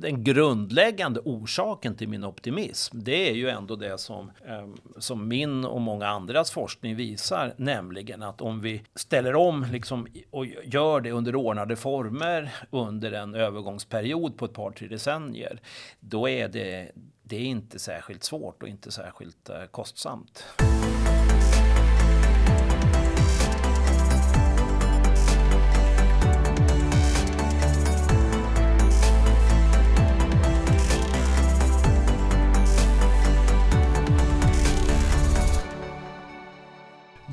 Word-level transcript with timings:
Den 0.00 0.24
grundläggande 0.24 1.20
orsaken 1.20 1.94
till 1.94 2.08
min 2.08 2.24
optimism, 2.24 2.98
det 3.00 3.30
är 3.30 3.34
ju 3.34 3.48
ändå 3.48 3.76
det 3.76 3.98
som, 3.98 4.30
ehm, 4.46 4.76
som 4.98 5.28
min 5.28 5.64
och 5.64 5.80
många 5.80 6.08
andras 6.08 6.50
forskning 6.50 6.96
visar, 6.96 7.54
nämligen 7.56 8.22
att 8.22 8.40
om 8.40 8.60
vi 8.60 8.82
ställer 8.94 9.34
om 9.34 9.66
liksom, 9.72 10.06
och 10.30 10.46
gör 10.46 11.00
det 11.00 11.10
under 11.10 11.36
ordnade 11.36 11.76
former 11.76 12.54
under 12.70 13.12
en 13.12 13.34
övergångsperiod 13.34 14.38
på 14.38 14.44
ett 14.44 14.52
par, 14.52 14.70
tre 14.70 14.88
decennier, 14.88 15.60
då 16.00 16.28
är 16.28 16.48
det, 16.48 16.92
det 17.22 17.36
är 17.36 17.44
inte 17.44 17.78
särskilt 17.78 18.24
svårt 18.24 18.62
och 18.62 18.68
inte 18.68 18.92
särskilt 18.92 19.48
eh, 19.48 19.64
kostsamt. 19.70 20.44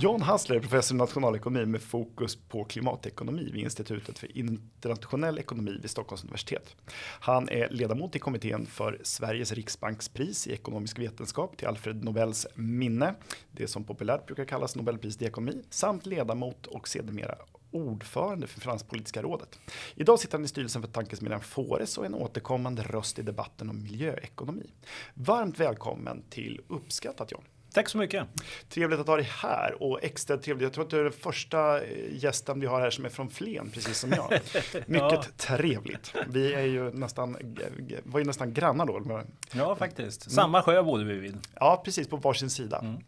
John 0.03 0.21
Hassler 0.21 0.55
är 0.55 0.59
professor 0.59 0.95
i 0.95 0.97
nationalekonomi 0.97 1.65
med 1.65 1.81
fokus 1.81 2.35
på 2.35 2.63
klimatekonomi 2.63 3.49
vid 3.53 3.63
Institutet 3.63 4.19
för 4.19 4.37
internationell 4.37 5.39
ekonomi 5.39 5.77
vid 5.81 5.89
Stockholms 5.89 6.23
universitet. 6.23 6.75
Han 7.19 7.49
är 7.49 7.69
ledamot 7.69 8.15
i 8.15 8.19
kommittén 8.19 8.65
för 8.65 8.99
Sveriges 9.03 9.51
riksbankspris 9.51 10.47
i 10.47 10.53
ekonomisk 10.53 10.99
vetenskap 10.99 11.57
till 11.57 11.67
Alfred 11.67 12.03
Nobels 12.03 12.47
minne, 12.55 13.15
det 13.51 13.67
som 13.67 13.83
populärt 13.83 14.25
brukar 14.25 14.45
kallas 14.45 14.75
Nobelpriset 14.75 15.21
i 15.21 15.25
ekonomi, 15.25 15.61
samt 15.69 16.05
ledamot 16.05 16.67
och 16.67 16.87
sedermera 16.87 17.35
ordförande 17.71 18.47
för 18.47 18.61
Finanspolitiska 18.61 19.21
rådet. 19.21 19.59
Idag 19.95 20.19
sitter 20.19 20.37
han 20.37 20.45
i 20.45 20.47
styrelsen 20.47 20.81
för 20.81 20.89
tankesmedjan 20.89 21.41
Fores 21.41 21.97
och 21.97 22.03
är 22.03 22.07
en 22.07 22.15
återkommande 22.15 22.83
röst 22.83 23.19
i 23.19 23.21
debatten 23.21 23.69
om 23.69 23.83
miljöekonomi. 23.83 24.69
Varmt 25.13 25.59
välkommen 25.59 26.23
till 26.29 26.61
Uppskattat 26.67 27.31
John. 27.31 27.43
Tack 27.73 27.89
så 27.89 27.97
mycket. 27.97 28.27
Trevligt 28.69 28.99
att 28.99 29.07
ha 29.07 29.15
dig 29.15 29.29
här 29.29 29.83
och 29.83 30.03
extra 30.03 30.37
trevligt. 30.37 30.63
Jag 30.63 30.73
tror 30.73 30.83
att 30.83 30.89
du 30.89 30.99
är 30.99 31.03
den 31.03 31.13
första 31.13 31.81
eh, 31.81 32.23
gästen 32.23 32.59
vi 32.59 32.65
har 32.65 32.81
här 32.81 32.89
som 32.89 33.05
är 33.05 33.09
från 33.09 33.29
Flen, 33.29 33.69
precis 33.69 33.97
som 33.97 34.11
jag. 34.11 34.31
Mycket 34.73 35.11
ja. 35.11 35.23
trevligt. 35.37 36.13
Vi 36.27 36.53
är 36.53 36.65
ju 36.65 36.91
nästan, 36.91 37.37
var 38.03 38.19
ju 38.19 38.25
nästan 38.25 38.53
grannar 38.53 38.85
då. 38.85 39.23
Ja, 39.51 39.75
faktiskt. 39.75 40.31
Samma 40.31 40.61
sjö 40.61 40.83
bodde 40.83 41.03
vi 41.03 41.13
vid. 41.13 41.37
Ja, 41.55 41.81
precis 41.85 42.07
på 42.07 42.17
varsin 42.17 42.49
sida. 42.49 42.79
Mm. 42.79 43.03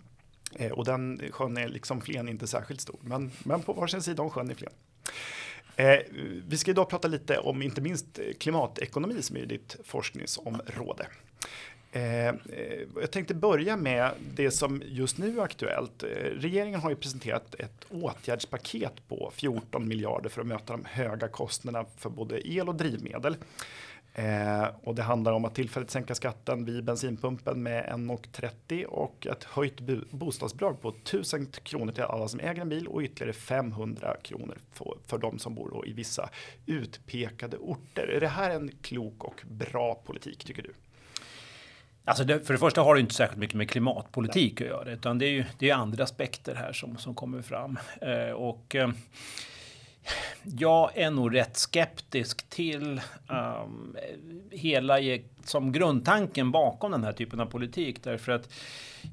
Eh, 0.55 0.71
och 0.71 0.85
den 0.85 1.21
sjön 1.31 1.57
är 1.57 1.67
liksom 1.67 2.01
Flen 2.01 2.29
inte 2.29 2.47
särskilt 2.47 2.81
stor, 2.81 2.99
men, 3.01 3.31
men 3.43 3.61
på 3.61 3.73
varsin 3.73 4.01
sida 4.01 4.23
om 4.23 4.29
sjön 4.29 4.51
i 4.51 4.55
Flen. 4.55 4.71
Eh, 5.75 5.99
vi 6.47 6.57
ska 6.57 6.71
idag 6.71 6.89
prata 6.89 7.07
lite 7.07 7.37
om 7.37 7.61
inte 7.61 7.81
minst 7.81 8.19
klimatekonomi 8.39 9.21
som 9.21 9.37
är 9.37 9.45
ditt 9.45 9.77
forskningsområde. 9.83 11.07
Eh, 11.95 12.27
eh, 12.27 12.33
jag 12.95 13.11
tänkte 13.11 13.33
börja 13.33 13.77
med 13.77 14.11
det 14.35 14.51
som 14.51 14.81
just 14.85 15.17
nu 15.17 15.39
är 15.39 15.43
aktuellt. 15.43 16.03
Eh, 16.03 16.07
regeringen 16.23 16.79
har 16.79 16.89
ju 16.89 16.95
presenterat 16.95 17.55
ett 17.55 17.85
åtgärdspaket 17.89 19.07
på 19.07 19.31
14 19.35 19.87
miljarder 19.87 20.29
för 20.29 20.41
att 20.41 20.47
möta 20.47 20.73
de 20.73 20.85
höga 20.85 21.27
kostnaderna 21.27 21.85
för 21.97 22.09
både 22.09 22.47
el 22.47 22.69
och 22.69 22.75
drivmedel. 22.75 23.37
Eh, 24.13 24.65
och 24.83 24.95
det 24.95 25.03
handlar 25.03 25.31
om 25.31 25.45
att 25.45 25.55
tillfälligt 25.55 25.91
sänka 25.91 26.15
skatten 26.15 26.65
vid 26.65 26.83
bensinpumpen 26.83 27.63
med 27.63 27.85
1,30 27.85 28.85
och 28.85 29.27
ett 29.27 29.43
höjt 29.43 29.79
bostadsbidrag 30.11 30.81
på 30.81 30.89
1000 30.89 31.45
kronor 31.45 31.91
till 31.91 32.03
alla 32.03 32.27
som 32.27 32.39
äger 32.39 32.61
en 32.61 32.69
bil 32.69 32.87
och 32.87 33.01
ytterligare 33.01 33.33
500 33.33 34.15
kronor 34.21 34.57
för, 34.73 34.97
för 35.07 35.17
de 35.17 35.39
som 35.39 35.55
bor 35.55 35.87
i 35.87 35.93
vissa 35.93 36.29
utpekade 36.65 37.57
orter. 37.57 38.07
Är 38.07 38.19
det 38.19 38.27
här 38.27 38.49
en 38.49 38.71
klok 38.81 39.23
och 39.23 39.41
bra 39.45 39.95
politik 39.95 40.45
tycker 40.45 40.63
du? 40.63 40.73
Alltså 42.05 42.23
det, 42.23 42.39
för 42.39 42.53
det 42.53 42.59
första 42.59 42.81
har 42.81 42.95
det 42.95 43.01
inte 43.01 43.13
särskilt 43.13 43.39
mycket 43.39 43.55
med 43.55 43.69
klimatpolitik 43.69 44.61
att 44.61 44.67
göra, 44.67 44.91
utan 44.91 45.19
det 45.19 45.25
är 45.25 45.29
ju 45.29 45.45
det 45.59 45.69
är 45.69 45.75
andra 45.75 46.03
aspekter 46.03 46.55
här 46.55 46.73
som, 46.73 46.97
som 46.97 47.15
kommer 47.15 47.41
fram. 47.41 47.79
Eh, 48.01 48.31
och 48.31 48.75
eh, 48.75 48.89
jag 50.43 50.97
är 50.97 51.11
nog 51.11 51.35
rätt 51.35 51.57
skeptisk 51.57 52.49
till 52.49 53.01
um, 53.29 53.95
hela 54.51 54.99
e, 54.99 55.21
som 55.43 55.71
grundtanken 55.71 56.51
bakom 56.51 56.91
den 56.91 57.03
här 57.03 57.11
typen 57.11 57.39
av 57.39 57.45
politik, 57.45 58.03
därför 58.03 58.31
att 58.31 58.49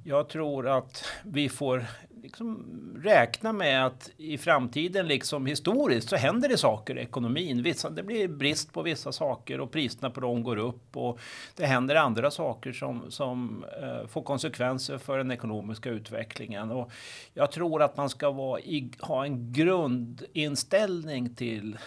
jag 0.04 0.28
tror 0.28 0.68
att 0.68 1.04
vi 1.24 1.48
får 1.48 1.86
liksom 2.22 2.66
räkna 3.02 3.52
med 3.52 3.86
att 3.86 4.10
i 4.16 4.38
framtiden, 4.38 5.06
liksom 5.06 5.46
historiskt, 5.46 6.08
så 6.08 6.16
händer 6.16 6.48
det 6.48 6.56
saker 6.56 6.98
i 6.98 7.00
ekonomin. 7.00 7.62
Vissa, 7.62 7.90
det 7.90 8.02
blir 8.02 8.28
brist 8.28 8.72
på 8.72 8.82
vissa 8.82 9.12
saker 9.12 9.60
och 9.60 9.70
priserna 9.70 10.10
på 10.10 10.20
dem 10.20 10.42
går 10.42 10.56
upp 10.56 10.96
och 10.96 11.18
det 11.56 11.66
händer 11.66 11.94
andra 11.94 12.30
saker 12.30 12.72
som, 12.72 13.10
som 13.10 13.64
eh, 13.82 14.06
får 14.06 14.22
konsekvenser 14.22 14.98
för 14.98 15.18
den 15.18 15.30
ekonomiska 15.30 15.90
utvecklingen. 15.90 16.70
Och 16.70 16.90
jag 17.34 17.52
tror 17.52 17.82
att 17.82 17.96
man 17.96 18.10
ska 18.10 18.30
vara 18.30 18.60
i, 18.60 18.90
ha 19.00 19.24
en 19.24 19.52
grundinställning 19.52 21.34
till 21.34 21.78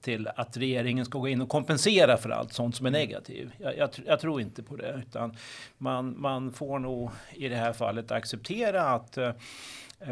till 0.00 0.28
att 0.36 0.56
regeringen 0.56 1.04
ska 1.04 1.18
gå 1.18 1.28
in 1.28 1.40
och 1.40 1.48
kompensera 1.48 2.16
för 2.16 2.30
allt 2.30 2.52
sånt 2.52 2.76
som 2.76 2.86
är 2.86 2.90
mm. 2.90 3.00
negativt. 3.00 3.52
Jag, 3.58 3.76
jag, 3.76 3.90
jag, 4.06 4.20
tror 4.20 4.40
inte 4.40 4.62
på 4.62 4.76
det, 4.76 5.02
utan 5.06 5.36
man, 5.78 6.20
man 6.20 6.52
får 6.52 6.78
nog 6.78 7.10
i 7.32 7.48
det 7.48 7.56
här 7.56 7.72
fallet 7.72 8.10
acceptera 8.10 8.82
att 8.82 9.18
eh, 9.18 9.34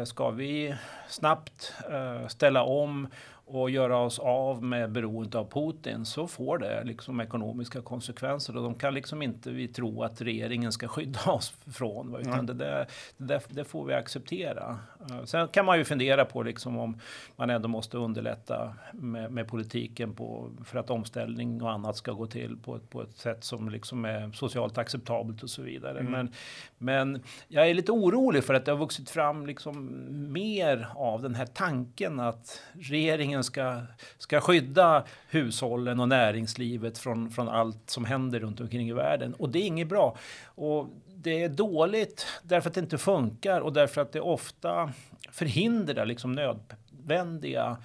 ska 0.05 0.29
vi 0.29 0.75
snabbt 1.07 1.73
eh, 1.89 2.27
ställa 2.27 2.63
om 2.63 3.07
och 3.49 3.69
göra 3.69 3.97
oss 3.97 4.19
av 4.19 4.63
med 4.63 4.91
beroendet 4.91 5.35
av 5.35 5.45
Putin 5.51 6.05
så 6.05 6.27
får 6.27 6.57
det 6.57 6.83
liksom 6.83 7.19
ekonomiska 7.19 7.81
konsekvenser 7.81 8.57
och 8.57 8.63
de 8.63 8.75
kan 8.75 8.93
liksom 8.93 9.21
inte 9.21 9.51
vi 9.51 9.67
tro 9.67 10.03
att 10.03 10.21
regeringen 10.21 10.71
ska 10.71 10.87
skydda 10.87 11.31
oss 11.31 11.49
från. 11.73 12.15
Utan 12.15 12.33
mm. 12.33 12.45
det, 12.45 12.53
där, 12.53 12.87
det, 13.17 13.23
där, 13.23 13.41
det, 13.49 13.63
får 13.63 13.85
vi 13.85 13.93
acceptera. 13.93 14.79
Uh, 15.11 15.25
sen 15.25 15.47
kan 15.47 15.65
man 15.65 15.77
ju 15.77 15.85
fundera 15.85 16.25
på 16.25 16.43
liksom 16.43 16.77
om 16.77 16.99
man 17.35 17.49
ändå 17.49 17.67
måste 17.67 17.97
underlätta 17.97 18.73
med, 18.93 19.31
med, 19.31 19.47
politiken 19.47 20.13
på, 20.13 20.51
för 20.65 20.79
att 20.79 20.89
omställning 20.89 21.61
och 21.61 21.71
annat 21.71 21.97
ska 21.97 22.11
gå 22.11 22.27
till 22.27 22.57
på, 22.57 22.79
på 22.79 23.01
ett 23.01 23.17
sätt 23.17 23.43
som 23.43 23.69
liksom 23.69 24.05
är 24.05 24.31
socialt 24.31 24.77
acceptabelt 24.77 25.43
och 25.43 25.49
så 25.49 25.61
vidare. 25.61 25.99
Mm. 25.99 26.11
Men, 26.11 26.31
men 26.77 27.23
jag 27.47 27.69
är 27.69 27.73
lite 27.73 27.91
orolig 27.91 28.43
för 28.43 28.53
att 28.53 28.65
det 28.65 28.71
har 28.71 28.79
vuxit 28.79 29.09
fram 29.09 29.45
liksom 29.45 30.05
mer 30.33 30.87
av 30.95 31.21
den 31.21 31.35
här 31.35 31.45
tanken 31.45 32.19
att 32.19 32.61
regeringen 32.73 33.27
regeringen 33.27 33.43
ska, 33.43 33.81
ska 34.17 34.41
skydda 34.41 35.03
hushållen 35.29 35.99
och 35.99 36.09
näringslivet 36.09 36.97
från, 36.97 37.29
från 37.29 37.49
allt 37.49 37.89
som 37.89 38.05
händer 38.05 38.39
runt 38.39 38.59
omkring 38.59 38.89
i 38.89 38.93
världen. 38.93 39.33
Och 39.33 39.49
det 39.49 39.59
är 39.59 39.67
inget 39.67 39.87
bra. 39.87 40.17
Och 40.45 40.87
det 41.27 41.43
är 41.43 41.49
dåligt 41.49 42.27
därför 42.43 42.69
att 42.69 42.73
det 42.73 42.79
inte 42.79 42.97
funkar 42.97 43.61
och 43.61 43.73
därför 43.73 44.01
att 44.01 44.11
det 44.11 44.21
ofta 44.21 44.93
förhindrar 45.31 46.05
liksom 46.05 46.31
nödvändiga 46.31 47.65
eh, 47.65 47.77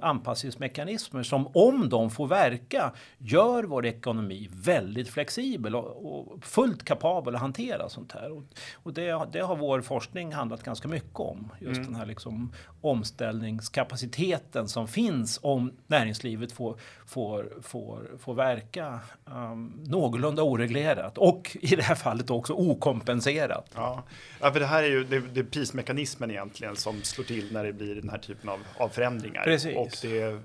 anpassningsmekanismer 0.00 1.22
som 1.22 1.46
om 1.54 1.88
de 1.88 2.10
får 2.10 2.26
verka 2.26 2.92
gör 3.18 3.64
vår 3.64 3.86
ekonomi 3.86 4.48
väldigt 4.52 5.08
flexibel 5.08 5.74
och, 5.74 6.44
fullt 6.44 6.84
kapabel 6.84 7.34
att 7.34 7.40
hantera 7.40 7.88
sånt 7.88 8.12
här. 8.12 8.32
Och, 8.32 8.42
och 8.74 8.92
det, 8.92 9.26
det, 9.32 9.40
har 9.40 9.56
vår 9.56 9.80
forskning 9.80 10.32
handlat 10.32 10.62
ganska 10.62 10.88
mycket 10.88 11.20
om. 11.20 11.52
Just 11.60 11.78
mm. 11.78 11.84
den 11.84 11.94
här 11.94 12.06
liksom 12.06 12.52
omställningskapaciteten 12.80 14.68
som 14.68 14.88
finns 14.88 15.40
om 15.42 15.72
näringslivet 15.86 16.52
får, 16.52 16.76
får, 17.06 17.52
får, 17.62 18.10
får 18.18 18.34
verka 18.34 19.00
um, 19.24 19.72
någorlunda 19.84 20.42
oreglerat 20.42 21.18
och 21.18 21.56
i 21.60 21.76
det 21.76 21.82
här 21.82 21.94
fallet 21.94 22.30
också 22.30 22.52
okompenserat. 22.52 23.70
Ja, 23.74 24.02
ja 24.40 24.52
för 24.52 24.60
det 24.60 24.66
här 24.66 24.82
är 24.82 24.88
ju 24.88 25.04
det, 25.04 25.20
det 25.20 25.40
är 25.40 25.44
prismekanismen 25.44 26.30
egentligen 26.30 26.76
som 26.76 27.02
slår 27.02 27.24
till 27.24 27.52
när 27.52 27.64
det 27.64 27.72
blir 27.72 27.94
den 27.94 28.08
här 28.08 28.18
typen 28.18 28.48
av, 28.48 28.58
av 28.76 28.88
förändringar. 28.88 29.51
Precis. 29.52 29.76
Och, 29.76 29.90
det 30.02 30.40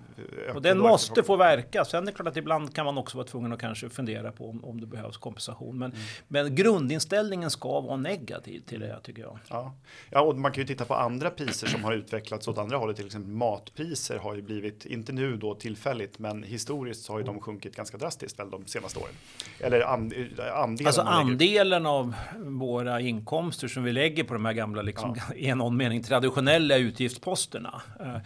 och 0.56 0.62
den 0.62 0.80
måste 0.80 1.24
få 1.24 1.36
verka. 1.36 1.86
Sen 1.86 2.04
är 2.04 2.06
det 2.06 2.12
klart 2.12 2.28
att 2.28 2.38
ibland 2.38 2.76
kan 2.76 2.86
man 2.86 2.98
också 2.98 3.18
vara 3.18 3.28
tvungen 3.28 3.54
att 3.54 3.60
kanske 3.60 3.90
fundera 3.90 4.32
på 4.32 4.50
om, 4.50 4.66
om 4.66 4.82
det 4.82 4.88
behövs 4.88 5.18
kompensation. 5.18 5.78
Men, 5.78 5.92
mm. 5.92 6.04
men 6.28 6.56
grundinställningen 6.56 7.50
ska 7.50 7.82
vara 7.82 7.98
negativ 7.98 8.60
till 8.60 8.80
det 8.80 9.00
tycker 9.04 9.22
jag. 9.22 9.40
Ja. 9.50 9.76
ja, 10.10 10.22
och 10.22 10.38
man 10.38 10.52
kan 10.52 10.62
ju 10.62 10.68
titta 10.68 10.86
på 10.86 10.96
andra 10.96 11.30
priser 11.30 11.68
som 11.68 11.84
har 11.84 11.94
utvecklats 11.94 12.48
åt 12.48 12.58
andra 12.58 12.78
hållet. 12.78 12.96
Till 12.96 13.06
exempel 13.06 13.32
matpriser 13.32 14.18
har 14.18 14.36
ju 14.36 14.42
blivit, 14.42 14.86
inte 14.86 15.12
nu 15.12 15.38
då 15.38 15.56
tillfälligt, 15.56 16.20
men 16.20 16.44
historiskt 16.44 17.06
så 17.06 17.14
har 17.14 17.20
ju 17.20 17.26
de 17.26 17.40
sjunkit 17.40 17.76
ganska 17.76 17.98
drastiskt 17.98 18.40
väl 18.40 18.50
de 18.50 18.66
senaste 18.66 19.00
åren. 19.00 19.14
Eller 19.60 19.82
and, 19.82 20.14
andelen. 20.54 20.88
Alltså 20.88 21.02
andelen 21.02 21.86
av 21.86 22.14
våra 22.38 23.02
inkomster 23.02 23.68
som 23.68 23.84
vi 23.84 23.94
lägger 23.94 24.24
på 24.24 24.34
de 24.34 24.46
här 24.46 24.54
gamla, 24.54 24.82
liksom, 24.82 25.16
ja. 25.30 25.36
i 25.36 25.56
någon 25.56 25.78
mening 25.78 26.04
traditionella 26.04 26.78
utgiftsposterna. 26.78 27.82
Eh, 28.00 28.18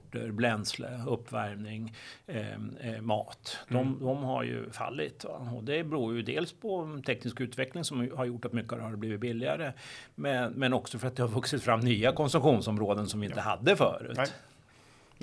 transporter, 0.00 0.30
bränsle, 0.32 1.00
uppvärmning, 1.06 1.94
eh, 2.26 2.52
eh, 2.80 3.00
mat. 3.00 3.58
De, 3.68 3.76
mm. 3.76 3.98
de, 4.00 4.22
har 4.22 4.42
ju 4.42 4.70
fallit. 4.70 5.24
Va? 5.24 5.50
Och 5.56 5.64
det 5.64 5.84
beror 5.84 6.16
ju 6.16 6.22
dels 6.22 6.52
på 6.52 7.00
teknisk 7.06 7.40
utveckling 7.40 7.84
som 7.84 8.10
har 8.16 8.24
gjort 8.24 8.44
att 8.44 8.52
mycket 8.52 8.82
har 8.82 8.96
blivit 8.96 9.20
billigare. 9.20 9.72
Men, 10.14 10.52
men 10.52 10.72
också 10.72 10.98
för 10.98 11.08
att 11.08 11.16
det 11.16 11.22
har 11.22 11.28
vuxit 11.28 11.62
fram 11.62 11.80
nya 11.80 12.12
konsumtionsområden 12.12 13.06
som 13.06 13.20
vi 13.20 13.26
inte 13.26 13.40
hade 13.40 13.76
förut. 13.76 14.16
Nej. 14.16 14.26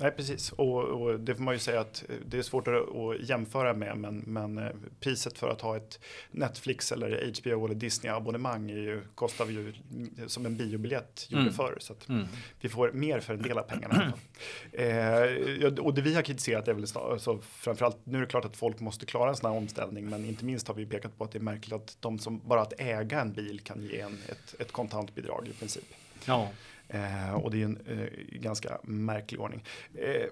Nej, 0.00 0.10
precis. 0.10 0.52
Och, 0.52 0.84
och, 0.84 1.20
det 1.20 1.34
får 1.34 1.42
man 1.42 1.54
ju 1.54 1.60
säga 1.60 1.80
att 1.80 2.04
eh, 2.08 2.16
det 2.26 2.38
är 2.38 2.42
svårt 2.42 2.68
att, 2.68 3.28
jämföra 3.28 3.74
med, 3.74 3.96
men, 3.98 4.18
men, 4.18 4.58
eh, 4.58 4.70
priset 5.00 5.38
för 5.38 5.50
att 5.50 5.60
ha 5.60 5.76
ett 5.76 6.00
Netflix 6.30 6.92
eller 6.92 7.32
HBO 7.40 7.64
eller 7.64 7.74
Disney 7.74 8.12
abonnemang 8.12 8.70
är 8.70 8.76
ju, 8.76 9.02
kostar 9.14 9.46
ju 9.46 9.72
som 10.26 10.46
en 10.46 10.56
biobiljett 10.56 11.26
gjorde 11.28 11.42
mm. 11.42 11.54
förr. 11.54 11.76
Så 11.80 11.94
mm. 12.08 12.26
vi 12.60 12.68
får 12.68 12.92
mer 12.92 13.20
för 13.20 13.34
en 13.34 13.42
del 13.42 13.58
av 13.58 13.62
pengarna. 13.62 14.12
eh, 14.72 15.66
och 15.78 15.94
det 15.94 16.00
vi 16.00 16.14
har 16.14 16.22
kritiserat 16.22 16.68
är 16.68 16.74
väl 16.74 16.84
alltså, 16.94 17.38
framförallt, 17.38 17.96
nu 18.04 18.18
är 18.18 18.20
det 18.20 18.28
klart 18.28 18.44
att 18.44 18.56
folk 18.56 18.80
måste 18.80 19.06
klara 19.06 19.30
en 19.30 19.36
sån 19.36 19.50
här 19.50 19.58
omställning, 19.58 20.08
men 20.08 20.24
inte 20.24 20.44
minst 20.44 20.68
har 20.68 20.74
vi 20.74 20.86
pekat 20.86 21.18
på 21.18 21.24
att 21.24 21.32
det 21.32 21.38
är 21.38 21.42
märkligt 21.42 21.72
att 21.72 21.96
de 22.00 22.18
som 22.18 22.38
bara 22.38 22.60
att 22.60 22.80
äga 22.80 23.20
en 23.20 23.32
bil 23.32 23.60
kan 23.60 23.82
ge 23.82 24.00
en, 24.00 24.18
ett, 24.28 24.60
ett 24.60 24.72
kontantbidrag 24.72 25.48
i 25.48 25.52
princip. 25.52 25.94
Ja. 26.24 26.48
Eh, 26.88 27.34
och 27.34 27.50
det 27.50 27.60
är 27.60 27.64
en 27.64 27.78
eh, 27.86 28.38
ganska 28.40 28.78
märklig 28.82 29.40
ordning. 29.40 29.64
Eh, 29.94 30.26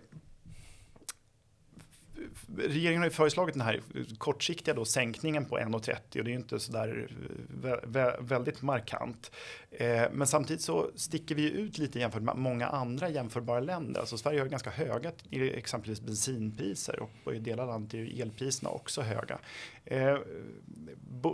Regeringen 2.57 3.01
har 3.01 3.07
ju 3.07 3.15
föreslagit 3.15 3.55
den 3.55 3.63
här 3.63 3.81
kortsiktiga 4.19 4.75
då 4.75 4.85
sänkningen 4.85 5.45
på 5.45 5.59
1,30 5.59 5.97
och 5.99 6.01
det 6.13 6.21
är 6.21 6.25
ju 6.25 6.35
inte 6.35 6.59
så 6.59 6.73
där 6.73 7.09
väldigt 8.21 8.63
markant. 8.63 9.31
Eh, 9.71 10.03
men 10.13 10.27
samtidigt 10.27 10.63
så 10.63 10.91
sticker 10.95 11.35
vi 11.35 11.51
ut 11.51 11.79
lite 11.79 11.99
jämfört 11.99 12.23
med 12.23 12.37
många 12.37 12.67
andra 12.67 13.09
jämförbara 13.09 13.61
länder. 13.61 14.01
Alltså 14.01 14.19
Sverige 14.19 14.41
har 14.41 14.47
ganska 14.47 14.71
höga 14.71 15.13
exempelvis 15.31 16.01
bensinpriser 16.01 17.09
och 17.25 17.35
i 17.35 17.39
delar 17.39 17.63
av 17.63 17.69
landet 17.69 17.95
är 17.95 17.99
ju 17.99 18.23
elpriserna 18.23 18.71
också 18.71 19.03
höga. 19.03 19.39
Eh, 19.85 20.19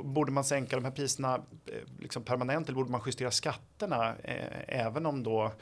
borde 0.05 0.33
man 0.33 0.45
sänka 0.45 0.77
de 0.77 0.85
här 0.85 0.93
priserna 0.93 1.35
eh, 1.67 1.75
liksom 2.01 2.23
permanent 2.23 2.69
eller 2.69 2.77
borde 2.77 2.91
man 2.91 3.01
justera 3.07 3.31
skatterna 3.31 4.15
även 4.69 5.07
om 5.07 5.23
då 5.23 5.53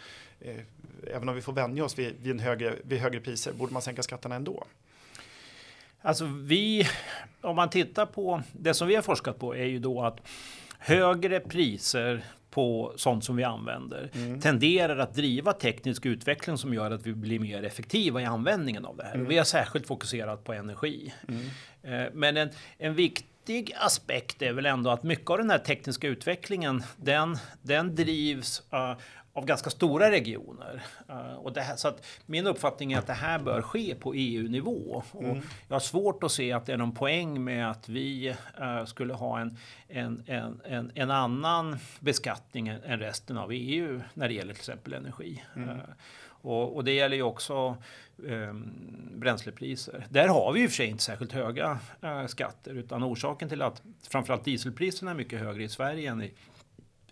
även 1.06 1.28
om 1.28 1.34
vi 1.34 1.42
får 1.42 1.52
vänja 1.52 1.84
oss 1.84 1.98
vid, 1.98 2.14
vid, 2.20 2.32
en 2.32 2.38
högre, 2.38 2.76
vid 2.82 2.98
högre 2.98 3.20
priser, 3.20 3.52
borde 3.52 3.72
man 3.72 3.82
sänka 3.82 4.02
skatterna 4.02 4.34
ändå? 4.34 4.66
Alltså 6.02 6.24
vi, 6.24 6.88
om 7.40 7.56
man 7.56 7.70
tittar 7.70 8.06
på 8.06 8.42
det 8.52 8.74
som 8.74 8.88
vi 8.88 8.94
har 8.94 9.02
forskat 9.02 9.38
på 9.38 9.56
är 9.56 9.64
ju 9.64 9.78
då 9.78 10.02
att 10.02 10.20
högre 10.78 11.40
priser 11.40 12.24
på 12.50 12.92
sånt 12.96 13.24
som 13.24 13.36
vi 13.36 13.44
använder 13.44 14.10
mm. 14.14 14.40
tenderar 14.40 14.96
att 14.96 15.14
driva 15.14 15.52
teknisk 15.52 16.06
utveckling 16.06 16.58
som 16.58 16.74
gör 16.74 16.90
att 16.90 17.06
vi 17.06 17.12
blir 17.12 17.38
mer 17.38 17.62
effektiva 17.62 18.22
i 18.22 18.24
användningen 18.24 18.84
av 18.84 18.96
det 18.96 19.04
här. 19.04 19.14
Mm. 19.14 19.28
Vi 19.28 19.38
har 19.38 19.44
särskilt 19.44 19.86
fokuserat 19.86 20.44
på 20.44 20.52
energi. 20.52 21.14
Mm. 21.28 21.42
Eh, 21.82 22.10
men 22.14 22.36
en, 22.36 22.50
en 22.78 22.94
viktig 22.94 23.72
aspekt 23.76 24.42
är 24.42 24.52
väl 24.52 24.66
ändå 24.66 24.90
att 24.90 25.02
mycket 25.02 25.30
av 25.30 25.38
den 25.38 25.50
här 25.50 25.58
tekniska 25.58 26.08
utvecklingen 26.08 26.82
den, 26.96 27.38
den 27.62 27.94
drivs 27.94 28.62
uh, 28.72 28.96
av 29.32 29.46
ganska 29.46 29.70
stora 29.70 30.10
regioner. 30.10 30.82
Uh, 31.10 31.34
och 31.34 31.52
det 31.52 31.60
här, 31.60 31.76
så 31.76 31.88
att 31.88 32.06
min 32.26 32.46
uppfattning 32.46 32.92
är 32.92 32.98
att 32.98 33.06
det 33.06 33.12
här 33.12 33.38
bör 33.38 33.62
ske 33.62 33.94
på 33.94 34.14
EU-nivå. 34.14 35.02
Mm. 35.14 35.30
Och 35.30 35.36
jag 35.68 35.74
har 35.74 35.80
svårt 35.80 36.22
att 36.22 36.32
se 36.32 36.52
att 36.52 36.66
det 36.66 36.72
är 36.72 36.76
någon 36.76 36.94
poäng 36.94 37.44
med 37.44 37.70
att 37.70 37.88
vi 37.88 38.36
uh, 38.60 38.84
skulle 38.84 39.14
ha 39.14 39.40
en, 39.40 39.56
en, 39.88 40.22
en, 40.26 40.60
en, 40.64 40.92
en 40.94 41.10
annan 41.10 41.78
beskattning 42.00 42.68
än 42.68 42.98
resten 42.98 43.38
av 43.38 43.50
EU 43.52 44.00
när 44.14 44.28
det 44.28 44.34
gäller 44.34 44.52
till 44.52 44.60
exempel 44.60 44.92
energi. 44.92 45.42
Mm. 45.56 45.68
Uh, 45.68 45.76
och, 46.42 46.76
och, 46.76 46.84
det 46.84 46.92
gäller 46.92 47.16
ju 47.16 47.22
också 47.22 47.76
um, 48.16 48.72
bränslepriser. 49.14 50.06
Där 50.08 50.28
har 50.28 50.52
vi 50.52 50.60
ju 50.60 50.68
för 50.68 50.74
sig 50.74 50.86
inte 50.86 51.02
särskilt 51.02 51.32
höga 51.32 51.78
skatter 52.28 52.74
utan 52.74 53.04
orsaken 53.04 53.48
till 53.48 53.62
att 53.62 53.82
framförallt 54.08 54.44
dieselpriserna 54.44 55.10
är 55.10 55.14
mycket 55.14 55.40
högre 55.40 55.62
i 55.64 55.68
Sverige 55.68 56.10
än 56.10 56.22
i 56.22 56.32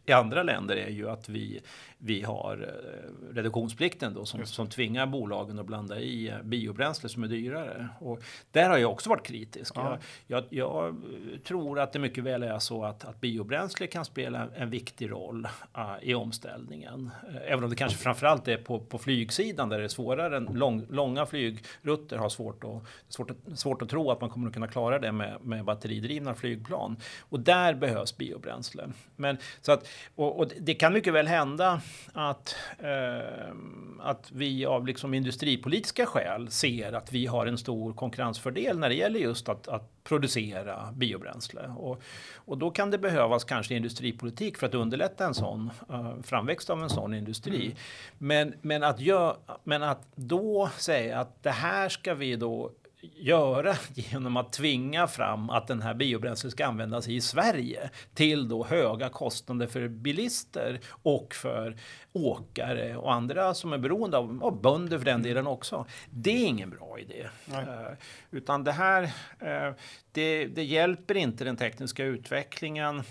i 0.08 0.12
andra 0.12 0.42
länder 0.42 0.76
är 0.76 0.90
ju 0.90 1.10
att 1.10 1.28
vi, 1.28 1.60
vi 1.98 2.22
har 2.22 2.56
eh, 2.62 3.34
reduktionsplikten 3.34 4.14
då 4.14 4.24
som, 4.24 4.46
som 4.46 4.68
tvingar 4.68 5.06
bolagen 5.06 5.58
att 5.58 5.66
blanda 5.66 6.00
i 6.00 6.28
eh, 6.28 6.42
biobränsle 6.42 7.08
som 7.08 7.22
är 7.22 7.28
dyrare. 7.28 7.88
Och 8.00 8.22
där 8.50 8.68
har 8.70 8.78
jag 8.78 8.90
också 8.90 9.10
varit 9.10 9.26
kritisk. 9.26 9.72
Ja. 9.76 9.98
Jag, 10.26 10.44
jag, 10.48 10.48
jag, 10.50 10.96
tror 11.44 11.80
att 11.80 11.92
det 11.92 11.98
mycket 11.98 12.24
väl 12.24 12.42
är 12.42 12.58
så 12.58 12.84
att, 12.84 13.04
att 13.04 13.20
biobränsle 13.20 13.86
kan 13.86 14.04
spela 14.04 14.48
en 14.56 14.70
viktig 14.70 15.10
roll 15.10 15.48
uh, 15.78 15.96
i 16.02 16.14
omställningen. 16.14 17.10
Även 17.46 17.64
om 17.64 17.70
det 17.70 17.76
kanske 17.76 17.98
framförallt 17.98 18.48
är 18.48 18.56
på, 18.56 18.80
på 18.80 18.98
flygsidan 18.98 19.68
där 19.68 19.78
det 19.78 19.84
är 19.84 19.88
svårare. 19.88 20.40
Lång, 20.40 20.86
långa 20.90 21.26
flygrutter 21.26 22.16
har 22.16 22.28
svårt 22.28 22.64
att, 22.64 22.82
svårt, 23.08 23.30
att, 23.30 23.58
svårt 23.58 23.82
att 23.82 23.88
tro 23.88 24.10
att 24.10 24.20
man 24.20 24.30
kommer 24.30 24.48
att 24.48 24.54
kunna 24.54 24.68
klara 24.68 24.98
det 24.98 25.12
med, 25.12 25.38
med 25.42 25.64
batteridrivna 25.64 26.34
flygplan. 26.34 26.96
Och 27.20 27.40
där 27.40 27.74
behövs 27.74 28.16
biobränsle. 28.16 28.88
Men, 29.16 29.36
så 29.60 29.72
att 29.72 29.88
och, 30.14 30.40
och, 30.40 30.48
det 30.60 30.74
kan 30.74 30.92
mycket 30.92 31.12
väl 31.12 31.26
hända 31.26 31.80
att, 32.12 32.56
eh, 32.78 33.52
att 34.00 34.30
vi 34.32 34.66
av 34.66 34.86
liksom 34.86 35.14
industripolitiska 35.14 36.06
skäl 36.06 36.50
ser 36.50 36.92
att 36.92 37.12
vi 37.12 37.26
har 37.26 37.46
en 37.46 37.58
stor 37.58 37.92
konkurrensfördel 37.92 38.78
när 38.78 38.88
det 38.88 38.94
gäller 38.94 39.20
just 39.20 39.48
att, 39.48 39.68
att 39.68 40.04
producera 40.04 40.92
biobränsle. 40.92 41.60
Och, 41.76 42.02
och 42.34 42.58
då 42.58 42.70
kan 42.70 42.90
det 42.90 42.98
behövas 42.98 43.44
kanske 43.44 43.74
industripolitik 43.74 44.58
för 44.58 44.66
att 44.66 44.74
underlätta 44.74 45.26
en 45.26 45.34
sån 45.34 45.70
uh, 45.90 46.22
framväxt 46.22 46.70
av 46.70 46.82
en 46.82 46.90
sån 46.90 47.14
industri. 47.14 47.64
Mm. 47.64 47.76
Men, 48.18 48.54
men, 48.62 48.82
att 48.82 49.00
gör, 49.00 49.36
men 49.64 49.82
att 49.82 50.06
då 50.14 50.70
säga 50.78 51.20
att 51.20 51.42
det 51.42 51.50
här 51.50 51.88
ska 51.88 52.14
vi 52.14 52.36
då 52.36 52.70
göra 53.00 53.74
genom 53.94 54.36
att 54.36 54.52
tvinga 54.52 55.06
fram 55.06 55.50
att 55.50 55.66
den 55.66 55.82
här 55.82 55.94
biobränslet 55.94 56.52
ska 56.52 56.66
användas 56.66 57.08
i 57.08 57.20
Sverige 57.20 57.90
till 58.14 58.48
då 58.48 58.64
höga 58.64 59.08
kostnader 59.08 59.66
för 59.66 59.88
bilister 59.88 60.80
och 61.02 61.34
för 61.34 61.76
åkare 62.12 62.96
och 62.96 63.12
andra 63.12 63.54
som 63.54 63.72
är 63.72 63.78
beroende 63.78 64.16
av, 64.16 64.42
och 64.42 64.56
bönder 64.56 64.98
för 64.98 65.04
den 65.04 65.22
delen 65.22 65.46
också. 65.46 65.86
Det 66.10 66.30
är 66.30 66.46
ingen 66.46 66.70
bra 66.70 66.98
idé. 66.98 67.28
Uh, 67.52 67.96
utan 68.30 68.64
det 68.64 68.72
här, 68.72 69.02
uh, 69.02 69.74
det, 70.12 70.46
det 70.46 70.64
hjälper 70.64 71.16
inte 71.16 71.44
den 71.44 71.56
tekniska 71.56 72.04
utvecklingen 72.04 73.02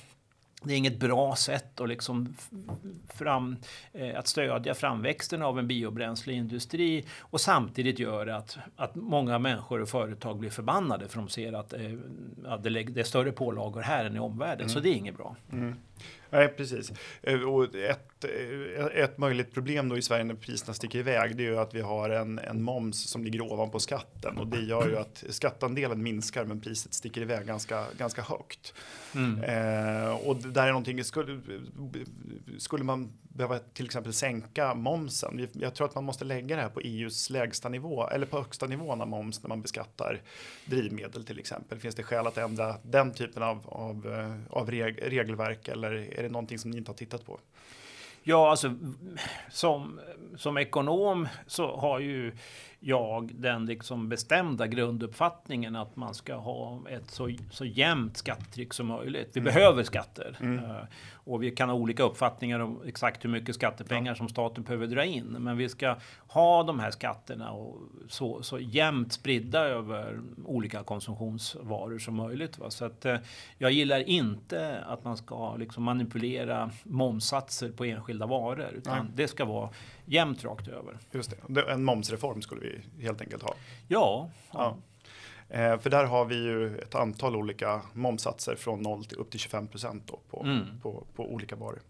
det 0.63 0.73
är 0.73 0.77
inget 0.77 0.99
bra 0.99 1.35
sätt 1.35 1.81
att, 1.81 1.89
liksom 1.89 2.35
fram, 3.09 3.55
eh, 3.93 4.19
att 4.19 4.27
stödja 4.27 4.73
framväxten 4.73 5.41
av 5.41 5.59
en 5.59 5.67
biobränsleindustri 5.67 7.05
och 7.19 7.41
samtidigt 7.41 7.99
göra 7.99 8.35
att, 8.35 8.57
att 8.75 8.95
många 8.95 9.39
människor 9.39 9.81
och 9.81 9.89
företag 9.89 10.39
blir 10.39 10.49
förbannade 10.49 11.07
för 11.07 11.17
de 11.17 11.29
ser 11.29 11.53
att, 11.53 11.73
eh, 11.73 11.81
att 12.45 12.63
det, 12.63 12.69
det 12.69 12.99
är 12.99 13.03
större 13.03 13.31
pålagor 13.31 13.81
här 13.81 14.05
än 14.05 14.15
i 14.15 14.19
omvärlden. 14.19 14.61
Mm. 14.61 14.69
Så 14.69 14.79
det 14.79 14.89
är 14.89 14.93
inget 14.93 15.17
bra. 15.17 15.35
Mm. 15.51 15.75
Nej, 16.29 16.47
precis. 16.47 16.91
Eh, 17.23 17.41
och 17.41 17.75
ett, 17.75 18.23
eh, 18.23 18.85
ett 18.85 19.17
möjligt 19.17 19.53
problem 19.53 19.89
då 19.89 19.97
i 19.97 20.01
Sverige 20.01 20.23
när 20.23 20.35
priserna 20.35 20.73
sticker 20.73 20.99
iväg 20.99 21.35
det 21.35 21.43
är 21.43 21.51
ju 21.51 21.59
att 21.59 21.73
vi 21.73 21.81
har 21.81 22.09
en, 22.09 22.39
en 22.39 22.63
moms 22.63 23.09
som 23.09 23.23
ligger 23.23 23.41
ovanpå 23.41 23.79
skatten 23.79 24.37
och 24.37 24.47
det 24.47 24.61
gör 24.61 24.89
ju 24.89 24.97
att 24.97 25.23
skattandelen 25.29 26.03
minskar 26.03 26.45
men 26.45 26.61
priset 26.61 26.93
sticker 26.93 27.21
iväg 27.21 27.47
ganska, 27.47 27.85
ganska 27.97 28.21
högt. 28.21 28.73
Mm. 29.15 29.43
Eh, 29.43 30.15
och 30.15 30.35
det 30.35 30.51
där 30.51 30.63
är 30.63 30.71
någonting, 30.71 31.03
skulle, 31.03 31.41
skulle 32.57 32.83
man 32.83 33.11
behöva 33.37 33.59
till 33.59 33.85
exempel 33.85 34.13
sänka 34.13 34.73
momsen. 34.73 35.47
Jag 35.53 35.75
tror 35.75 35.87
att 35.87 35.95
man 35.95 36.03
måste 36.03 36.25
lägga 36.25 36.55
det 36.55 36.61
här 36.61 36.69
på 36.69 36.79
EUs 36.79 37.29
lägsta 37.29 37.69
nivå 37.69 38.07
eller 38.07 38.25
på 38.25 38.37
högsta 38.37 38.67
nivån 38.67 39.01
av 39.01 39.07
moms 39.07 39.43
när 39.43 39.49
man 39.49 39.61
beskattar 39.61 40.21
drivmedel 40.65 41.25
till 41.25 41.39
exempel. 41.39 41.79
Finns 41.79 41.95
det 41.95 42.03
skäl 42.03 42.27
att 42.27 42.37
ändra 42.37 42.75
den 42.83 43.13
typen 43.13 43.43
av, 43.43 43.61
av, 43.65 44.07
eh, 44.13 44.57
av 44.57 44.71
reg 44.71 44.99
regelverk 45.01 45.67
eller 45.67 45.86
är 45.91 46.23
det 46.23 46.29
någonting 46.29 46.59
som 46.59 46.71
ni 46.71 46.77
inte 46.77 46.91
har 46.91 46.95
tittat 46.97 47.25
på? 47.25 47.39
Ja, 48.23 48.49
alltså 48.49 48.75
som, 49.49 49.99
som 50.37 50.57
ekonom 50.57 51.27
så 51.45 51.77
har 51.77 51.99
ju 51.99 52.33
jag 52.79 53.31
den 53.35 53.65
liksom 53.65 54.09
bestämda 54.09 54.67
grunduppfattningen 54.67 55.75
att 55.75 55.95
man 55.95 56.13
ska 56.13 56.35
ha 56.35 56.81
ett 56.89 57.11
så, 57.11 57.31
så 57.51 57.65
jämnt 57.65 58.17
skattetryck 58.17 58.73
som 58.73 58.87
möjligt. 58.87 59.29
Vi 59.33 59.39
mm. 59.39 59.53
behöver 59.53 59.83
skatter. 59.83 60.37
Mm. 60.39 60.61
Och 61.27 61.43
vi 61.43 61.51
kan 61.51 61.69
ha 61.69 61.75
olika 61.75 62.03
uppfattningar 62.03 62.59
om 62.59 62.81
exakt 62.85 63.25
hur 63.25 63.29
mycket 63.29 63.55
skattepengar 63.55 64.11
ja. 64.11 64.15
som 64.15 64.29
staten 64.29 64.63
behöver 64.63 64.87
dra 64.87 65.05
in. 65.05 65.25
Men 65.25 65.57
vi 65.57 65.69
ska 65.69 65.95
ha 66.27 66.63
de 66.63 66.79
här 66.79 66.91
skatterna 66.91 67.51
och 67.51 67.77
så, 68.07 68.43
så 68.43 68.59
jämnt 68.59 69.13
spridda 69.13 69.59
över 69.59 70.21
olika 70.45 70.83
konsumtionsvaror 70.83 71.99
som 71.99 72.15
möjligt. 72.15 72.57
Va? 72.57 72.69
Så 72.69 72.85
att, 72.85 73.05
uh, 73.05 73.15
jag 73.57 73.71
gillar 73.71 73.99
inte 73.99 74.83
att 74.87 75.03
man 75.03 75.17
ska 75.17 75.55
liksom 75.55 75.83
manipulera 75.83 76.71
momsatser 76.83 77.71
på 77.71 77.85
enskilda 77.85 78.25
varor. 78.25 78.71
Utan 78.75 79.05
Nej. 79.05 79.13
det 79.15 79.27
ska 79.27 79.45
vara 79.45 79.69
jämnt 80.05 80.43
rakt 80.43 80.67
över. 80.67 80.97
Just 81.11 81.33
det. 81.47 81.71
En 81.71 81.83
momsreform 81.83 82.41
skulle 82.41 82.61
vi 82.61 83.03
helt 83.03 83.21
enkelt 83.21 83.43
ha. 83.43 83.53
Ja. 83.87 84.29
ja. 84.51 84.77
Eh, 85.49 85.79
för 85.79 85.89
där 85.89 86.05
har 86.05 86.25
vi 86.25 86.35
ju 86.35 86.77
ett 86.77 86.95
antal 86.95 87.35
olika 87.35 87.81
momsatser 87.93 88.55
från 88.55 88.81
0 88.81 89.05
till 89.05 89.17
upp 89.17 89.31
till 89.31 89.39
25 89.39 89.67
procent 89.67 90.11
på, 90.29 90.43
mm. 90.43 90.79
på, 90.81 91.03
på 91.15 91.33
olika 91.33 91.55
varor. 91.55 91.81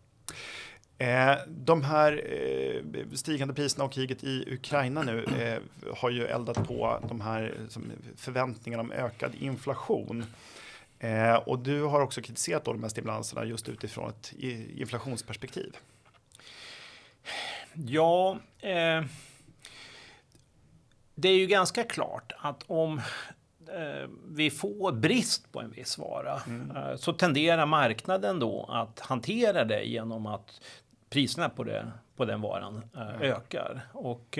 Eh, 0.97 1.35
de 1.47 1.83
här 1.83 2.23
eh, 2.33 3.15
stigande 3.15 3.53
priserna 3.53 3.85
och 3.85 3.91
kriget 3.91 4.23
i 4.23 4.53
Ukraina 4.53 5.01
nu 5.01 5.23
eh, 5.23 5.93
har 5.95 6.09
ju 6.09 6.25
eldat 6.25 6.67
på 6.67 6.99
de 7.07 7.21
här 7.21 7.53
förväntningarna 8.15 8.83
om 8.83 8.91
ökad 8.91 9.35
inflation. 9.35 10.25
Eh, 10.99 11.35
och 11.35 11.59
du 11.59 11.83
har 11.83 12.01
också 12.01 12.21
kritiserat 12.21 12.65
då 12.65 12.73
de 12.73 12.83
här 12.83 12.89
stimulanserna 12.89 13.45
just 13.45 13.69
utifrån 13.69 14.09
ett 14.09 14.33
inflationsperspektiv. 14.77 15.77
Ja, 17.73 18.39
eh, 18.59 19.03
det 21.15 21.29
är 21.29 21.37
ju 21.37 21.47
ganska 21.47 21.83
klart 21.83 22.33
att 22.37 22.63
om 22.67 23.01
vi 24.27 24.49
får 24.49 24.91
brist 24.91 25.51
på 25.51 25.61
en 25.61 25.71
viss 25.71 25.97
vara 25.97 26.33
eh, 26.35 26.95
så 26.95 27.13
tenderar 27.13 27.65
marknaden 27.65 28.39
då 28.39 28.65
att 28.69 28.99
hantera 28.99 29.65
det 29.65 29.83
genom 29.83 30.25
att 30.25 30.61
priserna 31.09 31.49
på, 31.49 31.63
det, 31.63 31.91
på 32.15 32.25
den 32.25 32.41
varan 32.41 32.81
eh, 32.95 33.21
ökar. 33.21 33.81
Och, 33.93 34.39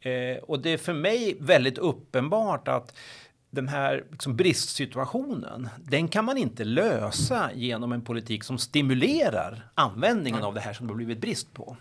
eh, 0.00 0.38
och 0.42 0.60
det 0.60 0.70
är 0.70 0.78
för 0.78 0.94
mig 0.94 1.36
väldigt 1.40 1.78
uppenbart 1.78 2.68
att 2.68 2.94
den 3.50 3.68
här 3.68 4.04
liksom 4.10 4.36
bristsituationen, 4.36 5.68
den 5.78 6.08
kan 6.08 6.24
man 6.24 6.38
inte 6.38 6.64
lösa 6.64 7.50
genom 7.54 7.92
en 7.92 8.02
politik 8.02 8.44
som 8.44 8.58
stimulerar 8.58 9.70
användningen 9.74 10.42
av 10.42 10.54
det 10.54 10.60
här 10.60 10.72
som 10.72 10.86
det 10.86 10.92
har 10.92 10.96
blivit 10.96 11.20
brist 11.20 11.54
på. 11.54 11.76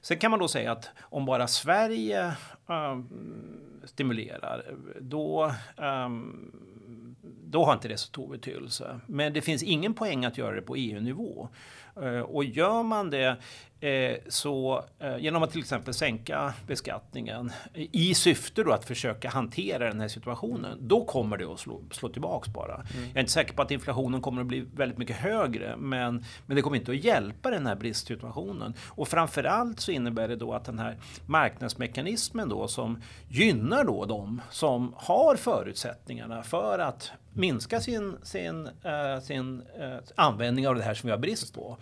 Sen 0.00 0.18
kan 0.18 0.30
man 0.30 0.40
då 0.40 0.48
säga 0.48 0.72
att 0.72 0.90
om 1.00 1.26
bara 1.26 1.46
Sverige 1.46 2.32
um, 2.66 3.08
stimulerar, 3.88 4.64
då, 5.00 5.52
um, 5.76 6.52
då 7.44 7.64
har 7.64 7.72
inte 7.72 7.88
det 7.88 7.96
så 7.96 8.06
stor 8.06 8.28
betydelse. 8.28 9.00
Men 9.06 9.32
det 9.32 9.40
finns 9.40 9.62
ingen 9.62 9.94
poäng 9.94 10.24
att 10.24 10.38
göra 10.38 10.54
det 10.54 10.62
på 10.62 10.76
EU-nivå. 10.76 11.48
Uh, 12.02 12.20
och 12.20 12.44
gör 12.44 12.82
man 12.82 13.10
det 13.10 13.36
Eh, 13.80 14.16
så 14.28 14.84
eh, 14.98 15.18
genom 15.18 15.42
att 15.42 15.50
till 15.50 15.60
exempel 15.60 15.94
sänka 15.94 16.52
beskattningen 16.66 17.52
i 17.74 18.14
syfte 18.14 18.62
då 18.62 18.72
att 18.72 18.84
försöka 18.84 19.28
hantera 19.28 19.88
den 19.88 20.00
här 20.00 20.08
situationen, 20.08 20.78
då 20.80 21.04
kommer 21.04 21.36
det 21.36 21.44
att 21.44 21.60
slå, 21.60 21.82
slå 21.90 22.08
tillbaks 22.08 22.48
bara. 22.48 22.74
Mm. 22.74 22.86
Jag 23.06 23.16
är 23.16 23.20
inte 23.20 23.32
säker 23.32 23.54
på 23.54 23.62
att 23.62 23.70
inflationen 23.70 24.20
kommer 24.20 24.40
att 24.40 24.46
bli 24.46 24.64
väldigt 24.76 24.98
mycket 24.98 25.16
högre, 25.16 25.76
men, 25.76 26.24
men 26.46 26.56
det 26.56 26.62
kommer 26.62 26.76
inte 26.76 26.90
att 26.90 27.04
hjälpa 27.04 27.50
den 27.50 27.66
här 27.66 27.76
bristsituationen. 27.76 28.74
Och 28.88 29.08
framförallt 29.08 29.80
så 29.80 29.92
innebär 29.92 30.28
det 30.28 30.36
då 30.36 30.52
att 30.52 30.64
den 30.64 30.78
här 30.78 30.96
marknadsmekanismen 31.26 32.48
då 32.48 32.68
som 32.68 33.02
gynnar 33.28 33.84
då 33.84 34.04
de 34.04 34.40
som 34.50 34.94
har 34.96 35.36
förutsättningarna 35.36 36.42
för 36.42 36.78
att 36.78 37.10
minska 37.38 37.80
sin, 37.80 38.16
sin, 38.22 38.66
uh, 38.66 39.20
sin 39.22 39.62
uh, 39.80 39.98
användning 40.14 40.68
av 40.68 40.74
det 40.74 40.82
här 40.82 40.94
som 40.94 41.06
vi 41.06 41.10
har 41.10 41.18
brist 41.18 41.54
på 41.54 41.78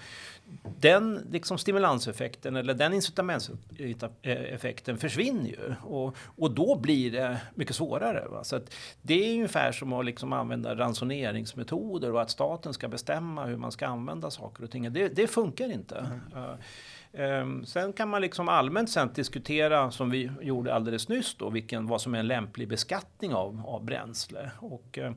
den 0.81 1.27
liksom 1.31 1.59
stimulanseffekten 1.59 2.57
eller 2.57 2.75
den 2.75 2.93
incitamentseffekten 2.93 4.99
försvinner 4.99 5.51
ju 5.51 5.75
och, 5.83 6.17
och 6.37 6.51
då 6.51 6.79
blir 6.79 7.13
det 7.13 7.41
mycket 7.55 7.77
svårare. 7.77 8.29
Va? 8.29 8.45
Så 8.45 8.61
det 9.03 9.15
är 9.15 9.35
ungefär 9.35 9.73
som 9.73 9.93
att 9.93 10.05
liksom 10.05 10.33
använda 10.33 10.75
ransoneringsmetoder 10.75 12.13
och 12.13 12.23
att 12.23 12.31
staten 12.31 12.75
ska 12.75 12.89
bestämma 12.89 13.45
hur 13.45 13.57
man 13.57 13.73
ska 13.73 13.87
använda 13.87 14.31
saker 14.31 14.65
och 14.65 14.71
ting. 14.71 14.93
Det, 14.93 15.09
det 15.09 15.27
funkar 15.27 15.73
inte. 15.73 15.99
Mm. 15.99 16.45
Uh, 16.45 16.55
Ehm, 17.17 17.65
sen 17.65 17.93
kan 17.93 18.09
man 18.09 18.23
liksom 18.23 18.49
allmänt 18.49 18.91
sen 18.91 19.11
diskutera, 19.15 19.91
som 19.91 20.11
vi 20.11 20.31
gjorde 20.41 20.75
alldeles 20.75 21.09
nyss, 21.09 21.35
då, 21.35 21.51
vilken, 21.51 21.87
vad 21.87 22.01
som 22.01 22.15
är 22.15 22.19
en 22.19 22.27
lämplig 22.27 22.69
beskattning 22.69 23.35
av, 23.35 23.63
av 23.67 23.85
bränsle. 23.85 24.51
Och, 24.59 24.99
Eh, 24.99 25.13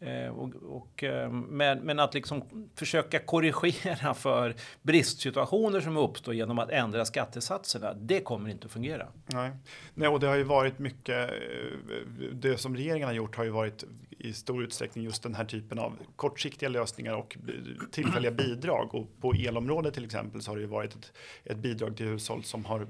Eh, 0.00 0.28
och, 0.28 0.54
och, 0.54 1.04
eh, 1.04 1.30
men, 1.30 1.78
men, 1.78 1.98
att 1.98 2.14
liksom 2.14 2.42
försöka 2.74 3.18
korrigera 3.18 4.14
för 4.14 4.54
bristsituationer 4.82 5.80
som 5.80 5.96
uppstår 5.96 6.34
genom 6.34 6.58
att 6.58 6.70
ändra 6.70 7.04
skattesatserna, 7.04 7.94
det 7.94 8.20
kommer 8.20 8.50
inte 8.50 8.66
att 8.66 8.72
fungera. 8.72 9.08
Nej, 9.26 9.50
Nej 9.94 10.08
och 10.08 10.20
det 10.20 10.26
har 10.26 10.36
ju 10.36 10.42
varit 10.42 10.78
mycket, 10.78 11.30
eh, 11.30 11.36
det 12.32 12.58
som 12.58 12.76
regeringen 12.76 13.08
har 13.08 13.14
gjort 13.14 13.36
har 13.36 13.44
ju 13.44 13.50
varit 13.50 13.84
i 14.18 14.32
stor 14.32 14.62
utsträckning 14.64 15.04
just 15.04 15.22
den 15.22 15.34
här 15.34 15.44
typen 15.44 15.78
av 15.78 15.98
kortsiktiga 16.16 16.68
lösningar 16.68 17.14
och 17.14 17.36
tillfälliga 17.90 18.32
bidrag. 18.32 18.94
Och 18.94 19.06
på 19.20 19.32
elområdet 19.32 19.94
till 19.94 20.04
exempel 20.04 20.42
så 20.42 20.50
har 20.50 20.56
det 20.56 20.62
ju 20.62 20.68
varit 20.68 20.94
ett, 20.94 21.12
ett 21.44 21.56
bidrag 21.56 21.96
till 21.96 22.06
hushåll 22.06 22.44
som 22.44 22.64
har 22.64 22.86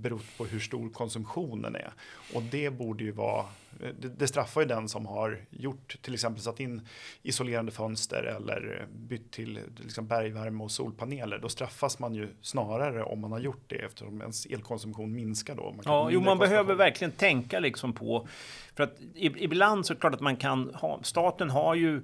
berott 0.00 0.38
på 0.38 0.44
hur 0.44 0.60
stor 0.60 0.90
konsumtionen 0.90 1.76
är. 1.76 1.92
Och 2.34 2.42
det 2.42 2.70
borde 2.70 3.04
ju 3.04 3.12
vara, 3.12 3.44
det, 3.78 4.08
det 4.08 4.28
straffar 4.28 4.60
ju 4.60 4.66
den 4.66 4.88
som 4.88 5.06
har 5.06 5.40
gjort, 5.50 5.96
till 6.02 6.14
exempel 6.14 6.42
satt 6.42 6.60
in 6.60 6.86
isolerande 7.22 7.72
fönster 7.72 8.22
eller 8.22 8.86
bytt 8.92 9.30
till 9.30 9.60
liksom 9.76 10.06
bergvärme 10.06 10.64
och 10.64 10.70
solpaneler. 10.70 11.38
Då 11.38 11.48
straffas 11.48 11.98
man 11.98 12.14
ju 12.14 12.28
snarare 12.40 13.02
om 13.02 13.20
man 13.20 13.32
har 13.32 13.40
gjort 13.40 13.64
det 13.66 13.76
eftersom 13.76 14.20
ens 14.20 14.46
elkonsumtion 14.46 15.14
minskar 15.14 15.54
då. 15.54 15.72
Man 15.72 15.82
ja, 15.84 16.08
jo, 16.10 16.20
man 16.20 16.38
behöver 16.38 16.74
verkligen 16.74 17.12
tänka 17.12 17.60
liksom 17.60 17.92
på, 17.92 18.28
för 18.74 18.82
att 18.82 18.96
ibland 19.16 19.86
så 19.86 19.92
är 19.92 19.94
det 19.94 20.00
klart 20.00 20.14
att 20.14 20.20
man 20.20 20.36
kan 20.36 20.74
ha, 20.74 21.00
staten 21.02 21.50
har 21.50 21.74
ju 21.74 22.02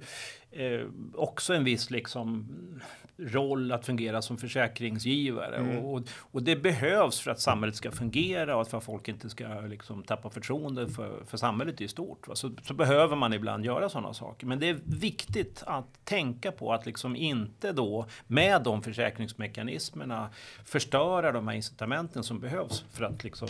eh, 0.51 0.81
också 1.13 1.53
en 1.53 1.63
viss 1.63 1.91
liksom 1.91 2.47
roll 3.19 3.71
att 3.71 3.85
fungera 3.85 4.21
som 4.21 4.37
försäkringsgivare. 4.37 5.55
Mm. 5.55 5.77
Och, 5.77 6.01
och, 6.19 6.43
det 6.43 6.55
behövs 6.55 7.19
för 7.19 7.31
att 7.31 7.39
samhället 7.39 7.75
ska 7.75 7.91
fungera 7.91 8.57
och 8.57 8.67
för 8.67 8.77
att 8.77 8.83
folk 8.83 9.07
inte 9.07 9.29
ska 9.29 9.47
liksom, 9.61 10.03
tappa 10.03 10.29
förtroende 10.29 10.89
för, 10.89 11.23
för 11.25 11.37
samhället 11.37 11.58
i 11.67 11.87
stort. 11.87 12.27
Så, 12.33 12.51
så, 12.63 12.73
behöver 12.73 13.15
man 13.15 13.33
ibland 13.33 13.65
göra 13.65 13.89
sådana 13.89 14.13
saker. 14.13 14.47
Men 14.47 14.59
det 14.59 14.69
är 14.69 14.79
viktigt 14.85 15.63
att 15.65 16.05
tänka 16.05 16.51
på 16.51 16.73
att 16.73 16.85
liksom 16.85 17.15
inte 17.15 17.71
då 17.71 18.05
med 18.27 18.63
de 18.63 18.81
försäkringsmekanismerna 18.81 20.29
förstöra 20.65 21.31
de 21.31 21.47
här 21.47 21.55
incitamenten 21.55 22.23
som 22.23 22.39
behövs 22.39 22.85
för 22.91 23.03
att 23.03 23.23
liksom, 23.23 23.47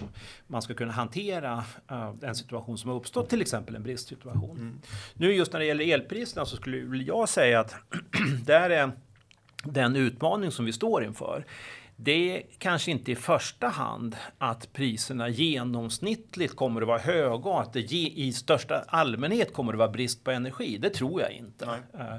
man 0.47 0.61
ska 0.61 0.73
kunna 0.73 0.93
hantera 0.93 1.63
uh, 1.91 2.13
en 2.21 2.35
situation 2.35 2.77
som 2.77 2.89
har 2.89 2.97
uppstått, 2.97 3.29
till 3.29 3.41
exempel 3.41 3.75
en 3.75 3.83
bristsituation. 3.83 4.57
Mm. 4.57 4.81
Nu 5.13 5.33
just 5.33 5.53
när 5.53 5.59
det 5.59 5.65
gäller 5.65 5.93
elpriserna 5.93 6.45
så 6.45 6.55
skulle 6.55 7.03
jag 7.03 7.29
säga 7.29 7.59
att 7.59 7.75
där 8.45 8.69
är 8.69 8.91
den 9.63 9.95
utmaning 9.95 10.51
som 10.51 10.65
vi 10.65 10.73
står 10.73 11.03
inför 11.03 11.45
det 12.01 12.38
är 12.38 12.44
kanske 12.58 12.91
inte 12.91 13.12
i 13.12 13.15
första 13.15 13.68
hand 13.68 14.15
att 14.38 14.74
priserna 14.74 15.29
genomsnittligt 15.29 16.56
kommer 16.56 16.82
att 16.82 16.88
vara 16.88 17.00
höga 17.00 17.50
och 17.50 17.62
att 17.62 17.74
det 17.74 17.79
i 17.91 18.34
största 18.34 18.84
allmänhet 18.88 19.53
kommer 19.53 19.74
att 19.74 19.79
vara 19.79 19.89
brist 19.89 20.24
på 20.24 20.32
energi. 20.32 20.77
Det 20.77 20.89
tror 20.89 21.22
jag 21.22 21.32
inte. 21.32 21.65
Uh, 21.65 22.15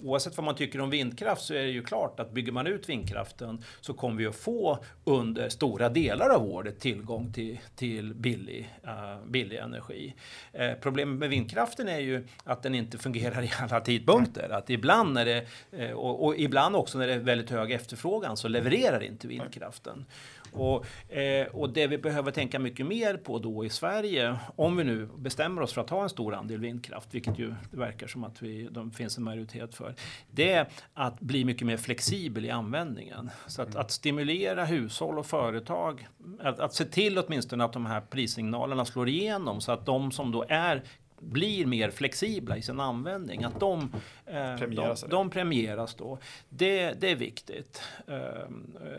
oavsett 0.00 0.36
vad 0.36 0.44
man 0.44 0.54
tycker 0.54 0.80
om 0.80 0.90
vindkraft 0.90 1.42
så 1.42 1.54
är 1.54 1.62
det 1.62 1.70
ju 1.70 1.82
klart 1.82 2.20
att 2.20 2.32
bygger 2.32 2.52
man 2.52 2.66
ut 2.66 2.88
vindkraften 2.88 3.64
så 3.80 3.94
kommer 3.94 4.16
vi 4.16 4.26
att 4.26 4.36
få 4.36 4.78
under 5.04 5.48
stora 5.48 5.88
delar 5.88 6.30
av 6.30 6.44
året 6.44 6.80
tillgång 6.80 7.32
till, 7.32 7.58
till 7.76 8.14
billig, 8.14 8.74
uh, 8.84 9.26
billig 9.26 9.56
energi. 9.56 10.14
Uh, 10.60 10.72
problemet 10.80 11.18
med 11.18 11.30
vindkraften 11.30 11.88
är 11.88 12.00
ju 12.00 12.26
att 12.44 12.62
den 12.62 12.74
inte 12.74 12.98
fungerar 12.98 13.42
i 13.42 13.50
alla 13.60 13.80
tidpunkter. 13.80 14.48
Att 14.50 14.70
ibland 14.70 15.12
när 15.12 15.24
det, 15.24 15.46
och, 15.94 16.24
och 16.24 16.38
ibland 16.38 16.76
också 16.76 16.98
när 16.98 17.06
det 17.06 17.14
är 17.14 17.18
väldigt 17.18 17.50
hög 17.50 17.72
efterfrågan 17.72 18.36
så 18.36 18.48
levererar 18.48 19.00
inte 19.00 19.19
inte 19.20 19.28
vindkraften. 19.28 20.04
Och, 20.52 21.12
eh, 21.12 21.46
och 21.46 21.70
det 21.70 21.86
vi 21.86 21.98
behöver 21.98 22.30
tänka 22.30 22.58
mycket 22.58 22.86
mer 22.86 23.16
på 23.16 23.38
då 23.38 23.64
i 23.64 23.70
Sverige, 23.70 24.36
om 24.56 24.76
vi 24.76 24.84
nu 24.84 25.08
bestämmer 25.16 25.62
oss 25.62 25.72
för 25.72 25.80
att 25.80 25.90
ha 25.90 26.02
en 26.02 26.08
stor 26.08 26.34
andel 26.34 26.60
vindkraft, 26.60 27.14
vilket 27.14 27.38
ju 27.38 27.54
det 27.70 27.76
verkar 27.76 28.06
som 28.06 28.24
att 28.24 28.42
vi, 28.42 28.68
de 28.70 28.90
finns 28.90 29.18
en 29.18 29.24
majoritet 29.24 29.74
för, 29.74 29.94
det 30.30 30.52
är 30.52 30.68
att 30.94 31.20
bli 31.20 31.44
mycket 31.44 31.66
mer 31.66 31.76
flexibel 31.76 32.44
i 32.44 32.50
användningen. 32.50 33.30
Så 33.46 33.62
att, 33.62 33.76
att 33.76 33.90
stimulera 33.90 34.64
hushåll 34.64 35.18
och 35.18 35.26
företag, 35.26 36.08
att, 36.40 36.60
att 36.60 36.74
se 36.74 36.84
till 36.84 37.18
åtminstone 37.18 37.64
att 37.64 37.72
de 37.72 37.86
här 37.86 38.00
prissignalerna 38.00 38.84
slår 38.84 39.08
igenom 39.08 39.60
så 39.60 39.72
att 39.72 39.86
de 39.86 40.12
som 40.12 40.32
då 40.32 40.44
är 40.48 40.82
blir 41.20 41.66
mer 41.66 41.90
flexibla 41.90 42.56
i 42.56 42.62
sin 42.62 42.80
användning. 42.80 43.44
Att 43.44 43.60
de, 43.60 43.92
eh, 44.26 44.56
premieras, 44.56 45.00
de, 45.00 45.10
de 45.10 45.30
premieras 45.30 45.94
då. 45.94 46.18
Det, 46.48 47.00
det 47.00 47.10
är 47.10 47.16
viktigt. 47.16 47.82
Eh, 48.06 48.48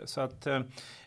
så, 0.06 0.22
att, 0.22 0.48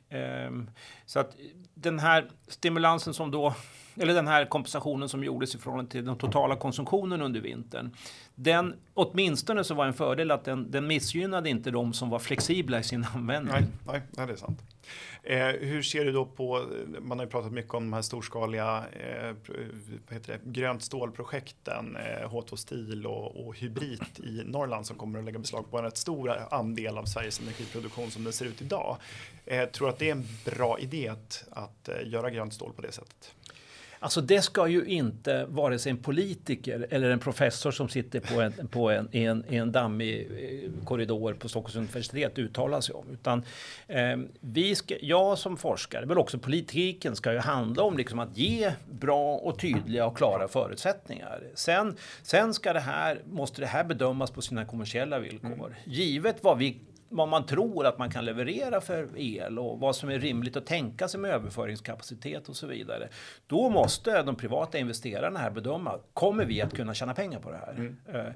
ehm, 0.08 0.70
så 1.06 1.20
att 1.20 1.36
den 1.74 1.98
här 1.98 2.30
stimulansen 2.48 3.14
som 3.14 3.30
då 3.30 3.54
eller 3.96 4.14
den 4.14 4.28
här 4.28 4.44
kompensationen 4.44 5.08
som 5.08 5.24
gjordes 5.24 5.54
i 5.54 5.58
förhållande 5.58 5.90
till 5.90 6.04
den 6.04 6.18
totala 6.18 6.56
konsumtionen 6.56 7.22
under 7.22 7.40
vintern. 7.40 7.90
Den, 8.34 8.74
åtminstone 8.94 9.64
så 9.64 9.74
var 9.74 9.86
en 9.86 9.94
fördel 9.94 10.30
att 10.30 10.44
den, 10.44 10.70
den 10.70 10.86
missgynnade 10.86 11.50
inte 11.50 11.70
de 11.70 11.92
som 11.92 12.10
var 12.10 12.18
flexibla 12.18 12.80
i 12.80 12.82
sin 12.82 13.06
användning. 13.14 13.52
Nej, 13.52 13.64
nej, 13.86 14.02
nej 14.10 14.26
det 14.26 14.32
är 14.32 14.36
sant. 14.36 14.62
Eh, 15.22 15.46
hur 15.46 15.82
ser 15.82 16.04
du 16.04 16.12
då 16.12 16.24
på, 16.24 16.66
man 17.00 17.18
har 17.18 17.26
ju 17.26 17.30
pratat 17.30 17.52
mycket 17.52 17.74
om 17.74 17.82
de 17.82 17.92
här 17.92 18.02
storskaliga 18.02 18.84
eh, 18.92 19.34
vad 20.06 20.14
heter 20.14 20.32
det, 20.32 20.50
grönt 20.50 20.82
stålprojekten, 20.82 21.96
eh, 21.96 22.30
H2 22.30 22.56
Steel 22.56 23.06
och, 23.06 23.46
och 23.46 23.58
Hybrid 23.58 24.04
i 24.16 24.42
Norrland 24.44 24.86
som 24.86 24.96
kommer 24.96 25.18
att 25.18 25.24
lägga 25.24 25.38
beslag 25.38 25.70
på 25.70 25.78
en 25.78 25.84
rätt 25.84 25.96
stor 25.96 26.54
andel 26.54 26.98
av 26.98 27.04
Sveriges 27.04 27.40
energiproduktion 27.40 28.10
som 28.10 28.24
den 28.24 28.32
ser 28.32 28.44
ut 28.46 28.62
idag. 28.62 28.96
Eh, 29.46 29.68
tror 29.68 29.86
du 29.86 29.92
att 29.92 29.98
det 29.98 30.08
är 30.08 30.12
en 30.12 30.26
bra 30.44 30.78
idé 30.78 31.08
att, 31.08 31.44
att 31.50 31.88
eh, 31.88 32.08
göra 32.08 32.30
grönt 32.30 32.54
stål 32.54 32.72
på 32.72 32.82
det 32.82 32.92
sättet? 32.92 33.34
Alltså 34.04 34.20
det 34.20 34.42
ska 34.42 34.68
ju 34.68 34.84
inte 34.84 35.44
vare 35.44 35.78
sig 35.78 35.90
en 35.90 35.96
politiker 35.96 36.86
eller 36.90 37.10
en 37.10 37.18
professor 37.18 37.70
som 37.70 37.88
sitter 37.88 38.20
på 38.20 38.40
en, 38.40 38.68
på 38.68 38.90
en, 38.90 39.08
i, 39.12 39.24
en, 39.24 39.44
i 39.48 39.56
en 39.56 39.72
dammig 39.72 40.20
eh, 40.20 40.84
korridor 40.84 41.34
på 41.34 41.48
Stockholms 41.48 41.76
universitet 41.76 42.38
uttala 42.38 42.82
sig 42.82 42.94
om. 42.94 43.04
Utan 43.12 43.42
eh, 43.88 44.16
vi 44.40 44.74
ska, 44.74 44.94
jag 45.00 45.38
som 45.38 45.56
forskare, 45.56 46.06
men 46.06 46.18
också 46.18 46.38
politiken, 46.38 47.16
ska 47.16 47.32
ju 47.32 47.38
handla 47.38 47.82
om 47.82 47.96
liksom 47.96 48.18
att 48.18 48.36
ge 48.36 48.72
bra 48.90 49.36
och 49.36 49.58
tydliga 49.58 50.06
och 50.06 50.16
klara 50.16 50.48
förutsättningar. 50.48 51.42
Sen, 51.54 51.96
sen 52.22 52.54
ska 52.54 52.72
det 52.72 52.80
här, 52.80 53.22
måste 53.30 53.60
det 53.60 53.66
här 53.66 53.84
bedömas 53.84 54.30
på 54.30 54.42
sina 54.42 54.64
kommersiella 54.64 55.18
villkor. 55.18 55.52
Mm. 55.52 55.72
Givet 55.84 56.36
vad 56.40 56.58
vi 56.58 56.76
vad 57.14 57.28
man 57.28 57.46
tror 57.46 57.86
att 57.86 57.98
man 57.98 58.10
kan 58.10 58.24
leverera 58.24 58.80
för 58.80 59.08
el 59.18 59.58
och 59.58 59.80
vad 59.80 59.96
som 59.96 60.08
är 60.08 60.18
rimligt 60.18 60.56
att 60.56 60.66
tänka 60.66 61.08
sig 61.08 61.20
med 61.20 61.30
överföringskapacitet 61.30 62.48
och 62.48 62.56
så 62.56 62.66
vidare. 62.66 63.08
Då 63.46 63.68
måste 63.68 64.22
de 64.22 64.36
privata 64.36 64.78
investerarna 64.78 65.38
här 65.38 65.50
bedöma, 65.50 65.98
kommer 66.12 66.44
vi 66.44 66.60
att 66.60 66.76
kunna 66.76 66.94
tjäna 66.94 67.14
pengar 67.14 67.40
på 67.40 67.50
det 67.50 67.56
här? 67.56 67.72
Mm. 67.72 68.32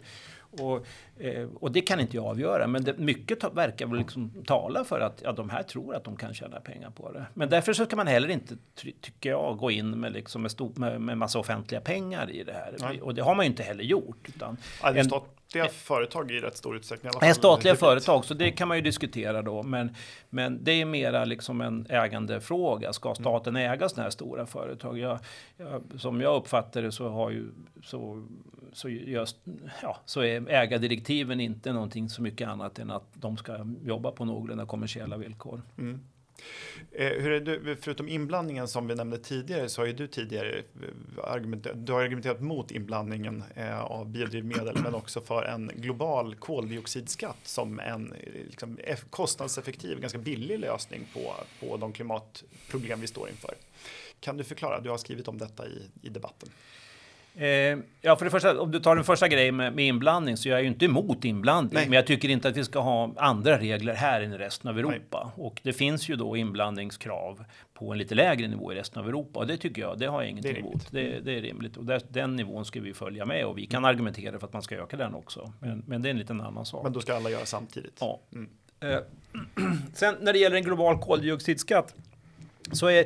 Och, 0.51 0.87
eh, 1.19 1.49
och, 1.61 1.73
det 1.73 1.81
kan 1.81 2.01
inte 2.01 2.17
jag 2.17 2.27
avgöra, 2.27 2.67
men 2.67 2.85
det, 2.85 2.99
mycket 2.99 3.45
verkar 3.45 3.87
väl 3.87 3.99
liksom 3.99 4.33
tala 4.47 4.85
för 4.85 5.01
att 5.01 5.21
ja, 5.25 5.33
de 5.33 5.51
här 5.51 5.63
tror 5.63 5.95
att 5.95 6.05
de 6.05 6.17
kan 6.17 6.35
tjäna 6.35 6.61
pengar 6.61 6.91
på 6.91 7.13
det. 7.13 7.27
Men 7.35 7.49
därför 7.49 7.73
så 7.73 7.85
ska 7.85 7.97
man 7.97 8.07
heller 8.07 8.29
inte, 8.29 8.57
tycker 9.01 9.31
jag, 9.31 9.57
gå 9.57 9.71
in 9.71 10.01
med, 10.01 10.13
liksom 10.13 10.43
med, 10.43 10.51
stor, 10.51 10.73
med, 10.75 11.01
med 11.01 11.19
massa 11.19 11.39
offentliga 11.39 11.81
pengar 11.81 12.31
i 12.31 12.45
det 12.45 12.53
här. 12.53 12.77
Nej. 12.79 13.03
Och 13.03 13.15
det 13.15 13.23
har 13.23 13.35
man 13.35 13.45
ju 13.45 13.51
inte 13.51 13.63
heller 13.63 13.85
gjort. 13.85 14.29
Utan 14.29 14.57
ja, 14.83 14.95
en, 14.95 15.05
statliga 15.05 15.69
företag 15.69 16.31
i 16.31 16.41
rätt 16.41 16.57
stor 16.57 16.77
utsträckning. 16.77 17.07
I 17.07 17.11
alla 17.11 17.21
fall. 17.21 17.35
Statliga 17.35 17.77
företag, 17.77 18.25
så 18.25 18.35
det 18.35 18.51
kan 18.51 18.69
man 18.69 18.77
ju 18.77 18.83
diskutera 18.83 19.43
då. 19.43 19.63
Men, 19.63 19.95
men 20.31 20.65
det 20.65 20.73
är 20.73 20.85
mera 20.85 21.25
liksom 21.25 21.61
en 21.61 21.87
ägandefråga. 21.89 22.93
Ska 22.93 23.15
staten 23.15 23.57
äga 23.57 23.89
sådana 23.89 24.03
här 24.03 24.11
stora 24.11 24.47
företag? 24.47 24.99
Jag, 24.99 25.19
jag, 25.57 25.83
som 25.99 26.21
jag 26.21 26.37
uppfattar 26.37 26.83
det 26.83 26.93
så 26.93 27.09
har 27.09 27.31
ju 27.31 27.45
så 27.85 28.27
så, 28.73 28.89
just, 28.89 29.37
ja, 29.83 30.01
så 30.05 30.21
är 30.21 30.49
ägardirektiven 30.49 31.41
inte 31.41 31.73
någonting 31.73 32.09
så 32.09 32.23
mycket 32.23 32.49
annat 32.49 32.79
än 32.79 32.91
att 32.91 33.07
de 33.15 33.37
ska 33.37 33.67
jobba 33.85 34.11
på 34.11 34.25
någorlunda 34.25 34.67
kommersiella 34.67 35.17
villkor. 35.17 35.63
Mm. 35.79 36.01
Eh, 36.93 37.09
hur 37.09 37.31
är 37.31 37.41
du, 37.41 37.77
förutom 37.81 38.09
inblandningen 38.09 38.69
som 38.69 38.87
vi 38.87 38.95
nämnde 38.95 39.19
tidigare 39.19 39.69
så 39.69 39.81
har 39.81 39.87
ju 39.87 39.93
du 39.93 40.07
tidigare 40.07 40.59
eh, 40.59 41.25
argumenterat, 41.25 41.87
du 41.87 41.93
har 41.93 42.03
argumenterat 42.03 42.41
mot 42.41 42.71
inblandningen 42.71 43.45
eh, 43.55 43.81
av 43.81 44.09
biodrivmedel 44.09 44.77
men 44.83 44.95
också 44.95 45.21
för 45.21 45.43
en 45.43 45.71
global 45.75 46.35
koldioxidskatt 46.35 47.41
som 47.43 47.81
en 47.81 48.15
liksom, 48.49 48.79
kostnadseffektiv, 49.11 50.01
ganska 50.01 50.19
billig 50.19 50.59
lösning 50.59 51.07
på, 51.13 51.35
på 51.61 51.77
de 51.77 51.93
klimatproblem 51.93 53.01
vi 53.01 53.07
står 53.07 53.29
inför. 53.29 53.55
Kan 54.21 54.37
du 54.37 54.45
förklara? 54.45 54.81
Du 54.81 54.91
har 54.91 54.99
skrivit 54.99 55.29
om 55.29 55.39
detta 55.39 55.67
i, 55.67 55.83
i 56.03 56.09
debatten. 56.09 56.49
Eh, 57.41 57.79
ja, 58.01 58.17
för 58.17 58.25
det 58.25 58.31
första, 58.31 58.61
om 58.61 58.71
du 58.71 58.81
tar 58.81 58.95
den 58.97 59.05
första 59.05 59.29
grejen 59.29 59.57
med, 59.57 59.73
med 59.73 59.87
inblandning 59.87 60.37
så 60.37 60.49
jag 60.49 60.59
är 60.59 60.63
ju 60.63 60.69
inte 60.69 60.85
emot 60.85 61.25
inblandning. 61.25 61.75
Nej. 61.75 61.89
Men 61.89 61.97
jag 61.97 62.07
tycker 62.07 62.29
inte 62.29 62.49
att 62.49 62.57
vi 62.57 62.65
ska 62.65 62.81
ha 62.81 63.15
andra 63.17 63.59
regler 63.59 63.95
här 63.95 64.21
än 64.21 64.33
i 64.33 64.39
resten 64.39 64.71
av 64.71 64.79
Europa. 64.79 65.33
Nej. 65.37 65.47
Och 65.47 65.61
det 65.63 65.73
finns 65.73 66.09
ju 66.09 66.17
då 66.17 66.37
inblandningskrav 66.37 67.45
på 67.75 67.93
en 67.93 67.99
lite 67.99 68.15
lägre 68.15 68.49
nivå 68.49 68.73
i 68.73 68.75
resten 68.75 69.03
av 69.03 69.09
Europa. 69.09 69.41
Och 69.41 69.47
det 69.47 69.57
tycker 69.57 69.83
jag, 69.83 69.99
det 69.99 70.07
har 70.07 70.23
jag 70.23 70.31
ingenting 70.31 70.57
emot. 70.57 70.91
Det, 70.91 71.21
det, 71.21 71.37
är 71.37 71.41
rimligt. 71.41 71.77
Och 71.77 71.85
där, 71.85 72.03
den 72.09 72.37
nivån 72.37 72.65
ska 72.65 72.81
vi 72.81 72.95
följa 72.95 73.27
med 73.27 73.47
och 73.47 73.59
vi 73.59 73.67
kan 73.67 73.85
argumentera 73.85 74.39
för 74.39 74.47
att 74.47 74.53
man 74.53 74.63
ska 74.63 74.77
öka 74.77 74.97
den 74.97 75.15
också. 75.15 75.53
Men, 75.61 75.83
men 75.87 76.03
det 76.03 76.09
är 76.09 76.11
en 76.11 76.19
liten 76.19 76.41
annan 76.41 76.67
sak. 76.67 76.85
Men 76.85 76.93
då 76.93 77.01
ska 77.01 77.15
alla 77.15 77.31
göra 77.31 77.47
samtidigt? 77.47 77.97
Ja. 78.01 78.21
Mm. 78.33 78.49
Eh, 78.81 78.99
sen 79.95 80.15
när 80.21 80.33
det 80.33 80.39
gäller 80.39 80.57
en 80.57 80.65
global 80.65 80.99
koldioxidskatt 80.99 81.95
så 82.73 82.87
är 82.87 83.05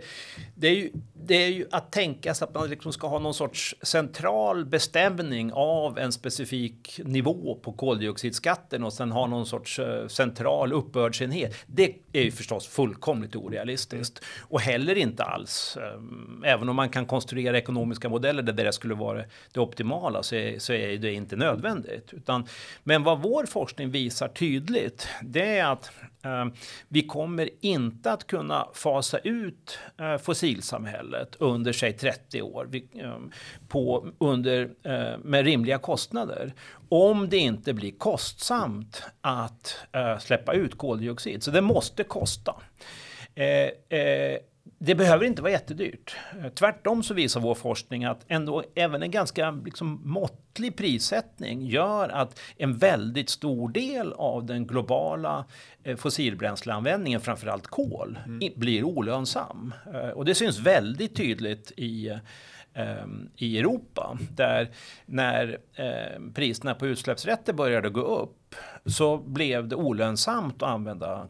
det, 0.54 0.68
är 0.68 0.74
ju, 0.74 0.90
det 1.26 1.34
är 1.34 1.48
ju 1.48 1.66
att 1.70 1.92
tänka 1.92 2.34
sig 2.34 2.44
att 2.44 2.54
man 2.54 2.70
liksom 2.70 2.92
ska 2.92 3.06
ha 3.06 3.18
någon 3.18 3.34
sorts 3.34 3.74
central 3.82 4.64
bestämning 4.64 5.52
av 5.52 5.98
en 5.98 6.12
specifik 6.12 7.00
nivå 7.04 7.58
på 7.62 7.72
koldioxidskatten 7.72 8.84
och 8.84 8.92
sen 8.92 9.12
ha 9.12 9.26
någon 9.26 9.46
sorts 9.46 9.78
eh, 9.78 10.06
central 10.06 10.72
uppbördsenhet. 10.72 11.56
Det 11.66 11.94
är 12.12 12.22
ju 12.22 12.30
förstås 12.30 12.66
fullkomligt 12.66 13.36
orealistiskt 13.36 14.24
och 14.40 14.60
heller 14.60 14.94
inte 14.94 15.24
alls. 15.24 15.78
Eh, 15.80 16.52
även 16.52 16.68
om 16.68 16.76
man 16.76 16.88
kan 16.88 17.06
konstruera 17.06 17.58
ekonomiska 17.58 18.08
modeller 18.08 18.42
där 18.42 18.64
det 18.64 18.72
skulle 18.72 18.94
vara 18.94 19.24
det 19.52 19.60
optimala 19.60 20.22
så 20.22 20.34
är, 20.34 20.58
så 20.58 20.72
är 20.72 20.98
det 20.98 21.12
inte 21.12 21.36
nödvändigt. 21.36 22.12
Utan, 22.12 22.46
men 22.84 23.02
vad 23.02 23.22
vår 23.22 23.46
forskning 23.46 23.90
visar 23.90 24.28
tydligt, 24.28 25.08
det 25.22 25.58
är 25.58 25.72
att 25.72 25.90
eh, 26.24 26.46
vi 26.88 27.02
kommer 27.02 27.48
inte 27.60 28.12
att 28.12 28.26
kunna 28.26 28.68
fasa 28.74 29.18
ut 29.18 29.78
eh, 29.98 30.18
fossilsamhället 30.18 31.11
under 31.38 31.72
sig 31.72 31.92
30 31.92 32.42
år 32.42 32.68
ehm, 32.94 33.30
på, 33.68 34.06
under, 34.18 34.70
eh, 34.82 35.18
med 35.18 35.44
rimliga 35.44 35.78
kostnader 35.78 36.52
om 36.88 37.28
det 37.28 37.36
inte 37.36 37.72
blir 37.72 37.90
kostsamt 37.90 39.02
att 39.20 39.76
eh, 39.92 40.18
släppa 40.18 40.52
ut 40.52 40.78
koldioxid. 40.78 41.42
Så 41.42 41.50
det 41.50 41.60
måste 41.60 42.04
kosta. 42.04 42.54
Eh, 43.34 43.98
eh, 43.98 44.38
det 44.84 44.94
behöver 44.94 45.24
inte 45.24 45.42
vara 45.42 45.52
jättedyrt. 45.52 46.16
Tvärtom 46.54 47.02
så 47.02 47.14
visar 47.14 47.40
vår 47.40 47.54
forskning 47.54 48.04
att 48.04 48.24
ändå 48.28 48.64
även 48.74 49.02
en 49.02 49.10
ganska 49.10 49.50
liksom, 49.50 50.00
måttlig 50.04 50.76
prissättning 50.76 51.66
gör 51.66 52.08
att 52.08 52.40
en 52.56 52.78
väldigt 52.78 53.30
stor 53.30 53.68
del 53.68 54.12
av 54.12 54.46
den 54.46 54.66
globala 54.66 55.44
eh, 55.84 55.96
fossilbränsleanvändningen, 55.96 57.20
framförallt 57.20 57.66
kol, 57.66 58.18
mm. 58.26 58.52
blir 58.56 58.84
olönsam. 58.84 59.74
Eh, 59.94 60.08
och 60.08 60.24
det 60.24 60.34
syns 60.34 60.58
väldigt 60.58 61.16
tydligt 61.16 61.72
i 61.76 62.08
eh, 62.08 63.06
i 63.36 63.58
Europa 63.58 64.18
där 64.36 64.70
när 65.06 65.58
priserna 66.34 66.74
på 66.74 66.86
utsläppsrätter 66.86 67.52
började 67.52 67.90
gå 67.90 68.00
upp 68.00 68.54
så 68.86 69.18
blev 69.18 69.68
det 69.68 69.76
olönsamt 69.76 70.62
att 70.62 70.68
använda 70.68 71.28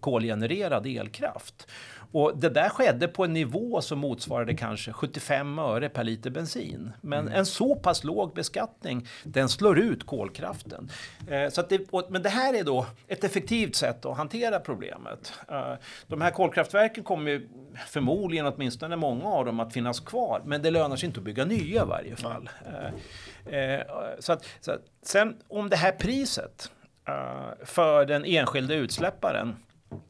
kolgenererad 0.00 0.86
elkraft. 0.86 1.66
Och 2.12 2.38
det 2.38 2.48
där 2.48 2.68
skedde 2.68 3.08
på 3.08 3.24
en 3.24 3.32
nivå 3.32 3.80
som 3.80 3.98
motsvarade 3.98 4.54
kanske 4.54 4.92
75 4.92 5.58
öre 5.58 5.88
per 5.88 6.04
liter 6.04 6.30
bensin. 6.30 6.92
Men 7.00 7.20
mm. 7.20 7.34
en 7.34 7.46
så 7.46 7.74
pass 7.74 8.04
låg 8.04 8.34
beskattning, 8.34 9.06
den 9.24 9.48
slår 9.48 9.78
ut 9.78 10.06
kolkraften. 10.06 10.90
Eh, 11.28 11.50
så 11.50 11.62
det, 11.62 11.80
och, 11.90 12.06
men 12.10 12.22
det 12.22 12.28
här 12.28 12.54
är 12.54 12.64
då 12.64 12.86
ett 13.08 13.24
effektivt 13.24 13.76
sätt 13.76 14.04
att 14.04 14.16
hantera 14.16 14.60
problemet. 14.60 15.32
Eh, 15.48 15.74
de 16.06 16.20
här 16.20 16.30
kolkraftverken 16.30 17.04
kommer 17.04 17.30
ju 17.30 17.48
förmodligen, 17.88 18.46
åtminstone 18.46 18.96
många 18.96 19.28
av 19.28 19.44
dem, 19.44 19.60
att 19.60 19.72
finnas 19.72 20.00
kvar. 20.00 20.42
Men 20.44 20.62
det 20.62 20.70
lönar 20.70 20.96
sig 20.96 21.06
inte 21.06 21.20
att 21.20 21.24
bygga 21.24 21.44
nya 21.44 21.82
i 21.82 21.86
varje 21.86 22.16
fall. 22.16 22.50
Eh, 22.66 23.54
eh 23.54 23.80
så 24.18 24.32
att, 24.32 24.44
så 24.60 24.72
att, 24.72 24.80
sen 25.02 25.36
om 25.48 25.68
det 25.68 25.76
här 25.76 25.92
priset 25.92 26.70
eh, 27.08 27.66
för 27.66 28.06
den 28.06 28.24
enskilde 28.24 28.74
utsläpparen 28.74 29.56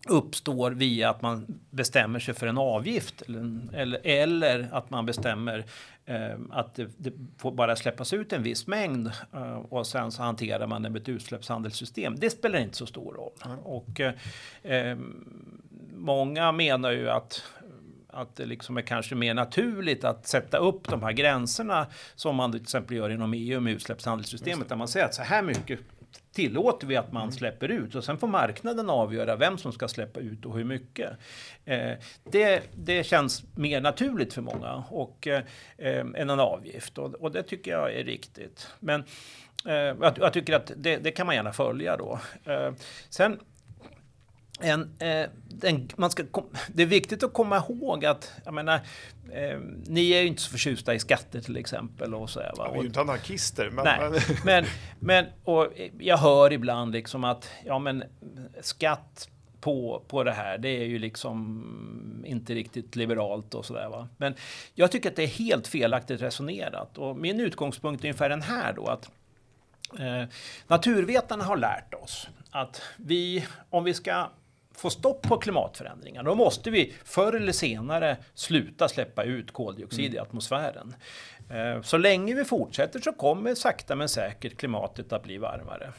uppstår 0.08 0.70
via 0.70 1.10
att 1.10 1.22
man 1.22 1.60
bestämmer 1.70 2.18
sig 2.18 2.34
för 2.34 2.46
en 2.46 2.58
avgift 2.58 3.22
eller, 3.22 3.60
eller, 3.72 4.00
eller 4.04 4.68
att 4.72 4.90
man 4.90 5.06
bestämmer 5.06 5.64
eh, 6.04 6.38
att 6.50 6.74
det, 6.74 6.88
det, 6.96 7.12
får 7.38 7.52
bara 7.52 7.76
släppas 7.76 8.12
ut 8.12 8.32
en 8.32 8.42
viss 8.42 8.66
mängd 8.66 9.10
eh, 9.32 9.58
och 9.58 9.86
sen 9.86 10.12
så 10.12 10.22
hanterar 10.22 10.66
man 10.66 10.82
det 10.82 10.90
med 10.90 11.02
ett 11.02 11.08
utsläppshandelssystem. 11.08 12.16
Det 12.16 12.30
spelar 12.30 12.58
inte 12.58 12.76
så 12.76 12.86
stor 12.86 13.14
roll. 13.14 13.58
Och, 13.62 14.00
eh, 14.70 14.98
många 15.94 16.52
menar 16.52 16.90
ju 16.90 17.10
att 17.10 17.42
att 18.12 18.36
det 18.36 18.46
liksom 18.46 18.76
är 18.76 18.82
kanske 18.82 19.14
mer 19.14 19.34
naturligt 19.34 20.04
att 20.04 20.26
sätta 20.26 20.58
upp 20.58 20.88
de 20.88 21.02
här 21.02 21.12
gränserna 21.12 21.86
som 22.14 22.36
man 22.36 22.52
till 22.52 22.62
exempel 22.62 22.96
gör 22.96 23.10
inom 23.10 23.34
EU 23.34 23.60
med 23.60 23.72
utsläppshandelssystemet 23.72 24.68
där 24.68 24.76
man 24.76 24.88
säger 24.88 25.06
att 25.06 25.14
så 25.14 25.22
här 25.22 25.42
mycket 25.42 25.80
tillåter 26.32 26.86
vi 26.86 26.96
att 26.96 27.12
man 27.12 27.22
mm. 27.22 27.32
släpper 27.32 27.68
ut 27.68 27.94
och 27.94 28.04
sen 28.04 28.18
får 28.18 28.28
marknaden 28.28 28.90
avgöra 28.90 29.36
vem 29.36 29.58
som 29.58 29.72
ska 29.72 29.88
släppa 29.88 30.20
ut 30.20 30.46
och 30.46 30.56
hur 30.56 30.64
mycket. 30.64 31.10
Eh, 31.64 31.92
det, 32.24 32.62
det 32.74 33.04
känns 33.04 33.56
mer 33.56 33.80
naturligt 33.80 34.32
för 34.32 34.42
många 34.42 34.84
och, 34.90 35.26
eh, 35.26 35.42
än 35.78 36.30
en 36.30 36.40
avgift 36.40 36.98
och, 36.98 37.14
och, 37.14 37.32
det 37.32 37.42
tycker 37.42 37.70
jag 37.70 37.94
är 37.94 38.04
riktigt. 38.04 38.68
Men 38.80 39.04
eh, 39.66 39.74
jag, 39.74 40.12
jag, 40.18 40.32
tycker 40.32 40.52
att 40.52 40.72
det, 40.76 40.96
det, 40.96 41.10
kan 41.10 41.26
man 41.26 41.34
gärna 41.34 41.52
följa 41.52 41.96
då. 41.96 42.20
Eh, 42.44 42.72
sen 43.08 43.40
en, 44.60 44.90
eh, 44.98 45.28
den, 45.48 45.88
man 45.96 46.10
ska, 46.10 46.24
det 46.68 46.82
är 46.82 46.86
viktigt 46.86 47.22
att 47.22 47.32
komma 47.32 47.56
ihåg 47.56 48.04
att, 48.04 48.32
jag 48.44 48.54
menar, 48.54 48.74
eh, 49.32 49.58
ni 49.86 50.10
är 50.10 50.20
ju 50.20 50.26
inte 50.26 50.42
så 50.42 50.50
förtjusta 50.50 50.94
i 50.94 50.98
skatter 50.98 51.40
till 51.40 51.56
exempel. 51.56 52.14
Och 52.14 52.30
så 52.30 52.40
här, 52.40 52.52
va? 52.56 52.64
Ja, 52.66 52.72
vi 52.72 52.78
är 52.78 52.82
ju 52.82 52.88
inte 52.88 53.00
anarkister. 53.00 53.70
Men, 53.70 53.84
nej, 53.84 54.22
men, 54.44 54.64
men, 55.00 55.26
och 55.44 55.72
jag 55.98 56.16
hör 56.16 56.52
ibland 56.52 56.92
liksom 56.92 57.24
att 57.24 57.50
ja, 57.64 57.78
men, 57.78 58.04
skatt 58.60 59.28
på, 59.60 60.02
på 60.08 60.24
det 60.24 60.32
här, 60.32 60.58
det 60.58 60.68
är 60.68 60.84
ju 60.84 60.98
liksom 60.98 62.22
inte 62.26 62.54
riktigt 62.54 62.96
liberalt 62.96 63.54
och 63.54 63.66
sådär. 63.66 64.06
Men 64.16 64.34
jag 64.74 64.92
tycker 64.92 65.10
att 65.10 65.16
det 65.16 65.22
är 65.22 65.26
helt 65.26 65.68
felaktigt 65.68 66.22
resonerat. 66.22 66.98
Och 66.98 67.16
min 67.16 67.40
utgångspunkt 67.40 68.04
är 68.04 68.08
ungefär 68.08 68.28
den 68.28 68.42
här 68.42 68.72
då 68.72 68.86
att 68.86 69.10
eh, 69.98 70.24
naturvetarna 70.66 71.44
har 71.44 71.56
lärt 71.56 71.94
oss 71.94 72.28
att 72.50 72.82
vi, 72.96 73.46
om 73.70 73.84
vi 73.84 73.94
ska 73.94 74.30
få 74.80 74.90
stopp 74.90 75.22
på 75.22 75.36
klimatförändringar, 75.38 76.22
då 76.22 76.34
måste 76.34 76.70
vi 76.70 76.94
förr 77.04 77.32
eller 77.32 77.52
senare 77.52 78.16
sluta 78.34 78.88
släppa 78.88 79.24
ut 79.24 79.52
koldioxid 79.52 80.04
mm. 80.04 80.16
i 80.16 80.18
atmosfären. 80.18 80.94
Eh, 81.50 81.82
så 81.82 81.96
länge 81.96 82.34
vi 82.34 82.44
fortsätter 82.44 83.00
så 83.00 83.12
kommer 83.12 83.54
sakta 83.54 83.96
men 83.96 84.08
säkert 84.08 84.56
klimatet 84.56 85.12
att 85.12 85.22
bli 85.22 85.38
varmare. 85.38 85.92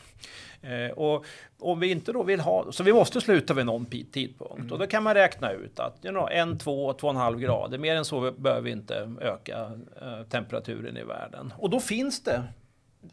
Eh, 0.62 0.91
och 0.91 1.26
om 1.60 1.80
vi 1.80 1.91
inte 1.91 2.12
då 2.12 2.24
vill 2.24 2.39
ha, 2.39 2.72
så 2.72 2.84
vi 2.84 2.94
måste 2.94 3.22
sluta 3.22 3.54
vid 3.54 3.65
någon 3.65 3.86
tidpunkt 3.86 4.58
mm. 4.58 4.72
och 4.72 4.80
då 4.80 4.88
kan 4.88 5.04
man 5.04 5.13
räkna 5.13 5.52
ut 5.52 5.80
att 5.80 6.06
you 6.06 6.13
know, 6.13 6.30
en, 6.32 6.58
två, 6.58 6.94
två 6.94 7.08
och 7.08 7.13
en 7.13 7.20
halv 7.20 7.39
grader, 7.39 7.78
mer 7.78 7.96
än 7.96 8.06
så 8.06 8.32
behöver 8.32 8.62
vi 8.62 8.72
inte 8.72 9.13
öka 9.22 9.72
eh, 10.02 10.24
temperaturen 10.30 10.98
i 10.98 11.04
världen. 11.04 11.54
Och 11.58 11.70
då 11.70 11.80
finns 11.80 12.24
det 12.24 12.44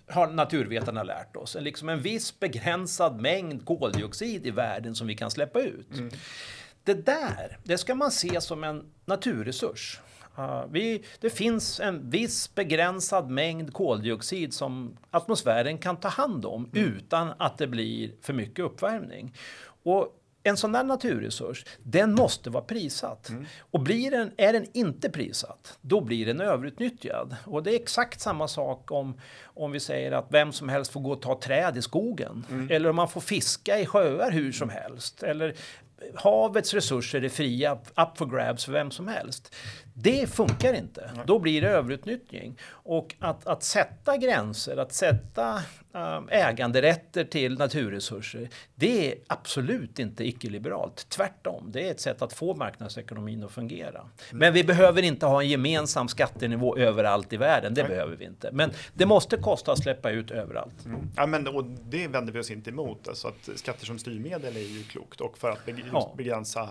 har 0.09 0.27
naturvetarna 0.27 1.03
lärt 1.03 1.37
oss, 1.37 1.57
liksom 1.61 1.88
en 1.88 2.01
viss 2.01 2.40
begränsad 2.40 3.20
mängd 3.20 3.64
koldioxid 3.64 4.46
i 4.46 4.51
världen 4.51 4.94
som 4.94 5.07
vi 5.07 5.14
kan 5.14 5.31
släppa 5.31 5.61
ut. 5.61 5.92
Mm. 5.92 6.11
Det 6.85 7.07
där, 7.07 7.59
det 7.64 7.79
ska 7.79 7.94
man 7.94 8.11
se 8.11 8.40
som 8.40 8.64
en 8.64 8.85
naturresurs. 9.05 10.01
Uh, 10.38 10.64
vi, 10.70 11.05
det 11.20 11.31
finns 11.31 11.81
en 11.81 12.11
viss 12.11 12.55
begränsad 12.55 13.31
mängd 13.31 13.72
koldioxid 13.72 14.55
som 14.55 14.96
atmosfären 15.11 15.79
kan 15.79 15.96
ta 15.96 16.09
hand 16.09 16.46
om 16.46 16.70
mm. 16.74 16.96
utan 16.96 17.33
att 17.38 17.59
det 17.59 17.66
blir 17.66 18.12
för 18.22 18.33
mycket 18.33 18.64
uppvärmning. 18.64 19.35
Och 19.83 20.17
en 20.48 20.56
sån 20.56 20.72
där 20.72 20.84
naturresurs, 20.84 21.64
den 21.82 22.14
måste 22.14 22.50
vara 22.50 22.64
prissatt. 22.64 23.28
Mm. 23.28 23.46
Och 23.70 23.80
blir 23.80 24.11
den, 24.11 24.30
är 24.37 24.52
den 24.52 24.66
inte 24.72 25.11
prissatt, 25.11 25.78
då 25.80 26.00
blir 26.00 26.26
den 26.26 26.40
överutnyttjad. 26.40 27.37
Och 27.44 27.62
det 27.62 27.70
är 27.70 27.76
exakt 27.76 28.20
samma 28.20 28.48
sak 28.48 28.90
om, 28.90 29.20
om 29.44 29.72
vi 29.72 29.80
säger 29.80 30.12
att 30.12 30.26
vem 30.30 30.52
som 30.52 30.68
helst 30.68 30.92
får 30.92 31.00
gå 31.00 31.12
och 31.12 31.22
ta 31.22 31.40
träd 31.40 31.76
i 31.76 31.82
skogen. 31.82 32.46
Mm. 32.50 32.68
Eller 32.70 32.90
om 32.90 32.96
man 32.96 33.08
får 33.08 33.20
fiska 33.20 33.78
i 33.78 33.87
sjöar 33.87 34.30
hur 34.30 34.52
som 34.52 34.68
helst. 34.68 35.22
Eller 35.22 35.54
havets 36.14 36.74
resurser 36.74 37.24
är 37.24 37.28
fria, 37.28 37.72
up 37.72 38.18
for 38.18 38.26
grabs 38.26 38.64
för 38.64 38.72
vem 38.72 38.90
som 38.90 39.08
helst. 39.08 39.54
Det 40.02 40.26
funkar 40.30 40.74
inte. 40.74 41.11
Då 41.26 41.38
blir 41.38 41.61
det 41.61 41.68
överutnyttjning. 41.68 42.58
Och 42.70 43.14
att, 43.18 43.46
att 43.46 43.62
sätta 43.62 44.16
gränser, 44.16 44.76
att 44.76 44.92
sätta 44.92 45.62
um, 45.92 46.28
äganderätter 46.28 47.24
till 47.24 47.58
naturresurser, 47.58 48.48
det 48.74 49.12
är 49.12 49.18
absolut 49.26 49.98
inte 49.98 50.28
icke-liberalt. 50.28 51.06
Tvärtom, 51.08 51.70
det 51.72 51.87
är 51.87 51.90
ett 51.90 52.00
sätt 52.00 52.22
att 52.22 52.32
få 52.32 52.54
marknadsekonomin 52.54 53.44
att 53.44 53.52
fungera. 53.52 54.08
Men 54.32 54.52
vi 54.52 54.64
behöver 54.64 55.02
inte 55.02 55.26
ha 55.26 55.42
en 55.42 55.48
gemensam 55.48 56.08
skattenivå 56.08 56.76
överallt 56.76 57.32
i 57.32 57.37
världen. 57.37 57.74
Det 57.74 57.82
Nej. 57.82 57.90
behöver 57.90 58.16
vi 58.16 58.24
inte. 58.24 58.50
Men 58.52 58.70
det 58.94 59.06
måste 59.06 59.37
kosta 59.37 59.72
att 59.72 59.82
släppa 59.82 60.11
ut 60.11 60.30
överallt. 60.30 60.84
Mm. 60.84 61.00
Ja, 61.16 61.26
men, 61.26 61.48
och 61.48 61.64
det 61.64 62.08
vänder 62.08 62.32
vi 62.32 62.40
oss 62.40 62.50
inte 62.50 62.70
emot. 62.70 63.08
Alltså 63.08 63.28
att 63.28 63.58
skatter 63.58 63.87
som 63.87 63.98
styrmedel 63.98 64.56
är 64.56 64.61
ju 64.61 64.82
klokt 64.82 65.20
och 65.20 65.38
för 65.38 65.50
att 65.50 65.66
begränsa 66.16 66.68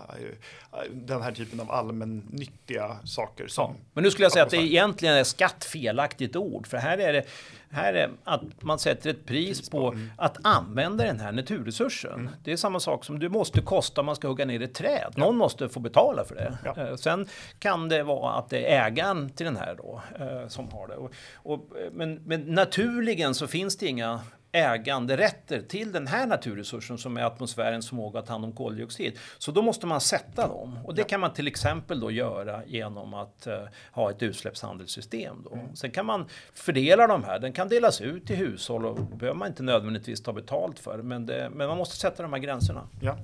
ja. 0.72 0.78
den 0.92 1.22
här 1.22 1.32
typen 1.32 1.60
av 1.60 1.70
allmännyttiga 1.70 2.96
saker. 3.18 3.46
Som 3.46 3.74
ja. 3.74 3.80
Men 3.92 4.04
nu 4.04 4.10
skulle 4.10 4.24
jag 4.24 4.32
säga 4.32 4.44
att 4.44 4.50
det 4.50 4.56
egentligen 4.56 5.14
är 5.14 5.24
skatt 5.24 5.64
felaktigt 5.64 6.36
ord. 6.36 6.66
För 6.66 6.76
här 6.76 6.98
är 6.98 7.12
det 7.12 7.24
här 7.70 7.94
är 7.94 8.10
att 8.24 8.42
man 8.60 8.78
sätter 8.78 9.10
ett 9.10 9.26
pris 9.26 9.70
på 9.70 9.92
mm. 9.92 10.10
att 10.16 10.36
använda 10.42 11.04
den 11.04 11.20
här 11.20 11.32
naturresursen. 11.32 12.12
Mm. 12.12 12.30
Det 12.44 12.52
är 12.52 12.56
samma 12.56 12.80
sak 12.80 13.04
som 13.04 13.18
det 13.18 13.28
måste 13.28 13.60
kosta 13.60 14.00
om 14.00 14.06
man 14.06 14.16
ska 14.16 14.28
hugga 14.28 14.44
ner 14.44 14.62
ett 14.62 14.74
träd. 14.74 15.12
Någon 15.16 15.36
måste 15.36 15.68
få 15.68 15.80
betala 15.80 16.24
för 16.24 16.34
det. 16.34 16.58
Ja. 16.64 16.82
Eh, 16.82 16.96
sen 16.96 17.26
kan 17.58 17.88
det 17.88 18.02
vara 18.02 18.32
att 18.32 18.50
det 18.50 18.72
är 18.72 18.86
ägaren 18.86 19.30
till 19.30 19.46
den 19.46 19.56
här 19.56 19.74
då 19.74 20.02
eh, 20.18 20.48
som 20.48 20.70
har 20.70 20.88
det. 20.88 20.96
Och, 20.96 21.10
och, 21.34 21.68
men, 21.92 22.22
men 22.24 22.40
naturligen 22.40 23.34
så 23.34 23.46
finns 23.46 23.76
det 23.76 23.86
inga 23.86 24.20
äganderätter 24.52 25.62
till 25.62 25.92
den 25.92 26.06
här 26.06 26.26
naturresursen 26.26 26.98
som 26.98 27.16
är 27.16 27.22
atmosfärens 27.22 27.88
förmåga 27.88 28.18
att 28.18 28.26
ta 28.26 28.32
hand 28.32 28.44
om 28.44 28.52
koldioxid. 28.52 29.18
Så 29.38 29.52
då 29.52 29.62
måste 29.62 29.86
man 29.86 30.00
sätta 30.00 30.48
dem 30.48 30.78
och 30.84 30.94
det 30.94 31.04
kan 31.04 31.20
man 31.20 31.32
till 31.32 31.46
exempel 31.46 32.00
då 32.00 32.10
göra 32.10 32.64
genom 32.66 33.14
att 33.14 33.46
uh, 33.46 33.54
ha 33.92 34.10
ett 34.10 34.22
utsläppshandelssystem. 34.22 35.42
Då. 35.44 35.54
Mm. 35.54 35.76
Sen 35.76 35.90
kan 35.90 36.06
man 36.06 36.26
fördela 36.54 37.06
de 37.06 37.24
här. 37.24 37.38
Den 37.38 37.52
kan 37.52 37.68
delas 37.68 38.00
ut 38.00 38.26
till 38.26 38.36
hushåll 38.36 38.86
och 38.86 38.96
behöver 38.96 39.38
man 39.38 39.48
inte 39.48 39.62
nödvändigtvis 39.62 40.22
ta 40.22 40.32
betalt 40.32 40.78
för. 40.78 41.02
Men, 41.02 41.26
det, 41.26 41.50
men 41.54 41.68
man 41.68 41.78
måste 41.78 41.96
sätta 41.96 42.22
de 42.22 42.32
här 42.32 42.40
gränserna. 42.40 42.88
Ja. 43.00 43.16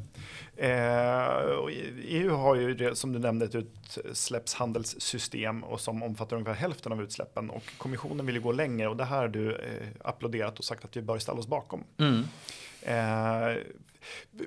Eh, 0.56 0.68
EU 2.04 2.30
har 2.30 2.54
ju 2.54 2.74
det, 2.74 2.96
som 2.96 3.12
du 3.12 3.18
nämnde 3.18 3.44
ett 3.44 3.54
utsläppshandelssystem 3.54 5.64
och 5.64 5.80
som 5.80 6.02
omfattar 6.02 6.36
ungefär 6.36 6.54
hälften 6.54 6.92
av 6.92 7.02
utsläppen 7.02 7.50
och 7.50 7.62
kommissionen 7.78 8.26
vill 8.26 8.34
ju 8.34 8.40
gå 8.40 8.52
längre 8.52 8.88
och 8.88 8.96
det 8.96 9.04
här 9.04 9.16
har 9.16 9.28
du 9.28 9.52
eh, 9.52 9.58
applåderat 10.00 10.58
och 10.58 10.64
sagt 10.64 10.84
att 10.84 10.96
vi 10.96 11.02
bör 11.02 11.13
ställa 11.20 11.38
oss 11.38 11.46
bakom. 11.46 11.84
Mm. 11.98 12.24
Eh, 12.82 13.62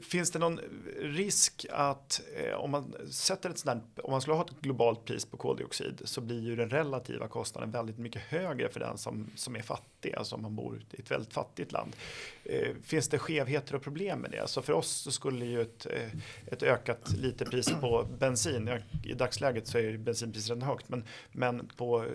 Finns 0.01 0.31
det 0.31 0.39
någon 0.39 0.59
risk 1.01 1.65
att 1.71 2.21
eh, 2.35 2.53
om 2.55 2.71
man 2.71 2.95
sätter 3.11 3.49
ett 3.49 3.57
sådant, 3.57 3.99
om 3.99 4.11
man 4.11 4.21
skulle 4.21 4.35
ha 4.35 4.45
ett 4.45 4.61
globalt 4.61 5.05
pris 5.05 5.25
på 5.25 5.37
koldioxid 5.37 6.01
så 6.05 6.21
blir 6.21 6.41
ju 6.41 6.55
den 6.55 6.69
relativa 6.69 7.27
kostnaden 7.27 7.71
väldigt 7.71 7.97
mycket 7.97 8.21
högre 8.21 8.69
för 8.69 8.79
den 8.79 8.97
som, 8.97 9.27
som 9.35 9.55
är 9.55 9.61
fattig, 9.61 10.15
alltså 10.15 10.35
om 10.35 10.41
man 10.41 10.55
bor 10.55 10.81
i 10.91 11.01
ett 11.01 11.11
väldigt 11.11 11.33
fattigt 11.33 11.71
land. 11.71 11.95
Eh, 12.43 12.75
finns 12.83 13.09
det 13.09 13.19
skevheter 13.19 13.75
och 13.75 13.81
problem 13.81 14.19
med 14.19 14.31
det? 14.31 14.39
Alltså 14.39 14.61
för 14.61 14.73
oss 14.73 14.91
så 14.91 15.11
skulle 15.11 15.45
ju 15.45 15.61
ett, 15.61 15.85
eh, 15.85 16.09
ett 16.45 16.63
ökat 16.63 17.11
literpris 17.11 17.71
på 17.81 18.07
bensin, 18.19 18.69
i 19.05 19.13
dagsläget 19.13 19.67
så 19.67 19.77
är 19.77 19.97
bensinpriset 19.97 20.63
högt, 20.63 20.89
men, 20.89 21.03
men 21.31 21.67
på 21.77 22.05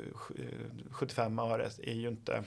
75 0.90 1.38
eh, 1.38 1.44
öre 1.44 1.70
är 1.82 1.94
ju 1.94 2.08
inte 2.08 2.44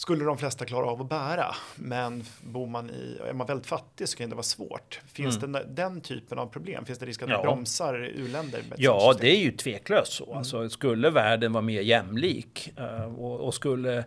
skulle 0.00 0.24
de 0.24 0.38
flesta 0.38 0.64
klara 0.64 0.86
av 0.86 1.00
att 1.00 1.08
bära. 1.08 1.54
Men 1.76 2.24
bor 2.40 2.66
man 2.66 2.90
i, 2.90 3.18
är 3.28 3.32
man 3.32 3.46
väldigt 3.46 3.66
fattig 3.66 4.08
så 4.08 4.16
kan 4.16 4.30
det 4.30 4.36
vara 4.36 4.42
svårt. 4.42 5.00
Finns 5.12 5.36
mm. 5.36 5.52
det 5.52 5.64
den 5.68 6.00
typen 6.00 6.38
av 6.38 6.46
problem? 6.46 6.84
Finns 6.84 6.98
det 6.98 7.06
risk 7.06 7.22
att 7.22 7.28
ja. 7.28 7.36
det 7.36 7.42
bromsar 7.42 7.94
u-länder? 7.94 8.62
Ja, 8.76 9.14
det 9.20 9.30
är 9.30 9.40
ju 9.40 9.52
tveklöst 9.52 10.12
så. 10.12 10.24
Mm. 10.24 10.38
Alltså, 10.38 10.68
skulle 10.68 11.10
världen 11.10 11.52
vara 11.52 11.62
mer 11.62 11.80
jämlik 11.80 12.72
eh, 12.76 13.14
och, 13.14 13.40
och 13.40 13.54
skulle 13.54 14.04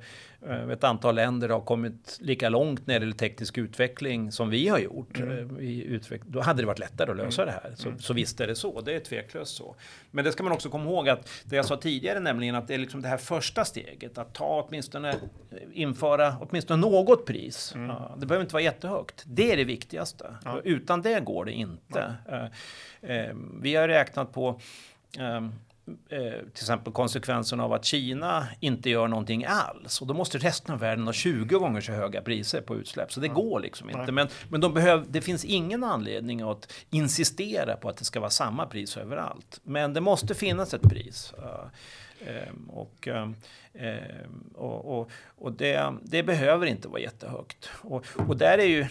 ett 0.71 0.83
antal 0.83 1.15
länder 1.15 1.49
har 1.49 1.61
kommit 1.61 2.17
lika 2.21 2.49
långt 2.49 2.87
när 2.87 2.99
det 2.99 3.05
gäller 3.05 3.17
teknisk 3.17 3.57
utveckling 3.57 4.31
som 4.31 4.49
vi 4.49 4.67
har 4.67 4.79
gjort. 4.79 5.19
Mm. 5.19 5.57
Eh, 6.11 6.19
då 6.25 6.41
hade 6.41 6.61
det 6.61 6.65
varit 6.65 6.79
lättare 6.79 7.11
att 7.11 7.17
lösa 7.17 7.41
mm. 7.43 7.55
det 7.55 7.61
här. 7.63 7.75
Så, 7.75 7.87
mm. 7.87 7.99
så 7.99 8.13
visst 8.13 8.41
är 8.41 8.47
det 8.47 8.55
så, 8.55 8.81
det 8.81 8.93
är 8.93 8.99
tveklöst 8.99 9.55
så. 9.55 9.75
Men 10.11 10.25
det 10.25 10.31
ska 10.31 10.43
man 10.43 10.53
också 10.53 10.69
komma 10.69 10.85
ihåg 10.85 11.09
att 11.09 11.29
det 11.43 11.55
jag 11.55 11.65
sa 11.65 11.77
tidigare, 11.77 12.19
nämligen 12.19 12.55
att 12.55 12.67
det 12.67 12.73
är 12.73 12.77
liksom 12.77 13.01
det 13.01 13.07
här 13.07 13.17
första 13.17 13.65
steget, 13.65 14.17
att 14.17 14.33
ta 14.33 14.65
åtminstone, 14.67 15.09
eh, 15.09 15.17
införa 15.73 16.35
åtminstone 16.41 16.81
något 16.81 17.25
pris. 17.25 17.75
Mm. 17.75 17.89
Ja, 17.89 18.15
det 18.19 18.25
behöver 18.25 18.43
inte 18.43 18.53
vara 18.53 18.63
jättehögt. 18.63 19.23
Det 19.25 19.51
är 19.51 19.57
det 19.57 19.63
viktigaste. 19.63 20.35
Ja. 20.45 20.61
Utan 20.63 21.01
det 21.01 21.19
går 21.19 21.45
det 21.45 21.51
inte. 21.51 22.13
Ja. 22.29 22.47
Vi 23.61 23.75
har 23.75 23.87
räknat 23.87 24.33
på 24.33 24.59
Eh, 25.19 25.41
till 26.09 26.47
exempel 26.53 26.93
konsekvensen 26.93 27.59
av 27.59 27.73
att 27.73 27.85
Kina 27.85 28.47
inte 28.59 28.89
gör 28.89 29.07
någonting 29.07 29.45
alls. 29.45 30.01
Och 30.01 30.07
då 30.07 30.13
måste 30.13 30.37
resten 30.37 30.73
av 30.73 30.79
världen 30.79 31.05
ha 31.05 31.13
20 31.13 31.59
gånger 31.59 31.81
så 31.81 31.91
höga 31.91 32.21
priser 32.21 32.61
på 32.61 32.75
utsläpp. 32.75 33.13
Så 33.13 33.19
det 33.19 33.27
mm. 33.27 33.35
går 33.35 33.59
liksom 33.59 33.89
inte. 33.89 34.11
Men, 34.11 34.27
men 34.49 34.61
de 34.61 34.73
behöv, 34.73 35.05
det 35.11 35.21
finns 35.21 35.45
ingen 35.45 35.83
anledning 35.83 36.41
att 36.41 36.73
insistera 36.89 37.75
på 37.75 37.89
att 37.89 37.97
det 37.97 38.05
ska 38.05 38.19
vara 38.19 38.29
samma 38.29 38.65
pris 38.65 38.97
överallt. 38.97 39.59
Men 39.63 39.93
det 39.93 40.01
måste 40.01 40.35
finnas 40.35 40.73
ett 40.73 40.89
pris. 40.89 41.33
Uh, 41.37 42.69
och, 42.69 43.07
uh, 43.07 43.31
och, 44.53 44.99
och, 44.99 45.11
och 45.37 45.51
det, 45.51 45.93
det, 46.03 46.23
behöver 46.23 46.65
inte 46.65 46.87
vara 46.87 47.01
jättehögt. 47.01 47.69
Och, 47.81 48.05
och 48.27 48.37
där 48.37 48.57
är 48.57 48.67
ju 48.67 48.87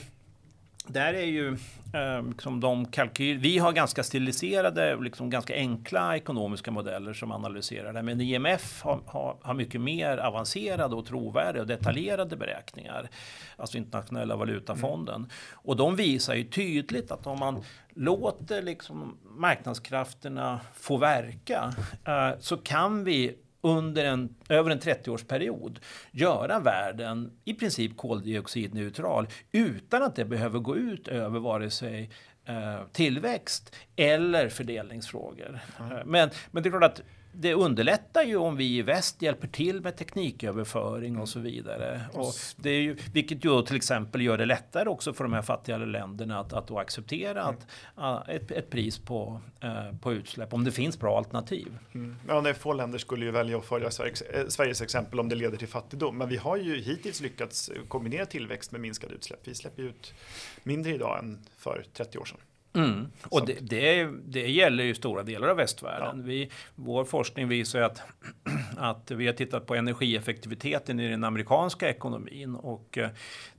där 0.87 1.15
är 1.15 1.25
ju 1.25 1.49
eh, 1.95 2.29
liksom 2.29 2.61
de 2.61 2.87
kalkyler, 2.87 3.41
vi 3.41 3.59
har 3.59 3.73
ganska 3.73 4.03
stiliserade, 4.03 4.97
liksom 4.97 5.31
ganska 5.31 5.55
enkla 5.55 6.17
ekonomiska 6.17 6.71
modeller 6.71 7.13
som 7.13 7.33
analyserar 7.33 7.93
det. 7.93 8.03
Men 8.03 8.21
IMF 8.21 8.83
har, 8.83 9.01
har, 9.07 9.37
har 9.43 9.55
mycket 9.55 9.81
mer 9.81 10.19
avancerade 10.19 10.97
och 10.97 11.07
trovärdiga 11.07 11.63
och 11.63 11.69
detaljerade 11.69 12.37
beräkningar. 12.37 13.09
Alltså 13.57 13.79
internationella 13.79 14.37
valutafonden. 14.37 15.15
Mm. 15.15 15.31
Och 15.53 15.77
de 15.77 15.97
visar 15.97 16.35
ju 16.35 16.45
tydligt 16.45 17.11
att 17.11 17.27
om 17.27 17.39
man 17.39 17.65
låter 17.95 18.63
liksom 18.63 19.19
marknadskrafterna 19.25 20.61
få 20.75 20.97
verka 20.97 21.73
eh, 22.05 22.31
så 22.41 22.57
kan 22.57 23.05
vi 23.05 23.37
under 23.63 24.05
en, 24.05 24.35
över 24.49 24.71
en 24.71 24.81
30-årsperiod 24.81 25.79
göra 26.11 26.61
världen 26.61 27.33
i 27.45 27.55
princip 27.55 27.97
koldioxidneutral 27.97 29.27
utan 29.53 30.03
att 30.03 30.17
det 30.17 30.25
behöver 30.25 30.59
gå 30.59 30.77
ut 30.77 31.09
över 31.09 31.41
vare 31.41 31.71
sig 31.71 32.11
eh, 32.45 32.87
tillväxt 32.93 33.77
eller 33.97 34.49
fördelningsfrågor. 34.49 35.61
Mm. 35.81 36.09
Men, 36.09 36.31
men 36.51 36.63
det 36.63 36.69
är 36.69 36.71
klart 36.71 36.85
att 36.85 37.03
det 37.33 37.55
underlättar 37.55 38.23
ju 38.23 38.37
om 38.37 38.57
vi 38.57 38.77
i 38.77 38.83
väst 38.83 39.23
hjälper 39.23 39.49
till 39.49 39.81
med 39.81 39.97
tekniköverföring 39.97 41.19
och 41.19 41.29
så 41.29 41.41
vidare. 41.41 42.01
Och 42.13 42.35
det 42.57 42.71
är 42.71 42.81
ju, 42.81 42.97
vilket 43.13 43.45
ju 43.45 43.63
till 43.63 43.77
exempel 43.77 44.23
gör 44.23 44.39
det 44.39 44.45
lättare 44.45 44.89
också 44.89 45.13
för 45.13 45.25
de 45.25 45.33
här 45.33 45.43
fattigare 45.43 45.87
länderna 45.87 46.41
att, 46.41 46.53
att 46.53 46.71
acceptera 46.71 47.43
mm. 47.43 47.55
att, 47.95 48.29
ett, 48.29 48.51
ett, 48.51 48.71
pris 48.71 48.99
på, 48.99 49.41
uh, 49.65 49.99
på 49.99 50.13
utsläpp, 50.13 50.53
om 50.53 50.65
det 50.65 50.73
finns 50.73 50.99
bra 50.99 51.19
alternativ. 51.19 51.79
Mm. 51.95 52.17
Ja, 52.29 52.41
det 52.41 52.55
få 52.55 52.73
länder 52.73 52.99
skulle 52.99 53.25
ju 53.25 53.31
välja 53.31 53.59
att 53.59 53.65
följa 53.65 53.91
Sveriges, 53.91 54.23
eh, 54.23 54.47
Sveriges 54.49 54.83
exempel 54.83 55.21
om 55.21 55.29
det 55.29 55.35
leder 55.35 55.57
till 55.57 55.69
fattigdom. 55.69 56.19
Men 56.19 56.29
vi 56.29 56.37
har 56.37 56.57
ju 56.57 56.81
hittills 56.81 57.21
lyckats 57.21 57.71
kombinera 57.89 58.27
tillväxt 58.27 58.73
med 58.73 58.81
minskade 58.81 59.15
utsläpp. 59.15 59.41
Vi 59.45 59.55
släpper 59.55 59.83
ut 59.83 60.15
mindre 60.63 60.95
idag 60.95 61.19
än 61.19 61.47
för 61.57 61.85
30 61.93 62.19
år 62.19 62.25
sedan. 62.25 62.39
Mm. 62.75 63.07
Och 63.25 63.47
det, 63.47 63.59
det, 63.61 64.09
det, 64.25 64.51
gäller 64.51 64.85
ju 64.85 64.95
stora 64.95 65.23
delar 65.23 65.49
av 65.49 65.57
västvärlden. 65.57 66.19
Ja. 66.19 66.25
Vi, 66.25 66.51
vår 66.75 67.05
forskning 67.05 67.49
visar 67.49 67.81
att, 67.81 68.03
att 68.77 69.11
vi 69.11 69.27
har 69.27 69.35
tittat 69.35 69.67
på 69.67 69.75
energieffektiviteten 69.75 71.01
i 71.01 71.09
den 71.09 71.25
amerikanska 71.25 71.89
ekonomin 71.89 72.55
och 72.55 72.99
eh, 72.99 73.09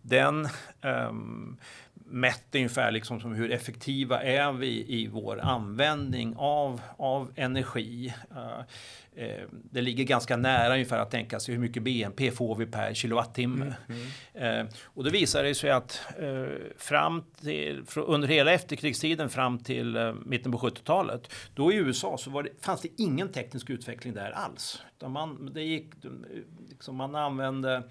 den 0.01 0.47
um, 0.81 1.57
mätt 2.13 2.55
ungefär 2.55 2.91
liksom 2.91 3.19
som 3.19 3.33
hur 3.33 3.51
effektiva 3.51 4.23
är 4.23 4.51
vi 4.51 4.85
i 4.87 5.07
vår 5.07 5.39
användning 5.39 6.35
av, 6.37 6.81
av 6.97 7.31
energi. 7.35 8.13
Uh, 8.31 8.61
Eh, 9.15 9.47
det 9.51 9.81
ligger 9.81 10.03
ganska 10.03 10.37
nära 10.37 10.73
ungefär 10.73 10.99
att 10.99 11.11
tänka 11.11 11.39
sig 11.39 11.53
hur 11.55 11.61
mycket 11.61 11.83
BNP 11.83 12.31
får 12.31 12.55
vi 12.55 12.65
per 12.65 12.93
kilowattimme. 12.93 13.73
Mm, 13.89 14.01
mm. 14.33 14.67
Eh, 14.67 14.73
och 14.83 15.03
då 15.03 15.09
visar 15.09 15.43
det 15.43 15.55
sig 15.55 15.71
att 15.71 16.01
eh, 16.19 16.45
fram 16.77 17.23
till, 17.41 17.85
under 17.95 18.27
hela 18.27 18.51
efterkrigstiden 18.51 19.29
fram 19.29 19.59
till 19.59 20.13
mitten 20.25 20.51
på 20.51 20.57
70-talet, 20.57 21.33
då 21.53 21.73
i 21.73 21.75
USA 21.75 22.17
så 22.17 22.29
var 22.29 22.43
det, 22.43 22.49
fanns 22.61 22.81
det 22.81 22.89
ingen 22.97 23.29
teknisk 23.29 23.69
utveckling 23.69 24.13
där 24.13 24.31
alls. 24.31 24.81
man, 25.07 25.53
det 25.53 25.63
gick, 25.63 25.93
liksom 26.69 26.95
man 26.95 27.15
använde 27.15 27.83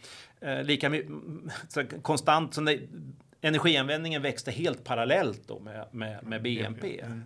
lika 0.63 0.91
mycket, 0.91 1.11
konstant, 2.03 2.55
som 2.55 2.65
det, 2.65 2.79
energianvändningen 3.43 4.23
växte 4.23 4.51
helt 4.51 4.85
parallellt 4.85 5.43
då 5.49 5.59
med, 5.59 5.87
med, 5.91 6.27
med 6.27 6.43
BNP. 6.43 7.01
Mm. 7.01 7.23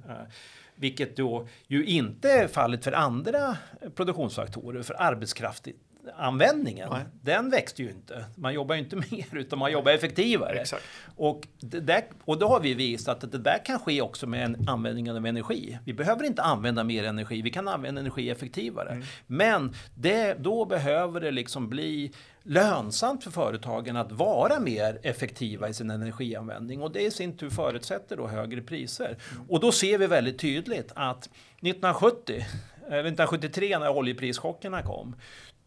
Vilket 0.74 1.16
då 1.16 1.48
ju 1.66 1.84
inte 1.84 2.30
är 2.30 2.48
fallet 2.48 2.84
för 2.84 2.92
andra 2.92 3.56
produktionsfaktorer, 3.94 4.82
för 4.82 5.02
arbetskraftanvändningen. 5.02 6.88
Nej. 6.90 7.04
Den 7.22 7.50
växte 7.50 7.82
ju 7.82 7.90
inte. 7.90 8.24
Man 8.34 8.54
jobbar 8.54 8.74
ju 8.74 8.80
inte 8.80 8.96
mer, 9.10 9.26
utan 9.32 9.58
man 9.58 9.72
jobbar 9.72 9.92
effektivare. 9.92 10.58
Exakt. 10.58 10.82
Och, 11.16 11.48
där, 11.60 12.04
och 12.24 12.38
då 12.38 12.48
har 12.48 12.60
vi 12.60 12.74
visat 12.74 13.24
att 13.24 13.32
det 13.32 13.38
där 13.38 13.64
kan 13.64 13.78
ske 13.78 14.02
också 14.02 14.26
med 14.26 14.44
en 14.44 14.68
användningen 14.68 15.16
av 15.16 15.26
energi. 15.26 15.78
Vi 15.84 15.92
behöver 15.92 16.24
inte 16.24 16.42
använda 16.42 16.84
mer 16.84 17.04
energi, 17.04 17.42
vi 17.42 17.50
kan 17.50 17.68
använda 17.68 18.00
energi 18.00 18.30
effektivare. 18.30 18.90
Mm. 18.90 19.04
Men 19.26 19.74
det, 19.94 20.34
då 20.34 20.64
behöver 20.64 21.20
det 21.20 21.30
liksom 21.30 21.68
bli 21.68 22.12
lönsamt 22.46 23.24
för 23.24 23.30
företagen 23.30 23.96
att 23.96 24.12
vara 24.12 24.60
mer 24.60 24.98
effektiva 25.02 25.68
i 25.68 25.74
sin 25.74 25.90
energianvändning 25.90 26.82
och 26.82 26.92
det 26.92 27.02
i 27.02 27.10
sin 27.10 27.36
tur 27.36 27.50
förutsätter 27.50 28.16
då 28.16 28.26
högre 28.26 28.62
priser. 28.62 29.18
Mm. 29.32 29.50
Och 29.50 29.60
då 29.60 29.72
ser 29.72 29.98
vi 29.98 30.06
väldigt 30.06 30.38
tydligt 30.38 30.92
att 30.94 31.26
1970, 31.26 32.34
1973 32.36 33.72
eh, 33.72 33.80
när 33.80 33.88
oljeprischockerna 33.88 34.82
kom, 34.82 35.16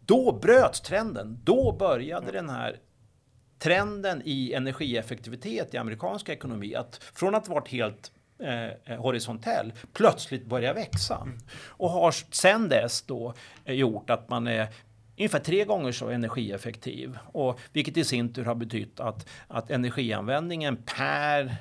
då 0.06 0.40
bröts 0.42 0.82
trenden. 0.82 1.40
Då 1.44 1.76
började 1.80 2.32
den 2.32 2.50
här 2.50 2.80
trenden 3.60 4.22
i 4.26 4.54
energieffektivitet 4.54 5.74
i 5.74 5.78
amerikansk 5.78 6.30
ekonomi 6.30 6.76
att 6.76 7.04
från 7.14 7.36
att 7.36 7.48
varit 7.48 7.68
helt 7.68 8.12
eh, 8.40 8.96
horisontell 8.98 9.74
plötsligt 9.94 10.46
börja 10.46 10.74
växa. 10.74 11.16
Mm. 11.16 11.38
Och 11.68 11.90
har 11.90 12.16
sen 12.32 12.70
dess 12.70 13.02
då 13.02 13.34
eh, 13.66 13.76
gjort 13.76 14.10
att 14.10 14.30
man 14.30 14.48
är 14.48 14.68
ungefär 15.20 15.40
tre 15.40 15.66
gånger 15.66 15.92
så 15.92 16.10
energieffektiv. 16.10 17.18
Och, 17.26 17.60
vilket 17.74 17.98
i 17.98 18.04
sin 18.04 18.34
tur 18.34 18.46
har 18.46 18.56
betytt 18.56 19.00
att, 19.00 19.28
att 19.48 19.72
energianvändningen 19.72 20.78
per 20.78 21.56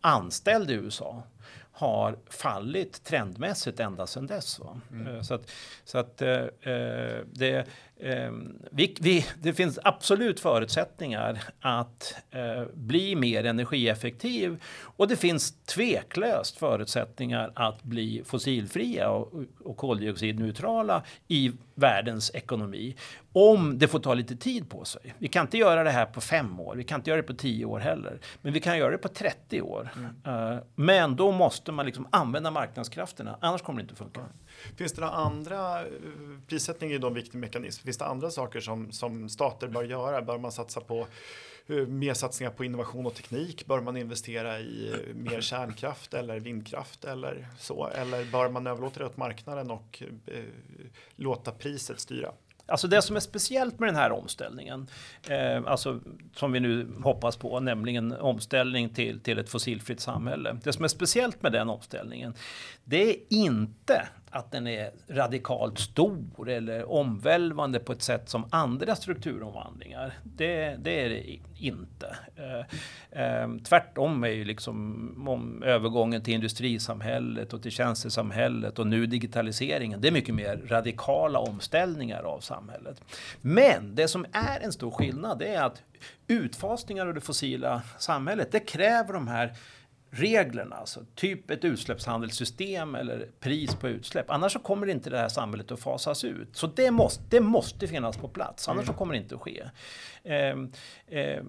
anställd 0.00 0.70
i 0.70 0.74
USA 0.74 1.22
har 1.72 2.18
fallit 2.30 3.04
trendmässigt 3.04 3.80
ända 3.80 4.06
sedan 4.06 4.26
dess. 4.26 4.60
Mm. 4.90 5.06
Eh, 5.06 5.22
så 5.22 5.34
att, 5.34 5.50
så 5.84 5.98
att 5.98 6.22
eh, 6.22 6.30
eh 6.30 7.20
det, 7.32 7.66
vi, 8.70 8.94
vi, 9.00 9.26
det 9.42 9.52
finns 9.52 9.78
absolut 9.84 10.40
förutsättningar 10.40 11.42
att 11.60 12.14
eh, 12.30 12.64
bli 12.74 13.14
mer 13.14 13.44
energieffektiv 13.44 14.62
och 14.80 15.08
det 15.08 15.16
finns 15.16 15.52
tveklöst 15.66 16.56
förutsättningar 16.56 17.52
att 17.54 17.82
bli 17.82 18.22
fossilfria 18.24 19.10
och, 19.10 19.32
och 19.64 19.76
koldioxidneutrala 19.76 21.02
i 21.28 21.52
världens 21.74 22.30
ekonomi. 22.34 22.96
Om 23.32 23.78
det 23.78 23.88
får 23.88 23.98
ta 23.98 24.14
lite 24.14 24.36
tid 24.36 24.70
på 24.70 24.84
sig. 24.84 25.14
Vi 25.18 25.28
kan 25.28 25.46
inte 25.46 25.58
göra 25.58 25.84
det 25.84 25.90
här 25.90 26.06
på 26.06 26.20
fem 26.20 26.60
år, 26.60 26.74
vi 26.76 26.84
kan 26.84 27.00
inte 27.00 27.10
göra 27.10 27.20
det 27.20 27.26
på 27.26 27.34
tio 27.34 27.64
år 27.64 27.78
heller. 27.78 28.18
Men 28.42 28.52
vi 28.52 28.60
kan 28.60 28.78
göra 28.78 28.90
det 28.90 28.98
på 28.98 29.08
30 29.08 29.62
år. 29.62 29.88
Mm. 29.96 30.52
Uh, 30.52 30.58
men 30.74 31.16
då 31.16 31.32
måste 31.32 31.72
man 31.72 31.86
liksom 31.86 32.08
använda 32.10 32.50
marknadskrafterna, 32.50 33.38
annars 33.40 33.62
kommer 33.62 33.78
det 33.78 33.82
inte 33.82 33.94
funka. 33.94 34.20
Finns 34.76 34.92
det 34.92 35.00
några 35.00 35.14
andra, 35.14 35.80
eh, 35.80 35.86
prissättning 36.48 36.92
är 36.92 36.98
då 36.98 37.06
en 37.06 37.14
viktig 37.14 37.38
mekanism, 37.38 37.84
finns 37.84 37.98
det 37.98 38.04
andra 38.04 38.30
saker 38.30 38.60
som, 38.60 38.92
som 38.92 39.28
stater 39.28 39.68
bör 39.68 39.84
göra? 39.84 40.22
Bör 40.22 40.38
man 40.38 40.52
satsa 40.52 40.80
på 40.80 41.06
eh, 41.66 41.76
mer 41.76 42.14
satsningar 42.14 42.50
på 42.52 42.64
innovation 42.64 43.06
och 43.06 43.14
teknik? 43.14 43.66
Bör 43.66 43.80
man 43.80 43.96
investera 43.96 44.60
i 44.60 44.90
eh, 44.92 45.14
mer 45.14 45.40
kärnkraft 45.40 46.14
eller 46.14 46.40
vindkraft 46.40 47.04
eller 47.04 47.48
så? 47.58 47.88
Eller 47.88 48.24
bör 48.24 48.48
man 48.48 48.66
överlåta 48.66 49.00
det 49.00 49.06
åt 49.06 49.16
marknaden 49.16 49.70
och 49.70 50.02
eh, 50.26 50.44
låta 51.16 51.52
priset 51.52 52.00
styra? 52.00 52.32
Alltså 52.66 52.88
det 52.88 53.02
som 53.02 53.16
är 53.16 53.20
speciellt 53.20 53.78
med 53.78 53.88
den 53.88 53.96
här 53.96 54.12
omställningen, 54.12 54.86
eh, 55.28 55.62
alltså 55.66 56.00
som 56.34 56.52
vi 56.52 56.60
nu 56.60 56.88
hoppas 57.02 57.36
på, 57.36 57.60
nämligen 57.60 58.12
omställning 58.12 58.88
till, 58.88 59.20
till 59.20 59.38
ett 59.38 59.48
fossilfritt 59.48 60.00
samhälle. 60.00 60.58
Det 60.64 60.72
som 60.72 60.84
är 60.84 60.88
speciellt 60.88 61.42
med 61.42 61.52
den 61.52 61.68
omställningen, 61.68 62.34
det 62.84 63.10
är 63.10 63.16
inte 63.28 64.08
att 64.32 64.50
den 64.50 64.66
är 64.66 64.90
radikalt 65.08 65.78
stor 65.78 66.48
eller 66.48 66.92
omvälvande 66.92 67.78
på 67.78 67.92
ett 67.92 68.02
sätt 68.02 68.28
som 68.28 68.44
andra 68.50 68.96
strukturomvandlingar. 68.96 70.14
Det, 70.22 70.76
det 70.78 71.04
är 71.04 71.08
det 71.08 71.38
inte. 71.58 72.16
Eh, 72.36 73.22
eh, 73.22 73.48
tvärtom 73.64 74.24
är 74.24 74.28
ju 74.28 74.44
liksom 74.44 75.62
övergången 75.64 76.22
till 76.22 76.34
industrisamhället 76.34 77.52
och 77.52 77.62
till 77.62 77.70
tjänstesamhället 77.70 78.78
och 78.78 78.86
nu 78.86 79.06
digitaliseringen. 79.06 80.00
Det 80.00 80.08
är 80.08 80.12
mycket 80.12 80.34
mer 80.34 80.60
radikala 80.66 81.38
omställningar 81.38 82.22
av 82.22 82.40
samhället. 82.40 83.00
Men 83.40 83.94
det 83.94 84.08
som 84.08 84.26
är 84.32 84.60
en 84.60 84.72
stor 84.72 84.90
skillnad 84.90 85.38
det 85.38 85.54
är 85.54 85.62
att 85.62 85.82
utfasningar 86.26 87.06
av 87.06 87.14
det 87.14 87.20
fossila 87.20 87.82
samhället, 87.98 88.52
det 88.52 88.60
kräver 88.60 89.12
de 89.12 89.28
här 89.28 89.52
reglerna, 90.14 90.76
alltså 90.76 91.00
typ 91.14 91.50
ett 91.50 91.64
utsläppshandelssystem 91.64 92.94
eller 92.94 93.28
pris 93.40 93.74
på 93.74 93.88
utsläpp. 93.88 94.30
Annars 94.30 94.52
så 94.52 94.58
kommer 94.58 94.86
inte 94.86 95.10
det 95.10 95.18
här 95.18 95.28
samhället 95.28 95.72
att 95.72 95.80
fasas 95.80 96.24
ut. 96.24 96.48
Så 96.52 96.66
det 96.66 96.90
måste, 96.90 97.22
det 97.28 97.40
måste 97.40 97.88
finnas 97.88 98.16
på 98.16 98.28
plats, 98.28 98.68
annars 98.68 98.86
så 98.86 98.92
mm. 98.92 98.98
kommer 98.98 99.14
det 99.14 99.18
inte 99.18 99.34
att 99.34 99.40
ske. 99.40 99.64
Eh, 100.24 100.56
eh, 101.18 101.42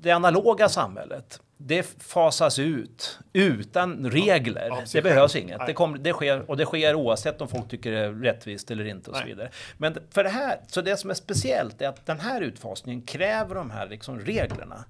det 0.00 0.10
analoga 0.10 0.68
samhället, 0.68 1.40
det 1.58 1.82
fasas 2.02 2.58
ut 2.58 3.18
utan 3.32 4.10
regler. 4.10 4.66
Ja, 4.68 4.82
det 4.92 5.02
behövs 5.02 5.36
inget. 5.36 5.66
Det, 5.66 5.72
kommer, 5.72 5.98
det, 5.98 6.12
sker, 6.12 6.50
och 6.50 6.56
det 6.56 6.64
sker 6.64 6.94
oavsett 6.94 7.40
om 7.40 7.48
folk 7.48 7.68
tycker 7.68 7.92
det 7.92 7.98
är 7.98 8.12
rättvist 8.12 8.70
eller 8.70 8.84
inte 8.84 9.10
och 9.10 9.16
så 9.16 9.24
vidare. 9.24 9.50
Men 9.78 9.98
för 10.10 10.24
det 10.24 10.30
här, 10.30 10.60
så 10.66 10.80
det 10.82 10.96
som 10.96 11.10
är 11.10 11.14
speciellt 11.14 11.82
är 11.82 11.88
att 11.88 12.06
den 12.06 12.20
här 12.20 12.40
utfasningen 12.40 13.02
kräver 13.02 13.54
de 13.54 13.70
här 13.70 13.88
liksom 13.88 14.20
reglerna. 14.20 14.84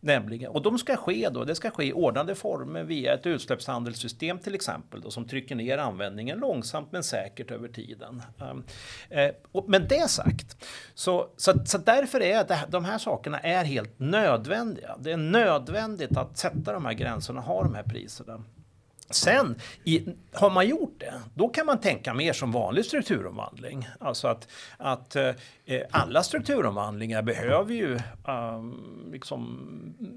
Nämligen, 0.00 0.50
och 0.50 0.62
de 0.62 0.78
ska 0.78 0.96
ske 0.96 1.28
då, 1.28 1.44
det 1.44 1.54
ska 1.54 1.70
ske 1.70 1.84
i 1.84 1.92
ordnade 1.92 2.34
former 2.34 2.82
via 2.82 3.14
ett 3.14 3.26
utsläppshandelssystem 3.26 4.38
till 4.38 4.54
exempel 4.54 5.00
då, 5.00 5.10
som 5.10 5.28
trycker 5.28 5.54
ner 5.54 5.78
användningen 5.78 6.38
långsamt 6.38 6.92
men 6.92 7.02
säkert 7.02 7.50
över 7.50 7.68
tiden. 7.68 8.22
Um, 8.38 8.64
eh, 9.10 9.30
och, 9.52 9.68
men 9.68 9.88
det 9.88 10.10
sagt, 10.10 10.64
så, 10.94 11.28
så, 11.36 11.64
så 11.64 11.78
därför 11.78 12.22
är 12.22 12.44
det, 12.44 12.58
de 12.68 12.81
här 12.84 12.98
sakerna 12.98 13.38
är 13.38 13.64
helt 13.64 13.98
nödvändiga. 13.98 14.96
Det 14.98 15.12
är 15.12 15.16
nödvändigt 15.16 16.16
att 16.16 16.38
sätta 16.38 16.72
de 16.72 16.84
här 16.84 16.92
gränserna 16.92 17.40
och 17.40 17.46
ha 17.46 17.62
de 17.62 17.74
här 17.74 17.82
priserna. 17.82 18.42
Sen, 19.14 19.56
i, 19.84 20.04
har 20.32 20.50
man 20.50 20.68
gjort 20.68 21.00
det, 21.00 21.14
då 21.34 21.48
kan 21.48 21.66
man 21.66 21.80
tänka 21.80 22.14
mer 22.14 22.32
som 22.32 22.52
vanlig 22.52 22.84
strukturomvandling. 22.84 23.88
Alltså 24.00 24.28
att, 24.28 24.48
att 24.76 25.16
eh, 25.16 25.80
alla 25.90 26.22
strukturomvandlingar 26.22 27.22
behöver 27.22 27.74
ju, 27.74 27.98
um, 28.28 29.08
liksom, 29.12 29.58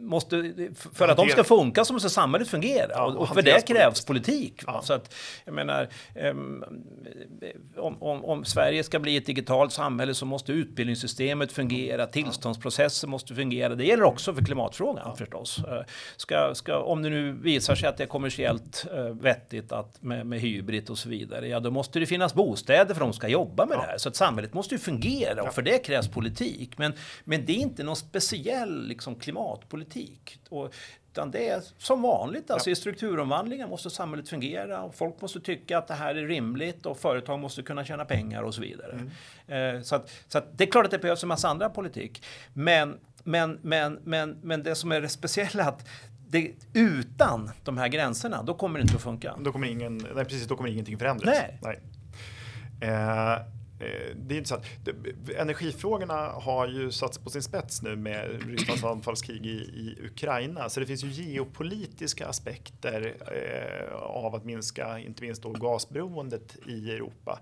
måste, 0.02 0.54
för 0.94 1.08
att 1.08 1.18
de 1.18 1.30
ska 1.30 1.44
funka 1.44 1.86
så 1.86 1.94
måste 1.94 2.10
samhället 2.10 2.48
fungera. 2.48 3.06
Och, 3.06 3.16
och 3.16 3.28
för 3.30 3.42
det 3.42 3.68
krävs 3.68 4.06
politik. 4.06 4.64
Ja. 4.68 4.82
Så 4.84 4.94
att, 4.94 5.16
jag 5.46 5.54
menar, 5.54 5.88
um, 6.16 6.64
om, 7.78 8.04
om, 8.04 8.26
om, 8.26 8.46
Sverige 8.46 8.84
ska 8.84 9.00
bli 9.00 9.18
ett 9.18 9.26
digitalt 9.26 9.74
samhälle 9.74 10.14
så 10.14 10.26
måste 10.26 10.52
utbildningssystemet 10.52 11.52
fungera, 11.52 12.08
tillståndsprocesser 12.08 13.08
måste 13.08 13.36
fungera. 13.36 13.76
Det 13.76 13.86
gäller 13.86 14.04
också 14.04 14.34
för 14.34 14.42
klimatfrågan 14.42 15.04
ja. 15.06 15.16
förstås. 15.16 15.60
Uh, 15.60 15.82
ska, 16.18 16.56
ska, 16.56 16.80
om 16.80 17.02
det 17.02 17.10
nu 17.10 17.32
visar 17.32 17.76
sig 17.76 17.90
att 17.90 17.98
det 17.98 18.04
är 18.04 18.08
kommersiellt 18.08 18.85
uh, 18.94 19.00
vettigt 19.00 19.72
att 19.72 20.04
med, 20.04 20.26
med 20.26 20.40
hybrid 20.40 20.90
och 20.90 20.98
så 20.98 21.10
vidare, 21.10 21.48
ja 21.48 21.60
då 21.60 21.72
måste 21.72 22.00
det 22.00 22.06
finnas 22.06 22.34
bostäder 22.34 22.94
för 22.94 23.02
de 23.02 23.14
ska 23.14 23.28
jobba 23.28 23.66
med 23.66 23.76
ja. 23.76 23.82
det 23.82 23.88
här. 23.88 23.98
Så 23.98 24.10
att 24.10 24.16
samhället 24.16 24.54
måste 24.54 24.76
ju 24.76 24.80
fungera 24.80 25.44
och 25.44 25.54
för 25.54 25.62
det 25.62 25.78
krävs 25.78 26.08
politik. 26.08 26.78
Men, 26.78 26.94
men 27.24 27.46
det 27.46 27.52
är 27.52 27.58
inte 27.58 27.84
någon 27.84 27.96
speciell 27.96 28.88
liksom, 28.88 29.16
klimatpolitik. 29.16 30.40
Och, 30.50 30.74
utan 31.16 31.32
det 31.32 31.50
är 31.50 31.62
som 31.78 32.02
vanligt, 32.02 32.52
alltså 32.52 32.70
ja. 32.70 32.72
i 32.72 32.76
strukturomvandlingar 32.76 33.68
måste 33.68 33.90
samhället 33.90 34.30
fungera 34.30 34.84
och 34.84 34.96
folk 34.96 35.22
måste 35.22 35.40
tycka 35.40 35.78
att 35.78 35.88
det 35.88 35.94
här 35.94 36.16
är 36.16 36.28
rimligt 36.28 36.86
och 36.86 36.98
företag 36.98 37.40
måste 37.40 37.62
kunna 37.62 37.86
tjäna 37.86 38.06
pengar 38.06 38.44
och 38.44 38.56
så 38.56 38.62
vidare. 38.62 39.00
Mm. 39.48 39.76
Eh, 39.76 39.82
så, 39.82 39.96
att, 39.96 40.12
så 40.28 40.38
att 40.38 40.58
det 40.58 40.64
är 40.64 40.72
klart 40.72 40.86
att 40.86 40.92
det 40.92 41.00
behövs 41.00 41.24
en 41.24 41.30
massa 41.30 41.50
andra 41.50 41.70
politik. 41.70 42.24
Men, 42.54 43.00
men, 43.24 43.60
men, 43.62 44.00
men, 44.04 44.38
men 44.42 44.64
det 44.64 44.76
som 44.76 44.92
är 44.92 45.02
det 45.02 45.10
speciella 45.10 45.64
är 45.64 45.70
att 45.70 45.88
det, 46.36 46.52
utan 46.80 47.52
de 47.64 47.78
här 47.78 47.88
gränserna, 47.88 48.44
då 48.44 48.54
kommer 48.54 48.80
det 48.80 48.82
inte 48.82 48.96
att 48.96 49.02
funka. 49.02 49.36
Då 49.40 49.52
kommer, 49.52 49.68
ingen, 49.68 49.98
nej, 49.98 50.26
precis, 50.26 50.48
då 50.48 50.56
kommer 50.56 50.70
ingenting 50.70 50.98
förändras. 50.98 51.36
Nej. 51.36 51.60
nej. 51.62 51.80
Eh, 52.90 53.38
det 54.16 54.36
är 54.36 54.38
intressant. 54.38 54.64
Energifrågorna 55.38 56.30
har 56.30 56.68
ju 56.68 56.92
satts 56.92 57.18
på 57.18 57.30
sin 57.30 57.44
spets 57.44 57.82
nu 57.82 57.96
med 57.96 58.50
Rysslands 58.50 58.84
anfallskrig 58.84 59.46
i, 59.46 59.50
i 59.50 59.98
Ukraina. 60.06 60.70
Så 60.70 60.80
det 60.80 60.86
finns 60.86 61.04
ju 61.04 61.24
geopolitiska 61.24 62.28
aspekter 62.28 63.16
eh, 63.32 63.96
av 63.96 64.36
att 64.36 64.46
minska 64.46 65.00
inte 65.00 65.24
minst 65.24 65.44
då 65.44 65.50
gasberoendet 65.50 66.58
i 66.68 66.92
Europa. 66.92 67.40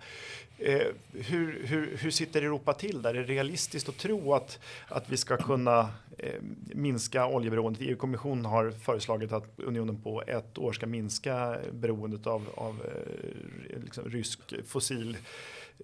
Eh, 0.58 0.88
hur, 1.12 1.68
hur, 1.68 1.98
hur 1.98 2.12
sitter 2.12 2.42
Europa 2.42 2.74
till 2.74 3.02
där? 3.02 3.10
Är 3.14 3.20
det 3.20 3.34
realistiskt 3.34 3.90
att 3.90 3.98
tro 3.98 4.34
att, 4.34 4.60
att 4.88 5.10
vi 5.10 5.18
ska 5.18 5.38
kunna 5.38 5.80
eh, 6.18 6.42
minska 6.74 7.28
oljeberoendet? 7.28 7.82
EU-kommissionen 7.82 8.46
har 8.46 8.72
föreslagit 8.72 9.32
att 9.32 9.60
unionen 9.60 10.02
på 10.02 10.24
ett 10.28 10.58
år 10.58 10.74
ska 10.74 10.88
minska 10.88 11.58
beroendet 11.72 12.28
av, 12.28 12.50
av 12.56 12.82
eh, 12.86 13.82
liksom 13.84 14.10
rysk 14.10 14.40
fossil 14.68 15.18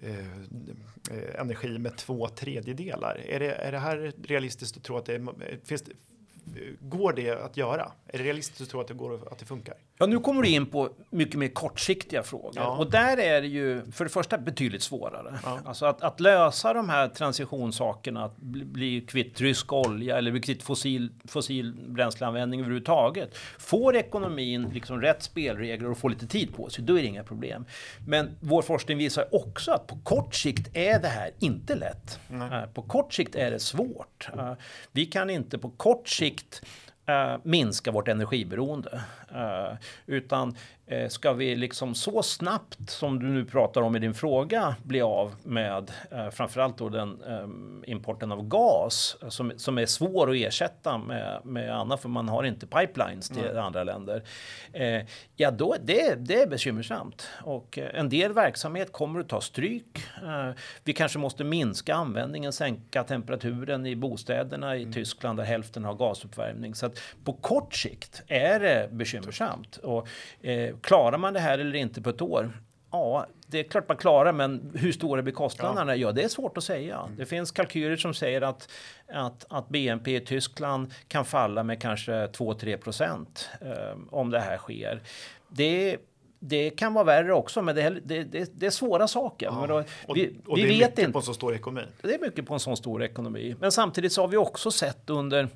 Eh, 0.02 0.18
eh, 1.10 1.40
energi 1.40 1.78
med 1.78 1.96
två 1.96 2.28
tredjedelar. 2.28 3.20
Är 3.28 3.40
det, 3.40 3.52
är 3.52 3.72
det 3.72 3.78
här 3.78 4.12
realistiskt 4.22 4.76
att 4.76 4.82
tro 4.82 4.96
att 4.96 5.06
det 5.06 5.26
finns, 5.64 5.84
går 6.80 7.12
det 7.12 7.30
att 7.30 7.56
göra? 7.56 7.92
Är 8.06 8.18
det 8.18 8.24
realistiskt 8.24 8.60
att 8.60 8.68
tro 8.68 8.80
att 8.80 8.88
det 8.88 8.94
går 8.94 9.32
att 9.32 9.38
det 9.38 9.44
funkar? 9.44 9.74
Ja, 10.02 10.06
nu 10.06 10.18
kommer 10.18 10.42
du 10.42 10.48
in 10.48 10.66
på 10.66 10.90
mycket 11.10 11.38
mer 11.38 11.48
kortsiktiga 11.48 12.22
frågor 12.22 12.52
ja. 12.54 12.76
och 12.76 12.90
där 12.90 13.16
är 13.16 13.40
det 13.40 13.46
ju 13.46 13.92
för 13.92 14.04
det 14.04 14.10
första 14.10 14.38
betydligt 14.38 14.82
svårare. 14.82 15.38
Ja. 15.44 15.58
Alltså 15.64 15.86
att, 15.86 16.02
att, 16.02 16.20
lösa 16.20 16.74
de 16.74 16.88
här 16.88 17.08
transitionssakerna, 17.08 18.24
att 18.24 18.36
bli, 18.36 18.64
bli 18.64 19.00
kvitt 19.00 19.40
rysk 19.40 19.72
olja 19.72 20.18
eller 20.18 20.30
bli 20.30 20.40
kvitt 20.40 20.62
fossil, 20.62 21.10
fossil 21.28 21.72
bränsleanvändning 21.72 22.60
överhuvudtaget. 22.60 23.36
Får 23.58 23.96
ekonomin 23.96 24.70
liksom 24.74 25.00
rätt 25.00 25.22
spelregler 25.22 25.90
och 25.90 25.98
får 25.98 26.10
lite 26.10 26.26
tid 26.26 26.54
på 26.54 26.70
sig, 26.70 26.84
då 26.84 26.98
är 26.98 27.02
det 27.02 27.08
inga 27.08 27.24
problem. 27.24 27.64
Men 28.06 28.36
vår 28.40 28.62
forskning 28.62 28.98
visar 28.98 29.34
också 29.34 29.72
att 29.72 29.86
på 29.86 29.98
kort 30.02 30.34
sikt 30.34 30.76
är 30.76 30.98
det 30.98 31.08
här 31.08 31.30
inte 31.38 31.74
lätt. 31.74 32.20
Nej. 32.28 32.52
Eh, 32.52 32.66
på 32.66 32.82
kort 32.82 33.14
sikt 33.14 33.34
är 33.34 33.50
det 33.50 33.60
svårt. 33.60 34.28
Eh, 34.36 34.52
vi 34.92 35.06
kan 35.06 35.30
inte 35.30 35.58
på 35.58 35.70
kort 35.70 36.08
sikt 36.08 36.62
eh, 37.06 37.36
minska 37.42 37.90
vårt 37.90 38.08
energiberoende. 38.08 39.00
Eh, 39.34 39.76
utan 40.06 40.56
eh, 40.86 41.08
ska 41.08 41.32
vi 41.32 41.56
liksom 41.56 41.94
så 41.94 42.22
snabbt 42.22 42.90
som 42.90 43.18
du 43.18 43.26
nu 43.26 43.44
pratar 43.44 43.82
om 43.82 43.96
i 43.96 43.98
din 43.98 44.14
fråga 44.14 44.76
bli 44.82 45.00
av 45.00 45.34
med 45.42 45.90
eh, 46.10 46.30
framförallt 46.30 46.78
då 46.78 46.88
den 46.88 47.22
importen 47.86 48.32
av 48.32 48.48
gas 48.48 49.16
som, 49.28 49.52
som 49.56 49.78
är 49.78 49.86
svår 49.86 50.30
att 50.30 50.36
ersätta 50.36 50.98
med, 50.98 51.40
med 51.44 51.76
annat 51.76 52.00
för 52.00 52.08
man 52.08 52.28
har 52.28 52.44
inte 52.44 52.66
pipelines 52.66 53.28
till 53.28 53.44
mm. 53.44 53.64
andra 53.64 53.84
länder. 53.84 54.22
Ja, 55.36 55.50
då 55.50 55.76
det, 55.84 56.14
det 56.14 56.42
är 56.42 56.46
bekymmersamt 56.46 57.28
och 57.42 57.78
en 57.78 58.08
del 58.08 58.32
verksamhet 58.32 58.92
kommer 58.92 59.20
att 59.20 59.28
ta 59.28 59.40
stryk. 59.40 60.04
Vi 60.84 60.92
kanske 60.92 61.18
måste 61.18 61.44
minska 61.44 61.94
användningen, 61.94 62.52
sänka 62.52 63.04
temperaturen 63.04 63.86
i 63.86 63.96
bostäderna 63.96 64.76
i 64.76 64.82
mm. 64.82 64.92
Tyskland 64.92 65.38
där 65.38 65.44
hälften 65.44 65.84
har 65.84 65.94
gasuppvärmning. 65.94 66.74
Så 66.74 66.86
att 66.86 66.98
på 67.24 67.32
kort 67.32 67.74
sikt 67.74 68.22
är 68.26 68.60
det 68.60 68.88
bekymmersamt 68.92 69.19
bekymmersamt. 69.26 69.76
Och, 69.76 70.08
eh, 70.40 70.76
klarar 70.80 71.18
man 71.18 71.32
det 71.32 71.40
här 71.40 71.58
eller 71.58 71.74
inte 71.74 72.02
på 72.02 72.10
ett 72.10 72.22
år? 72.22 72.52
Ja, 72.92 73.26
det 73.46 73.60
är 73.60 73.64
klart 73.64 73.88
man 73.88 73.96
klarar, 73.96 74.32
men 74.32 74.72
hur 74.74 74.92
stora 74.92 75.22
blir 75.22 75.34
kostnaderna? 75.34 75.96
Ja. 75.96 76.08
ja, 76.08 76.12
det 76.12 76.22
är 76.22 76.28
svårt 76.28 76.56
att 76.56 76.64
säga. 76.64 76.98
Mm. 76.98 77.16
Det 77.16 77.26
finns 77.26 77.50
kalkyler 77.50 77.96
som 77.96 78.14
säger 78.14 78.42
att, 78.42 78.70
att, 79.08 79.44
att 79.48 79.68
BNP 79.68 80.16
i 80.16 80.20
Tyskland 80.20 80.94
kan 81.08 81.24
falla 81.24 81.62
med 81.62 81.82
kanske 81.82 82.12
2-3 82.12 82.76
procent 82.76 83.48
eh, 83.60 83.98
om 84.10 84.30
det 84.30 84.40
här 84.40 84.56
sker. 84.56 85.02
Det 85.48 85.96
det 86.42 86.70
kan 86.70 86.94
vara 86.94 87.04
värre 87.04 87.32
också, 87.32 87.62
men 87.62 87.74
det 87.74 87.82
är, 87.82 88.00
det, 88.04 88.24
det, 88.24 88.50
det 88.54 88.66
är 88.66 88.70
svåra 88.70 89.08
saker. 89.08 89.46
Ja. 89.46 89.66
Då, 89.66 89.84
vi, 90.14 90.36
och, 90.44 90.52
och 90.52 90.58
vi 90.58 90.62
det 90.62 90.68
är 90.68 90.78
vet 90.78 90.90
mycket 90.90 90.98
inte, 90.98 91.12
på 91.12 91.18
en 91.18 91.24
så 91.24 91.34
stor 91.34 91.54
ekonomi. 91.54 91.86
Det 92.02 92.14
är 92.14 92.18
mycket 92.18 92.46
på 92.46 92.54
en 92.54 92.60
så 92.60 92.76
stor 92.76 93.02
ekonomi. 93.02 93.56
Men 93.60 93.72
samtidigt 93.72 94.12
så 94.12 94.20
har 94.20 94.28
vi 94.28 94.36
också 94.36 94.70
sett 94.70 95.10
under, 95.10 95.48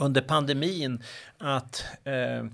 under 0.00 0.20
pandemin 0.20 1.02
att 1.38 1.84
eh, 2.04 2.44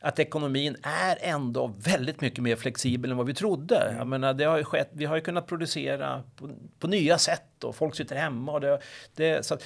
att 0.00 0.18
ekonomin 0.18 0.76
är 0.82 1.18
ändå 1.20 1.66
väldigt 1.66 2.20
mycket 2.20 2.42
mer 2.42 2.56
flexibel 2.56 3.10
än 3.10 3.16
vad 3.16 3.26
vi 3.26 3.34
trodde. 3.34 3.76
Mm. 3.76 3.96
Jag 3.96 4.06
menar, 4.06 4.34
det 4.34 4.44
har 4.44 4.58
ju 4.58 4.64
skett, 4.64 4.90
vi 4.92 5.04
har 5.04 5.16
ju 5.16 5.22
kunnat 5.22 5.46
producera 5.46 6.22
på, 6.36 6.50
på 6.78 6.86
nya 6.86 7.18
sätt 7.18 7.64
och 7.64 7.76
folk 7.76 7.94
sitter 7.94 8.16
hemma. 8.16 8.52
Och 8.52 8.60
det, 8.60 8.80
det, 9.14 9.46
så 9.46 9.58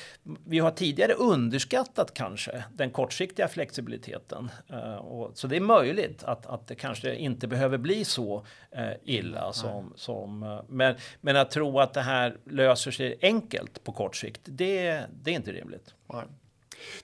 vi 0.45 0.59
har 0.59 0.71
tidigare 0.71 1.13
underskattat 1.13 2.15
kanske 2.15 2.65
den 2.73 2.91
kortsiktiga 2.91 3.49
flexibiliteten. 3.49 4.51
Uh, 4.73 4.95
och, 4.95 5.31
så 5.35 5.47
det 5.47 5.57
är 5.57 5.61
möjligt 5.61 6.25
att, 6.25 6.47
att 6.47 6.67
det 6.67 6.75
kanske 6.75 7.15
inte 7.15 7.47
behöver 7.47 7.79
bli 7.79 8.05
så 8.05 8.47
uh, 8.79 8.93
illa. 9.05 9.53
Som, 9.53 9.93
som, 9.97 10.43
uh, 10.43 10.61
men, 10.69 10.95
men 11.21 11.37
att 11.37 11.51
tro 11.51 11.81
att 11.81 11.95
det 11.95 12.01
här 12.01 12.37
löser 12.45 12.91
sig 12.91 13.19
enkelt 13.23 13.85
på 13.85 13.93
kort 13.93 14.17
sikt, 14.17 14.41
det, 14.45 15.01
det 15.23 15.31
är 15.31 15.35
inte 15.35 15.53
rimligt. 15.53 15.95
Nej. 16.13 16.25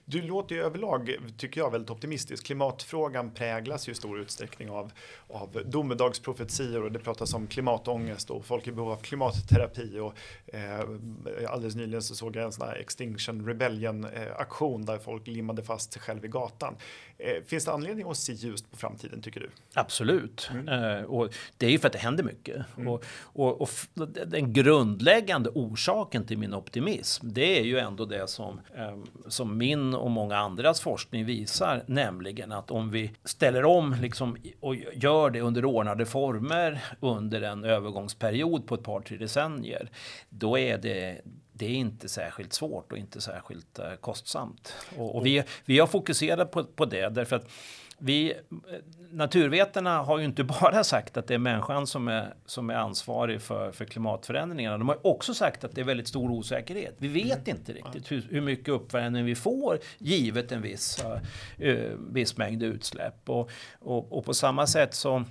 Du 0.05 0.23
låter 0.23 0.55
ju 0.55 0.63
överlag, 0.63 1.17
tycker 1.37 1.61
jag, 1.61 1.71
väldigt 1.71 1.91
optimistisk. 1.91 2.47
Klimatfrågan 2.47 3.31
präglas 3.31 3.89
ju 3.89 3.93
i 3.93 3.95
stor 3.95 4.21
utsträckning 4.21 4.71
av, 4.71 4.93
av 5.29 5.63
domedagsprofetior 5.67 6.85
och 6.85 6.93
det 6.93 6.99
pratas 6.99 7.35
om 7.35 7.47
klimatångest 7.47 8.31
och 8.31 8.45
folk 8.45 8.67
i 8.67 8.73
behov 8.73 8.91
av 8.91 8.97
klimatterapi. 8.97 9.99
Och, 9.99 10.15
eh, 10.55 10.81
alldeles 11.49 11.75
nyligen 11.75 12.03
så 12.03 12.15
såg 12.15 12.37
jag 12.37 12.45
en 12.45 12.53
sån 12.53 12.69
här 12.69 12.77
Extinction 12.77 13.47
Rebellion-aktion 13.47 14.85
där 14.85 14.99
folk 14.99 15.27
limmade 15.27 15.63
fast 15.63 15.93
sig 15.93 16.03
själv 16.03 16.25
i 16.25 16.29
gatan. 16.29 16.77
Eh, 17.19 17.43
finns 17.47 17.65
det 17.65 17.73
anledning 17.73 18.11
att 18.11 18.17
se 18.17 18.33
ljust 18.33 18.71
på 18.71 18.77
framtiden 18.77 19.23
tycker 19.23 19.41
du? 19.41 19.51
Absolut. 19.75 20.51
Mm. 20.53 20.69
Eh, 20.69 21.05
och 21.05 21.35
det 21.57 21.67
är 21.67 21.71
ju 21.71 21.79
för 21.79 21.87
att 21.87 21.93
det 21.93 21.99
händer 21.99 22.25
mycket. 22.25 22.57
Mm. 22.77 22.89
Och, 22.89 23.05
och, 23.21 23.61
och, 23.61 23.71
den 24.27 24.53
grundläggande 24.53 25.51
orsaken 25.51 26.27
till 26.27 26.39
min 26.39 26.55
optimism, 26.55 27.29
det 27.33 27.59
är 27.59 27.65
ju 27.65 27.79
ändå 27.79 28.05
det 28.05 28.31
som, 28.31 28.61
eh, 28.77 28.99
som 29.29 29.59
min 29.59 29.68
min 29.69 29.95
och 29.95 30.11
många 30.11 30.37
andras 30.37 30.81
forskning 30.81 31.25
visar, 31.25 31.85
nämligen 31.87 32.53
att 32.53 32.71
om 32.71 32.91
vi 32.91 33.13
ställer 33.25 33.65
om 33.65 33.97
liksom, 34.01 34.37
och 34.61 34.77
gör 34.77 35.31
det 35.31 35.41
under 35.41 35.65
ordnade 35.65 36.07
former 36.07 36.85
under 37.01 37.43
en 37.43 37.65
övergångsperiod 37.65 38.67
på 38.67 38.75
ett 38.75 38.83
par, 38.83 39.01
tre 39.01 39.17
decennier, 39.17 39.91
då 40.29 40.59
är 40.59 40.79
det 40.79 41.21
det 41.53 41.67
är 41.67 41.71
inte 41.71 42.09
särskilt 42.09 42.53
svårt 42.53 42.93
och 42.93 42.99
inte 42.99 43.21
särskilt 43.21 43.79
eh, 43.79 43.95
kostsamt. 44.01 44.75
Och, 44.97 45.17
och, 45.17 45.27
vi, 45.27 45.43
vi 45.65 45.79
har 45.79 45.87
fokuserat 45.87 46.51
på, 46.51 46.65
på 46.65 46.85
det 46.85 47.09
därför 47.09 47.37
att 47.37 47.51
vi, 47.99 48.35
naturvetarna 49.11 49.99
har 50.03 50.19
ju 50.19 50.25
inte 50.25 50.45
bara 50.61 50.85
sagt 50.85 51.17
att 51.17 51.27
det 51.27 51.35
är 51.35 51.39
människan 51.39 51.87
som 51.87 52.09
är, 52.09 52.35
som 52.47 52.71
är 52.71 52.75
ansvarig 52.75 53.43
för, 53.43 53.73
för 53.73 53.85
klimatförändringarna. 53.85 54.79
De 54.79 54.89
har 54.89 55.07
också 55.07 55.35
sagt 55.35 55.65
att 55.65 55.75
det 55.75 55.81
är 55.81 55.85
väldigt 55.85 56.09
stor 56.09 56.31
osäkerhet. 56.31 56.95
Vi 56.99 57.09
vet 57.09 57.49
mm. 57.49 57.59
inte 57.59 57.73
riktigt 57.73 58.11
hur, 58.11 58.27
hur 58.31 58.41
mycket 58.41 58.69
uppvärmning 58.69 59.25
vi 59.25 59.35
får 59.35 59.79
givet 59.99 60.53
en 60.53 60.63
viss, 60.63 61.05
uh, 61.61 61.93
viss 62.13 62.37
mängd 62.37 62.63
utsläpp. 62.63 63.29
Och, 63.29 63.51
och, 63.79 64.13
och 64.13 64.25
på 64.25 64.35
samma 64.35 64.67
sätt 64.67 64.95
så 64.95 65.25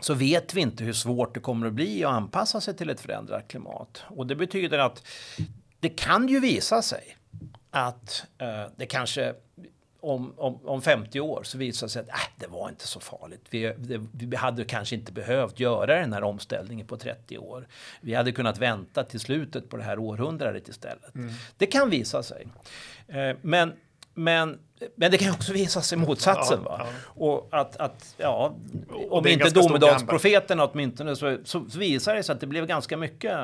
så 0.00 0.14
vet 0.14 0.54
vi 0.54 0.60
inte 0.60 0.84
hur 0.84 0.92
svårt 0.92 1.34
det 1.34 1.40
kommer 1.40 1.66
att 1.66 1.72
bli 1.72 2.04
att 2.04 2.12
anpassa 2.12 2.60
sig 2.60 2.76
till 2.76 2.90
ett 2.90 3.00
förändrat 3.00 3.48
klimat. 3.48 4.02
Och 4.08 4.26
det 4.26 4.36
betyder 4.36 4.78
att 4.78 5.06
det 5.80 5.88
kan 5.88 6.28
ju 6.28 6.40
visa 6.40 6.82
sig 6.82 7.16
att 7.70 8.26
uh, 8.42 8.72
det 8.76 8.86
kanske 8.86 9.34
om, 10.00 10.34
om, 10.36 10.66
om 10.66 10.82
50 10.82 11.20
år 11.20 11.42
så 11.42 11.58
visar 11.58 11.86
det 11.86 11.90
sig 11.90 12.02
att 12.02 12.08
äh, 12.08 12.14
det 12.36 12.46
var 12.46 12.68
inte 12.68 12.86
så 12.86 13.00
farligt. 13.00 13.46
Vi, 13.50 13.74
det, 13.78 14.00
vi 14.12 14.36
hade 14.36 14.64
kanske 14.64 14.96
inte 14.96 15.12
behövt 15.12 15.60
göra 15.60 16.00
den 16.00 16.12
här 16.12 16.22
omställningen 16.22 16.86
på 16.86 16.96
30 16.96 17.38
år. 17.38 17.66
Vi 18.00 18.14
hade 18.14 18.32
kunnat 18.32 18.58
vänta 18.58 19.04
till 19.04 19.20
slutet 19.20 19.68
på 19.68 19.76
det 19.76 19.82
här 19.82 19.98
århundradet 19.98 20.68
istället. 20.68 21.14
Mm. 21.14 21.34
Det 21.56 21.66
kan 21.66 21.90
visa 21.90 22.22
sig. 22.22 22.46
Eh, 23.08 23.36
men 23.42 23.72
men, 24.14 24.58
men 24.94 25.10
det 25.10 25.18
kan 25.18 25.34
också 25.34 25.52
visa 25.52 25.82
sig 25.82 25.98
motsatsen. 25.98 26.60
Ja, 26.64 26.70
va? 26.70 26.86
Ja. 26.86 27.24
Och 27.24 27.48
att, 27.50 27.76
att 27.76 28.14
ja, 28.16 28.54
om 29.10 29.26
inte 29.26 29.50
domedagsprofeterna 29.50 30.64
åtminstone 30.66 31.16
så, 31.16 31.38
så 31.44 31.78
visar 31.78 32.14
det 32.14 32.22
sig 32.22 32.32
att 32.32 32.40
det 32.40 32.46
blev 32.46 32.66
ganska 32.66 32.96
mycket 32.96 33.38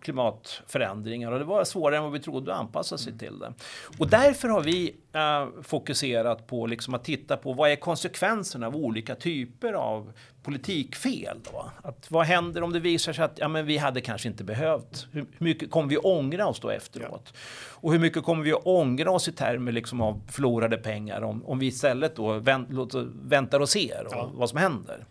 klimatförändringar 0.00 1.32
och 1.32 1.38
det 1.38 1.44
var 1.44 1.64
svårare 1.64 1.96
än 1.96 2.02
vad 2.02 2.12
vi 2.12 2.20
trodde 2.20 2.54
att 2.54 2.60
anpassa 2.60 2.98
sig 2.98 3.12
mm. 3.12 3.18
till 3.18 3.38
det. 3.38 3.52
Och 3.98 4.08
därför 4.08 4.48
har 4.48 4.60
vi 4.60 4.94
äh, 5.12 5.62
fokuserat 5.62 6.46
på 6.46 6.66
liksom 6.66 6.94
att 6.94 7.04
titta 7.04 7.36
på 7.36 7.52
vad 7.52 7.70
är 7.70 7.76
konsekvenserna 7.76 8.66
av 8.66 8.76
olika 8.76 9.14
typer 9.14 9.72
av 9.72 10.12
politikfel. 10.46 11.40
Då? 11.52 11.70
Att 11.82 12.10
vad 12.10 12.26
händer 12.26 12.62
om 12.62 12.72
det 12.72 12.80
visar 12.80 13.12
sig 13.12 13.24
att 13.24 13.38
ja, 13.38 13.48
men 13.48 13.66
vi 13.66 13.76
hade 13.76 14.00
kanske 14.00 14.28
inte 14.28 14.44
behövt? 14.44 15.06
Hur 15.12 15.26
mycket 15.38 15.70
kommer 15.70 15.88
vi 15.88 15.96
ångra 15.96 16.46
oss 16.46 16.60
då 16.60 16.70
efteråt? 16.70 17.32
Ja. 17.32 17.40
Och 17.80 17.92
hur 17.92 17.98
mycket 17.98 18.24
kommer 18.24 18.44
vi 18.44 18.52
att 18.52 18.66
ångra 18.66 19.10
oss 19.10 19.28
i 19.28 19.32
termer 19.32 19.72
liksom 19.72 20.00
av 20.00 20.20
förlorade 20.28 20.76
pengar 20.76 21.22
om, 21.22 21.46
om 21.46 21.58
vi 21.58 21.66
istället 21.66 22.16
då 22.16 22.32
vänt, 22.32 22.72
låter, 22.72 23.06
väntar 23.22 23.60
och 23.60 23.68
ser 23.68 24.06
och 24.06 24.12
ja. 24.12 24.30
vad 24.34 24.50
som 24.50 24.58
händer? 24.58 25.04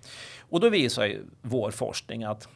Och 0.49 0.59
då 0.59 0.69
visar 0.69 1.05
ju 1.05 1.25
vår 1.41 1.71
forskning 1.71 2.23
att 2.23 2.47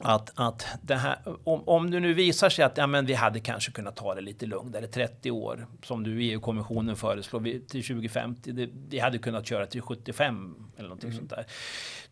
att, 0.00 0.32
att 0.34 0.66
det 0.82 0.94
här, 0.94 1.18
om, 1.44 1.68
om 1.68 1.90
det 1.90 2.00
nu 2.00 2.14
visar 2.14 2.48
sig 2.48 2.64
att 2.64 2.76
ja, 2.76 2.86
men 2.86 3.06
vi 3.06 3.14
hade 3.14 3.40
kanske 3.40 3.72
kunnat 3.72 3.96
ta 3.96 4.14
det 4.14 4.20
lite 4.20 4.46
lugnare, 4.46 4.86
30 4.86 5.30
år 5.30 5.66
som 5.82 6.02
du 6.02 6.22
EU-kommissionen 6.22 6.96
föreslår 6.96 7.40
till 7.40 7.84
2050, 7.84 8.52
det, 8.52 8.68
vi 8.88 8.98
hade 8.98 9.18
kunnat 9.18 9.46
köra 9.46 9.66
till 9.66 9.82
75 9.82 10.54
eller 10.76 10.88
någonting 10.88 11.10
mm. 11.10 11.18
sånt 11.18 11.30
där. 11.30 11.46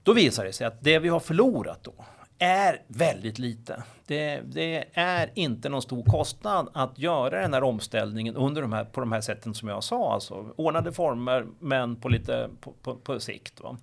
Då 0.02 0.12
visar 0.12 0.44
det 0.44 0.52
sig 0.52 0.66
att 0.66 0.84
det 0.84 0.98
vi 0.98 1.08
har 1.08 1.20
förlorat 1.20 1.84
då 1.84 1.94
är 2.38 2.82
väldigt 2.88 3.38
lite. 3.38 3.82
Det, 4.06 4.40
det, 4.44 4.84
är 4.92 5.30
inte 5.34 5.68
någon 5.68 5.82
stor 5.82 6.04
kostnad 6.04 6.68
att 6.74 6.98
göra 6.98 7.40
den 7.40 7.54
här 7.54 7.62
omställningen 7.62 8.36
under 8.36 8.62
de 8.62 8.72
här, 8.72 8.84
på 8.84 9.00
de 9.00 9.12
här 9.12 9.20
sätten 9.20 9.54
som 9.54 9.68
jag 9.68 9.84
sa. 9.84 10.12
Alltså 10.14 10.52
ordnade 10.56 10.92
former, 10.92 11.46
men 11.58 11.96
på 11.96 12.08
lite 12.08 12.50
på, 12.60 12.72
på, 12.82 12.94
på 12.96 13.20
sikt. 13.20 13.60
Va? 13.60 13.76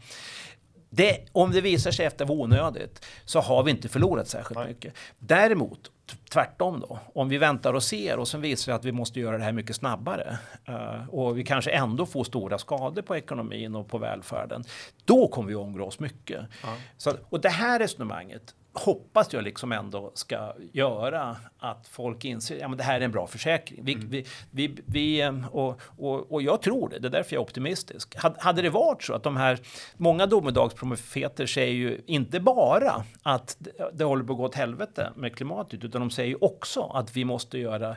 Det, 0.94 1.26
om 1.32 1.52
det 1.52 1.62
visar 1.62 1.92
sig 1.92 2.06
efter 2.06 2.26
vara 2.26 2.40
onödigt 2.40 3.06
så 3.26 3.40
har 3.40 3.64
vi 3.64 3.72
inte 3.72 3.90
förlorat 3.90 4.28
särskilt 4.28 4.60
Nej. 4.60 4.68
mycket. 4.68 4.94
Däremot 5.20 5.92
tvärtom 6.32 6.80
då. 6.80 7.00
Om 7.16 7.30
vi 7.30 7.38
väntar 7.38 7.74
och 7.74 7.84
ser 7.84 8.18
och 8.18 8.28
sen 8.28 8.42
visar 8.42 8.72
det 8.72 8.76
att 8.76 8.86
vi 8.86 8.92
måste 8.92 9.20
göra 9.20 9.38
det 9.38 9.44
här 9.44 9.52
mycket 9.52 9.76
snabbare 9.76 10.38
uh, 10.70 11.10
och 11.10 11.38
vi 11.38 11.44
kanske 11.44 11.72
ändå 11.72 12.06
får 12.06 12.24
stora 12.24 12.58
skador 12.58 13.02
på 13.02 13.16
ekonomin 13.16 13.76
och 13.76 13.88
på 13.88 13.98
välfärden. 13.98 14.64
Då 15.06 15.28
kommer 15.28 15.50
vi 15.50 15.56
ångra 15.56 15.84
oss 15.84 16.00
mycket. 16.00 16.42
Ja. 16.64 16.76
Så, 16.98 17.14
och 17.30 17.42
det 17.42 17.50
här 17.50 17.80
resonemanget 17.80 18.56
hoppas 18.74 19.34
jag 19.34 19.44
liksom 19.44 19.72
ändå 19.72 20.12
ska 20.14 20.54
göra 20.74 21.38
att 21.60 21.88
folk 21.88 22.26
inser 22.26 22.56
att 22.56 22.62
ja, 22.62 22.68
det 22.68 22.84
här 22.84 23.02
är 23.02 23.06
en 23.06 23.12
bra 23.12 23.28
försäkring. 23.28 23.86
Vi, 23.86 23.94
mm. 23.94 24.10
vi, 24.10 24.26
vi, 24.52 24.76
vi, 24.86 25.22
eh, 25.22 25.48
och, 25.56 25.82
och, 25.98 26.32
och, 26.32 26.42
jag 26.42 26.62
tror 26.62 26.90
det, 26.90 27.00
det 27.00 27.08
är 27.08 27.12
därför 27.12 27.36
jag 27.36 27.42
är 27.42 27.44
optimistisk. 27.44 28.16
Hade 28.38 28.62
det 28.62 28.70
varit 28.70 29.04
så 29.04 29.14
att 29.14 29.24
de 29.24 29.38
här, 29.38 29.60
många 29.98 30.26
domedagsprofeter 30.26 31.46
säger 31.46 31.74
ju 31.74 32.02
inte 32.06 32.40
bara 32.40 33.06
att 33.24 33.58
det 33.94 34.04
håller 34.04 34.24
på 34.24 34.34
att 34.34 34.38
gå 34.38 34.46
åt 34.46 34.56
helvete 34.56 35.12
med 35.16 35.36
klimatet, 35.36 35.84
utan 35.84 36.02
de 36.02 36.10
säger 36.10 36.44
också 36.44 36.82
att 36.82 37.16
vi 37.16 37.26
måste 37.26 37.58
göra 37.58 37.96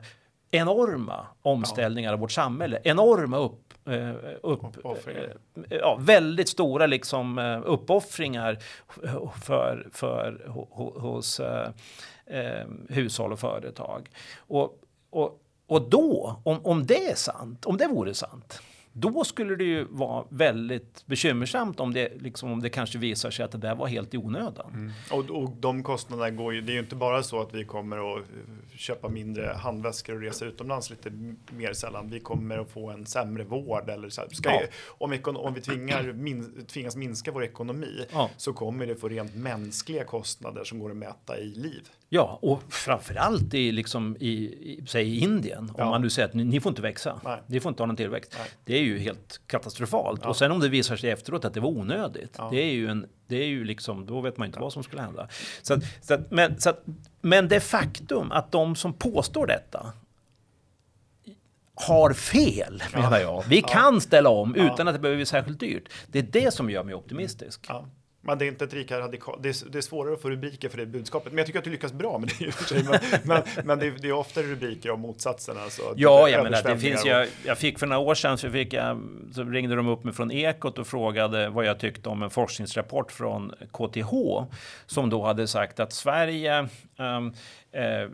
enorma 0.54 1.26
omställningar 1.42 2.10
ja. 2.10 2.14
av 2.14 2.20
vårt 2.20 2.32
samhälle, 2.32 2.78
enorma 2.84 3.38
upp, 3.38 3.88
eh, 3.88 4.10
upp 4.42 4.64
eh, 4.84 5.14
ja, 5.70 5.98
väldigt 6.00 6.48
stora 6.48 6.86
liksom 6.86 7.38
eh, 7.38 7.60
uppoffringar 7.64 8.58
för, 9.44 9.88
för 9.92 10.48
hos 11.00 11.40
eh, 11.40 12.66
hushåll 12.88 13.32
och 13.32 13.38
företag. 13.38 14.08
Och, 14.36 14.78
och, 15.10 15.40
och 15.66 15.82
då, 15.82 16.40
om, 16.44 16.60
om 16.64 16.86
det 16.86 17.10
är 17.10 17.14
sant, 17.14 17.66
om 17.66 17.76
det 17.76 17.86
vore 17.86 18.14
sant, 18.14 18.62
då 18.96 19.24
skulle 19.24 19.56
det 19.56 19.64
ju 19.64 19.84
vara 19.84 20.24
väldigt 20.28 21.06
bekymmersamt 21.06 21.80
om 21.80 21.94
det, 21.94 22.22
liksom, 22.22 22.52
om 22.52 22.62
det 22.62 22.70
kanske 22.70 22.98
visar 22.98 23.30
sig 23.30 23.44
att 23.44 23.52
det 23.52 23.58
där 23.58 23.74
var 23.74 23.86
helt 23.86 24.14
i 24.14 24.18
onödan. 24.18 24.70
Mm. 24.72 24.92
Och, 25.10 25.42
och 25.42 25.50
de 25.50 25.82
kostnaderna 25.82 26.30
går 26.30 26.54
ju, 26.54 26.60
det 26.60 26.72
är 26.72 26.74
ju 26.74 26.80
inte 26.80 26.96
bara 26.96 27.22
så 27.22 27.40
att 27.40 27.54
vi 27.54 27.64
kommer 27.64 28.16
att 28.16 28.18
eh, 28.18 28.76
köpa 28.76 29.08
mindre 29.08 29.56
handväskor 29.60 30.14
och 30.14 30.20
resa 30.20 30.44
utomlands 30.44 30.90
lite 30.90 31.10
mer 31.50 31.72
sällan. 31.72 32.10
Vi 32.10 32.20
kommer 32.20 32.58
att 32.58 32.70
få 32.70 32.90
en 32.90 33.06
sämre 33.06 33.44
vård 33.44 33.90
eller 33.90 34.08
så. 34.08 34.22
Ska 34.30 34.50
ja. 34.50 34.60
om, 34.86 35.18
om 35.36 35.54
vi 35.54 35.60
tvingar, 35.60 36.12
min, 36.12 36.64
tvingas 36.66 36.96
minska 36.96 37.32
vår 37.32 37.44
ekonomi 37.44 38.06
ja. 38.12 38.30
så 38.36 38.52
kommer 38.52 38.86
det 38.86 38.96
få 38.96 39.08
rent 39.08 39.34
mänskliga 39.34 40.04
kostnader 40.04 40.64
som 40.64 40.78
går 40.78 40.90
att 40.90 40.96
mäta 40.96 41.38
i 41.38 41.54
liv. 41.54 41.88
Ja, 42.08 42.38
och 42.42 42.62
framförallt 42.68 43.54
i, 43.54 43.72
liksom 43.72 44.16
i, 44.20 44.30
i, 44.30 44.84
säg 44.86 45.18
Indien. 45.18 45.72
Om 45.74 45.88
man 45.88 46.02
nu 46.02 46.10
säger 46.10 46.28
att 46.28 46.34
ni, 46.34 46.44
ni, 46.44 46.60
får 46.60 46.70
inte 46.70 46.82
växa. 46.82 47.20
Nej. 47.24 47.42
Ni 47.46 47.60
får 47.60 47.70
inte 47.70 47.82
ha 47.82 47.86
någon 47.86 47.96
tillväxt. 47.96 48.36
Nej. 48.38 48.48
Det 48.64 48.74
är 48.74 48.82
ju 48.82 48.98
helt 48.98 49.40
katastrofalt. 49.46 50.20
Ja. 50.22 50.28
Och 50.28 50.36
sen 50.36 50.52
om 50.52 50.60
det 50.60 50.68
visar 50.68 50.96
sig 50.96 51.10
efteråt 51.10 51.44
att 51.44 51.54
det 51.54 51.60
var 51.60 51.68
onödigt. 51.68 52.34
Ja. 52.38 52.48
Det 52.50 52.62
är 52.62 52.72
ju 52.72 52.88
en, 52.88 53.06
det 53.26 53.36
är 53.36 53.46
ju 53.46 53.64
liksom, 53.64 54.06
då 54.06 54.20
vet 54.20 54.36
man 54.36 54.46
inte 54.46 54.60
vad 54.60 54.72
som 54.72 54.82
skulle 54.82 55.02
hända. 55.02 55.28
Så, 55.62 55.74
att, 55.74 55.80
så 56.02 56.14
att, 56.14 56.30
men, 56.30 56.60
så 56.60 56.70
att, 56.70 56.84
men 57.20 57.48
det 57.48 57.60
faktum 57.60 58.32
att 58.32 58.52
de 58.52 58.76
som 58.76 58.92
påstår 58.92 59.46
detta 59.46 59.92
har 61.74 62.12
fel, 62.12 62.82
menar 62.92 63.18
jag. 63.18 63.44
Vi 63.48 63.62
kan 63.62 64.00
ställa 64.00 64.28
om 64.30 64.54
utan 64.54 64.88
att 64.88 64.94
det 64.94 65.00
behöver 65.00 65.16
bli 65.16 65.26
särskilt 65.26 65.60
dyrt. 65.60 65.88
Det 66.06 66.18
är 66.18 66.22
det 66.22 66.54
som 66.54 66.70
gör 66.70 66.84
mig 66.84 66.94
optimistisk. 66.94 67.66
Men 68.26 68.38
det 68.38 68.44
är 68.44 68.48
inte 68.48 68.64
ett 68.64 68.72
lika 68.72 69.00
radikalt. 69.00 69.42
Det, 69.42 69.48
är, 69.48 69.70
det 69.70 69.78
är 69.78 69.82
svårare 69.82 70.14
att 70.14 70.22
få 70.22 70.30
rubriker 70.30 70.68
för 70.68 70.78
det 70.78 70.86
budskapet. 70.86 71.32
Men 71.32 71.38
jag 71.38 71.46
tycker 71.46 71.58
att 71.58 71.64
du 71.64 71.70
lyckas 71.70 71.92
bra 71.92 72.18
med 72.18 72.28
det 72.38 72.44
i 72.44 72.48
och 72.48 72.54
för 72.54 72.64
sig. 72.64 72.84
Men, 72.84 73.00
men, 73.24 73.42
men 73.64 73.78
det, 73.78 73.86
är, 73.86 73.94
det, 74.00 74.08
är 74.08 74.12
ofta 74.12 74.42
rubriker 74.42 74.90
om 74.90 75.00
motsatsen. 75.00 75.56
Alltså, 75.58 75.82
ja, 75.96 76.28
jag 76.28 76.44
menar, 76.44 76.62
det 76.62 76.78
finns 76.78 77.04
jag, 77.04 77.28
jag 77.44 77.58
fick 77.58 77.78
för 77.78 77.86
några 77.86 78.00
år 78.00 78.14
sedan 78.14 78.38
så, 78.38 78.50
fick 78.50 78.72
jag, 78.72 79.02
så 79.34 79.44
ringde 79.44 79.76
de 79.76 79.88
upp 79.88 80.04
mig 80.04 80.14
från 80.14 80.30
Ekot 80.30 80.78
och 80.78 80.86
frågade 80.86 81.48
vad 81.48 81.64
jag 81.64 81.78
tyckte 81.78 82.08
om 82.08 82.22
en 82.22 82.30
forskningsrapport 82.30 83.12
från 83.12 83.52
KTH 83.72 84.12
som 84.86 85.10
då 85.10 85.24
hade 85.24 85.46
sagt 85.46 85.80
att 85.80 85.92
Sverige 85.92 86.68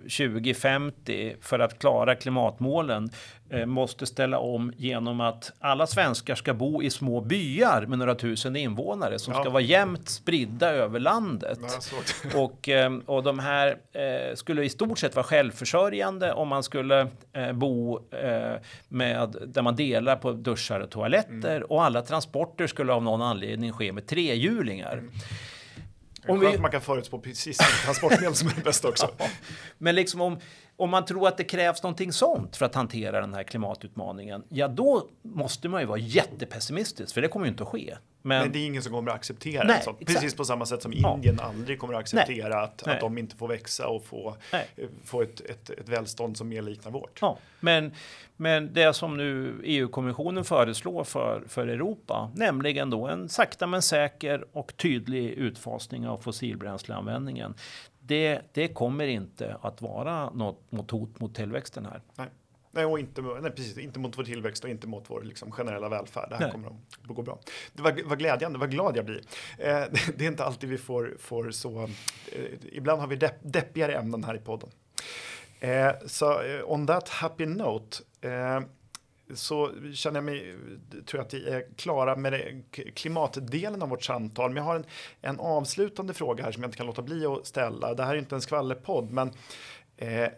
2050 0.02 1.36
för 1.40 1.58
att 1.58 1.78
klara 1.78 2.14
klimatmålen 2.14 3.10
eh, 3.50 3.66
måste 3.66 4.06
ställa 4.06 4.38
om 4.38 4.72
genom 4.76 5.20
att 5.20 5.52
alla 5.58 5.86
svenskar 5.86 6.34
ska 6.34 6.54
bo 6.54 6.82
i 6.82 6.90
små 6.90 7.20
byar 7.20 7.86
med 7.86 7.98
några 7.98 8.14
tusen 8.14 8.56
invånare 8.56 9.18
som 9.18 9.34
ja. 9.34 9.40
ska 9.40 9.50
vara 9.50 9.62
jämnt 9.62 10.08
spridda 10.08 10.70
över 10.70 11.00
landet. 11.00 11.58
och, 12.34 12.68
eh, 12.68 12.92
och 13.06 13.22
de 13.22 13.38
här 13.38 13.76
eh, 13.92 14.34
skulle 14.34 14.64
i 14.64 14.68
stort 14.68 14.98
sett 14.98 15.16
vara 15.16 15.24
självförsörjande 15.24 16.32
om 16.32 16.48
man 16.48 16.62
skulle 16.62 17.06
bo 17.54 18.00
med 18.88 19.36
där 19.46 19.62
man 19.62 19.76
delar 19.76 20.16
på 20.16 20.32
duschar 20.32 20.80
och 20.80 20.90
toaletter 20.90 21.56
mm. 21.56 21.66
och 21.68 21.84
alla 21.84 22.02
transporter 22.02 22.66
skulle 22.66 22.92
av 22.92 23.02
någon 23.02 23.22
anledning 23.22 23.72
ske 23.72 23.92
med 23.92 24.06
trehjulingar. 24.06 24.92
Mm. 24.92 25.10
Om 26.28 26.40
vi... 26.40 26.58
man 26.58 26.70
kan 26.70 26.80
förutspå 26.80 27.18
precis 27.18 27.58
transportmedel 27.84 28.34
som 28.34 28.48
är 28.48 28.54
det 28.54 28.64
bästa 28.64 28.88
också. 28.88 29.14
Ja, 29.18 29.28
men 29.78 29.94
liksom 29.94 30.20
om, 30.20 30.38
om 30.80 30.90
man 30.90 31.04
tror 31.04 31.28
att 31.28 31.36
det 31.36 31.44
krävs 31.44 31.82
någonting 31.82 32.12
sånt 32.12 32.56
för 32.56 32.66
att 32.66 32.74
hantera 32.74 33.20
den 33.20 33.34
här 33.34 33.42
klimatutmaningen, 33.42 34.44
ja 34.48 34.68
då 34.68 35.08
måste 35.22 35.68
man 35.68 35.80
ju 35.80 35.86
vara 35.86 35.98
jättepessimistisk, 35.98 37.14
för 37.14 37.22
det 37.22 37.28
kommer 37.28 37.46
ju 37.46 37.50
inte 37.50 37.62
att 37.62 37.68
ske. 37.68 37.96
Men, 38.22 38.42
men 38.42 38.52
det 38.52 38.58
är 38.58 38.66
ingen 38.66 38.82
som 38.82 38.92
kommer 38.92 39.10
att 39.10 39.16
acceptera 39.16 39.64
Nej, 39.64 39.82
sånt. 39.82 40.06
Precis 40.06 40.34
på 40.34 40.44
samma 40.44 40.66
sätt 40.66 40.82
som 40.82 40.92
Indien 40.92 41.36
ja. 41.38 41.44
aldrig 41.44 41.78
kommer 41.78 41.94
att 41.94 42.00
acceptera 42.00 42.54
Nej. 42.54 42.64
Att, 42.64 42.88
att 42.88 43.00
de 43.00 43.18
inte 43.18 43.36
får 43.36 43.48
växa 43.48 43.86
och 43.86 44.04
få, 44.04 44.36
få 45.04 45.22
ett, 45.22 45.40
ett, 45.40 45.70
ett 45.70 45.88
välstånd 45.88 46.36
som 46.36 46.48
mer 46.48 46.62
liknar 46.62 46.92
vårt. 46.92 47.18
Ja. 47.20 47.38
Men, 47.60 47.92
men 48.36 48.72
det 48.72 48.92
som 48.92 49.16
nu 49.16 49.60
EU-kommissionen 49.64 50.44
föreslår 50.44 51.04
för, 51.04 51.42
för 51.48 51.66
Europa, 51.66 52.30
nämligen 52.34 52.90
då 52.90 53.06
en 53.06 53.28
sakta 53.28 53.66
men 53.66 53.82
säker 53.82 54.44
och 54.52 54.76
tydlig 54.76 55.30
utfasning 55.30 56.08
av 56.08 56.18
fossilbränsleanvändningen 56.18 57.54
det, 58.10 58.40
det 58.52 58.68
kommer 58.68 59.06
inte 59.06 59.56
att 59.62 59.82
vara 59.82 60.30
något 60.30 60.72
mot 60.72 60.90
hot 60.90 61.20
mot 61.20 61.34
tillväxten 61.34 61.86
här. 61.86 62.02
Nej. 62.16 62.28
Nej, 62.72 62.84
och 62.84 62.98
inte, 62.98 63.22
nej, 63.22 63.50
precis, 63.50 63.78
inte 63.78 63.98
mot 63.98 64.18
vår 64.18 64.24
tillväxt 64.24 64.64
och 64.64 64.70
inte 64.70 64.86
mot 64.86 65.10
vår 65.10 65.22
liksom, 65.22 65.50
generella 65.50 65.88
välfärd. 65.88 66.30
Det 66.30 66.36
här 66.36 66.42
nej. 66.42 66.52
kommer 66.52 66.68
att 66.68 67.16
gå 67.16 67.22
bra. 67.22 67.38
Det 67.72 67.82
var, 67.82 68.02
var 68.04 68.16
glädjande, 68.16 68.58
vad 68.58 68.70
glad 68.70 68.96
jag 68.96 69.04
blir. 69.04 69.22
Eh, 69.58 69.82
det 70.16 70.24
är 70.24 70.28
inte 70.28 70.44
alltid 70.44 70.70
vi 70.70 70.78
får, 70.78 71.16
får 71.18 71.50
så... 71.50 71.82
Eh, 71.82 71.88
ibland 72.72 73.00
har 73.00 73.08
vi 73.08 73.16
depp, 73.16 73.36
deppigare 73.42 73.94
ämnen 73.94 74.24
här 74.24 74.34
i 74.34 74.38
podden. 74.38 74.70
Eh, 75.60 75.92
så 76.06 76.42
eh, 76.42 76.70
on 76.70 76.86
that 76.86 77.08
happy 77.08 77.46
note 77.46 77.96
eh, 78.20 78.60
så 79.34 79.70
känner 79.94 80.16
jag 80.16 80.24
mig, 80.24 80.56
tror 81.06 81.18
jag 81.18 81.26
att 81.26 81.34
vi 81.34 81.48
är 81.48 81.64
klara 81.76 82.16
med 82.16 82.62
klimatdelen 82.94 83.82
av 83.82 83.88
vårt 83.88 84.04
samtal. 84.04 84.50
Men 84.50 84.56
jag 84.56 84.64
har 84.64 84.76
en, 84.76 84.84
en 85.20 85.40
avslutande 85.40 86.14
fråga 86.14 86.44
här 86.44 86.52
som 86.52 86.62
jag 86.62 86.68
inte 86.68 86.76
kan 86.76 86.86
låta 86.86 87.02
bli 87.02 87.26
att 87.26 87.46
ställa. 87.46 87.94
Det 87.94 88.04
här 88.04 88.14
är 88.14 88.18
inte 88.18 88.34
en 88.34 88.40
skvallerpodd, 88.40 89.10
men 89.10 89.32
Eh, 90.00 90.28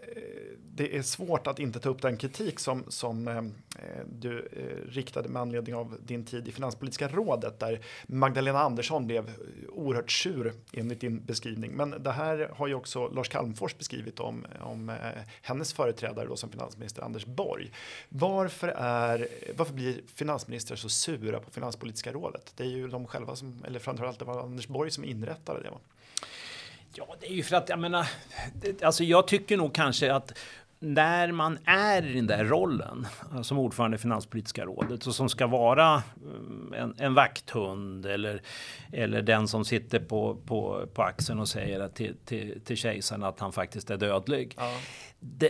det 0.74 0.96
är 0.96 1.02
svårt 1.02 1.46
att 1.46 1.58
inte 1.58 1.80
ta 1.80 1.88
upp 1.88 2.02
den 2.02 2.16
kritik 2.16 2.60
som, 2.60 2.84
som 2.88 3.28
eh, 3.28 3.42
du 4.06 4.38
eh, 4.38 4.90
riktade 4.90 5.28
med 5.28 5.42
anledning 5.42 5.74
av 5.74 5.96
din 6.04 6.24
tid 6.24 6.48
i 6.48 6.52
Finanspolitiska 6.52 7.08
rådet 7.08 7.60
där 7.60 7.80
Magdalena 8.06 8.60
Andersson 8.60 9.06
blev 9.06 9.30
oerhört 9.68 10.10
sur 10.10 10.52
enligt 10.72 11.00
din 11.00 11.24
beskrivning. 11.24 11.72
Men 11.72 12.02
det 12.02 12.12
här 12.12 12.50
har 12.56 12.66
ju 12.66 12.74
också 12.74 13.08
Lars 13.08 13.28
Calmfors 13.28 13.78
beskrivit 13.78 14.20
om, 14.20 14.46
om 14.60 14.88
eh, 14.88 14.96
hennes 15.42 15.72
företrädare 15.72 16.26
då 16.26 16.36
som 16.36 16.50
finansminister 16.50 17.02
Anders 17.02 17.26
Borg. 17.26 17.70
Varför, 18.08 18.68
är, 18.68 19.28
varför 19.56 19.74
blir 19.74 20.00
finansministrar 20.14 20.76
så 20.76 20.88
sura 20.88 21.40
på 21.40 21.50
Finanspolitiska 21.50 22.12
rådet? 22.12 22.52
Det 22.56 22.64
är 22.64 22.68
ju 22.68 22.88
de 22.88 23.06
själva 23.06 23.36
som, 23.36 23.64
eller 23.66 23.78
framförallt 23.78 24.18
det 24.18 24.24
var 24.24 24.42
Anders 24.42 24.68
Borg 24.68 24.90
som 24.90 25.04
inrättade 25.04 25.62
det. 25.62 25.70
Va? 25.70 25.78
Ja, 26.95 27.16
det 27.20 27.26
är 27.26 27.34
ju 27.34 27.43
för 27.43 27.57
att 27.57 27.68
jag 27.68 27.78
menar, 27.78 28.07
alltså 28.82 29.05
jag 29.05 29.26
tycker 29.26 29.57
nog 29.57 29.74
kanske 29.74 30.14
att 30.14 30.38
när 30.82 31.32
man 31.32 31.59
är 31.64 32.07
i 32.07 32.12
den 32.12 32.26
där 32.26 32.45
rollen 32.45 33.07
som 33.43 33.59
ordförande 33.59 33.95
i 33.95 33.99
Finanspolitiska 33.99 34.64
rådet 34.64 35.07
och 35.07 35.14
som 35.14 35.28
ska 35.28 35.47
vara 35.47 35.95
eh, 35.95 36.82
en, 36.82 36.95
en 36.99 37.14
vakthund 37.14 38.07
eller, 38.07 38.43
eller 38.93 39.22
den 39.22 39.49
som 39.49 39.64
sitter 39.64 40.01
på, 40.01 40.36
på, 40.47 40.86
på 40.95 41.03
axeln 41.03 41.40
och 41.40 41.49
säger 41.49 41.88
till, 41.88 42.16
till, 42.24 42.61
till 42.64 42.76
kejsaren 42.76 43.22
att 43.22 43.40
han 43.40 43.53
faktiskt 43.53 43.90
är 43.90 43.97
dödlig. 43.97 44.55
Ja. 44.57 44.76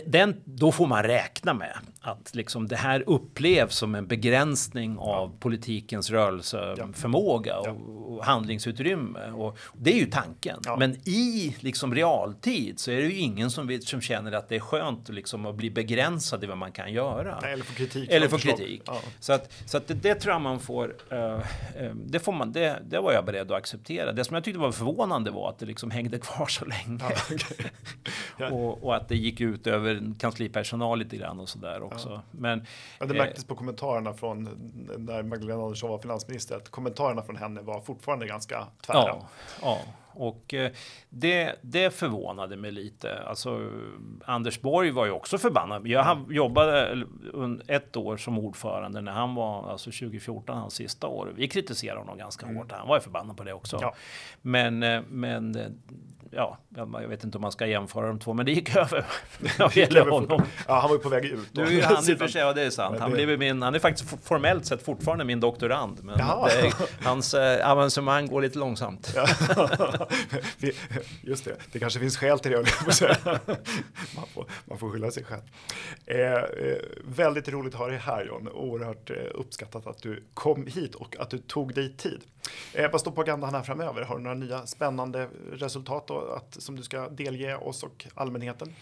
Den, 0.05 0.41
då 0.45 0.71
får 0.71 0.87
man 0.87 1.03
räkna 1.03 1.53
med 1.53 1.77
att 2.01 2.35
liksom 2.35 2.67
det 2.67 2.75
här 2.75 3.03
upplevs 3.07 3.75
som 3.75 3.95
en 3.95 4.07
begränsning 4.07 4.97
av 4.97 5.31
politikens 5.39 6.09
rörelseförmåga 6.09 7.57
och, 7.57 8.12
handlingsutrymme. 8.23 9.31
Och 9.31 9.57
det 9.73 9.91
är 9.93 9.97
ju 9.97 10.05
tanken. 10.05 10.59
Ja. 10.65 10.75
Men 10.75 10.91
i 11.09 11.55
liksom 11.59 11.95
realtid 11.95 12.79
så 12.79 12.91
är 12.91 12.95
det 12.95 13.07
ju 13.07 13.17
ingen 13.17 13.51
som, 13.51 13.67
vet, 13.67 13.83
som 13.83 14.01
känner 14.01 14.31
att 14.31 14.49
det 14.49 14.55
är 14.55 14.59
skönt 14.59 15.09
att 15.09 15.15
liksom 15.15 15.45
att 15.45 15.55
bli 15.55 15.69
begränsad 15.69 16.43
i 16.43 16.47
vad 16.47 16.57
man 16.57 16.71
kan 16.71 16.93
göra. 16.93 17.39
Nej, 17.41 17.53
eller 17.53 17.63
få 17.63 17.73
kritik. 17.73 18.11
Eller 18.11 18.27
få 18.27 18.37
kritik. 18.37 18.81
Ja. 18.85 19.01
Så, 19.19 19.33
att, 19.33 19.51
så 19.65 19.77
att 19.77 19.87
det, 19.87 19.93
det 19.93 20.15
tror 20.15 20.33
jag 20.33 20.41
man 20.41 20.59
får, 20.59 20.95
eh, 21.09 21.33
eh, 21.77 21.95
det 21.95 22.19
får 22.19 22.31
man, 22.33 22.51
det, 22.51 22.79
det 22.89 22.99
var 22.99 23.13
jag 23.13 23.25
beredd 23.25 23.51
att 23.51 23.57
acceptera. 23.57 24.11
Det 24.11 24.23
som 24.23 24.33
jag 24.33 24.43
tyckte 24.43 24.59
var 24.59 24.71
förvånande 24.71 25.31
var 25.31 25.49
att 25.49 25.59
det 25.59 25.65
liksom 25.65 25.91
hängde 25.91 26.17
kvar 26.19 26.47
så 26.47 26.65
länge. 26.65 26.99
Ja, 27.01 27.11
okej. 27.31 27.71
Ja. 28.37 28.49
och, 28.51 28.83
och 28.83 28.95
att 28.95 29.09
det 29.09 29.15
gick 29.15 29.41
ut 29.41 29.67
över 29.67 30.13
kanslipersonal 30.19 30.99
lite 30.99 31.17
grann 31.17 31.39
och 31.39 31.49
sådär 31.49 31.83
också. 31.83 32.21
Men 32.31 32.59
det 32.99 33.05
Eh. 33.13 33.17
märktes 33.17 33.45
på 33.45 33.55
kommentarerna 33.55 34.13
från 34.13 34.43
när 34.97 35.23
Magdalena 35.23 35.63
Andersson 35.63 35.89
var 35.89 35.99
finansminister 35.99 36.55
att 36.55 36.69
kommentarerna 36.69 37.21
från 37.21 37.35
henne 37.35 37.61
var 37.61 37.81
fortfarande 37.81 38.12
ganska 38.19 38.67
tvära. 38.81 38.97
Ja, 39.07 39.27
ja. 39.61 39.77
och 40.13 40.53
eh, 40.53 40.71
det, 41.09 41.55
det 41.61 41.93
förvånade 41.93 42.55
mig 42.57 42.71
lite. 42.71 43.23
Alltså, 43.27 43.69
Anders 44.25 44.61
Borg 44.61 44.91
var 44.91 45.05
ju 45.05 45.11
också 45.11 45.37
förbannad. 45.37 45.87
Jag 45.87 46.11
Mm. 46.17 46.33
jobbade 46.33 47.05
ett 47.67 47.95
år 47.97 48.17
som 48.17 48.39
ordförande 48.39 49.01
när 49.01 49.11
han 49.11 49.35
var, 49.35 49.69
alltså 49.71 49.91
2014, 49.91 50.57
hans 50.57 50.73
sista 50.73 51.07
år. 51.07 51.31
Vi 51.35 51.47
kritiserade 51.47 51.99
honom 51.99 52.17
ganska 52.17 52.45
hårt. 52.45 52.71
Han 52.71 52.87
var 52.87 52.97
ju 52.97 53.01
förbannad 53.01 53.37
på 53.37 53.43
det 53.43 53.53
också. 53.53 53.77
Mm. 53.77 53.89
Ja. 53.89 53.95
Men, 54.41 54.83
eh, 54.83 55.01
men 55.09 55.55
eh, 55.55 55.67
ja, 56.35 56.57
jag 56.75 57.07
vet 57.07 57.23
inte 57.23 57.37
om 57.37 57.41
man 57.41 57.51
ska 57.51 57.65
jämföra 57.67 58.07
de 58.07 58.19
två, 58.19 58.33
men 58.33 58.45
det 58.45 58.51
gick 58.51 58.75
över 58.75 59.05
vad 59.59 59.75
gäller 59.75 60.01
Över 60.01 60.11
honom. 60.11 60.41
Ja, 60.67 60.79
han 60.79 60.89
var 60.89 60.95
ju 60.97 61.03
på 61.03 61.09
väg 61.09 61.25
ut. 61.25 61.49
Nu 61.51 61.63
är 61.63 61.69
ju 61.71 61.81
han 61.81 62.09
i 62.09 62.15
för 62.15 62.27
sig, 62.27 62.41
ja 62.45 62.53
det 62.53 62.61
är 62.61 62.69
sant. 62.69 62.99
Han, 62.99 63.11
det- 63.11 63.25
blev 63.25 63.39
min, 63.39 63.61
han 63.61 63.75
är 63.75 63.79
faktiskt 63.79 64.25
formellt 64.27 64.65
sett 64.65 64.83
fortfarande 64.85 65.23
min 65.25 65.39
doktorand. 65.39 65.99
Men 66.03 66.17
det, 66.17 66.73
hans 67.03 67.33
eh, 67.33 67.71
avancemang 67.71 68.27
går 68.27 68.41
lite 68.41 68.59
långsamt. 68.59 69.15
Just 71.21 71.45
det, 71.45 71.55
det 71.71 71.79
kanske 71.79 71.99
finns 71.99 72.17
skäl 72.17 72.39
till 72.39 72.51
det. 72.51 72.57
Man 74.15 74.25
får, 74.33 74.45
man 74.65 74.77
får 74.77 74.89
skylla 74.91 75.11
sig 75.11 75.23
själv. 75.23 75.41
Eh, 76.05 76.33
eh, 76.33 76.77
väldigt 77.05 77.47
roligt 77.49 77.73
att 77.73 77.79
ha 77.79 77.87
dig 77.87 77.97
här 77.97 78.25
John. 78.25 78.47
Oerhört 78.47 79.09
eh, 79.09 79.15
uppskattat 79.33 79.87
att 79.87 80.01
du 80.01 80.23
kom 80.33 80.67
hit 80.67 80.95
och 80.95 81.15
att 81.19 81.29
du 81.29 81.37
tog 81.37 81.73
dig 81.73 81.93
tid. 81.97 82.21
Eh, 82.73 82.91
vad 82.91 83.01
står 83.01 83.11
på 83.11 83.21
agendan 83.21 83.55
här 83.55 83.61
framöver? 83.63 84.01
Har 84.01 84.17
du 84.17 84.23
några 84.23 84.35
nya 84.37 84.65
spännande 84.65 85.27
resultat 85.51 86.07
då, 86.07 86.13
att, 86.31 86.61
som 86.61 86.75
du 86.75 86.83
ska 86.83 87.09
delge 87.09 87.55
oss 87.55 87.83
och 87.83 88.05
allmänheten? 88.15 88.73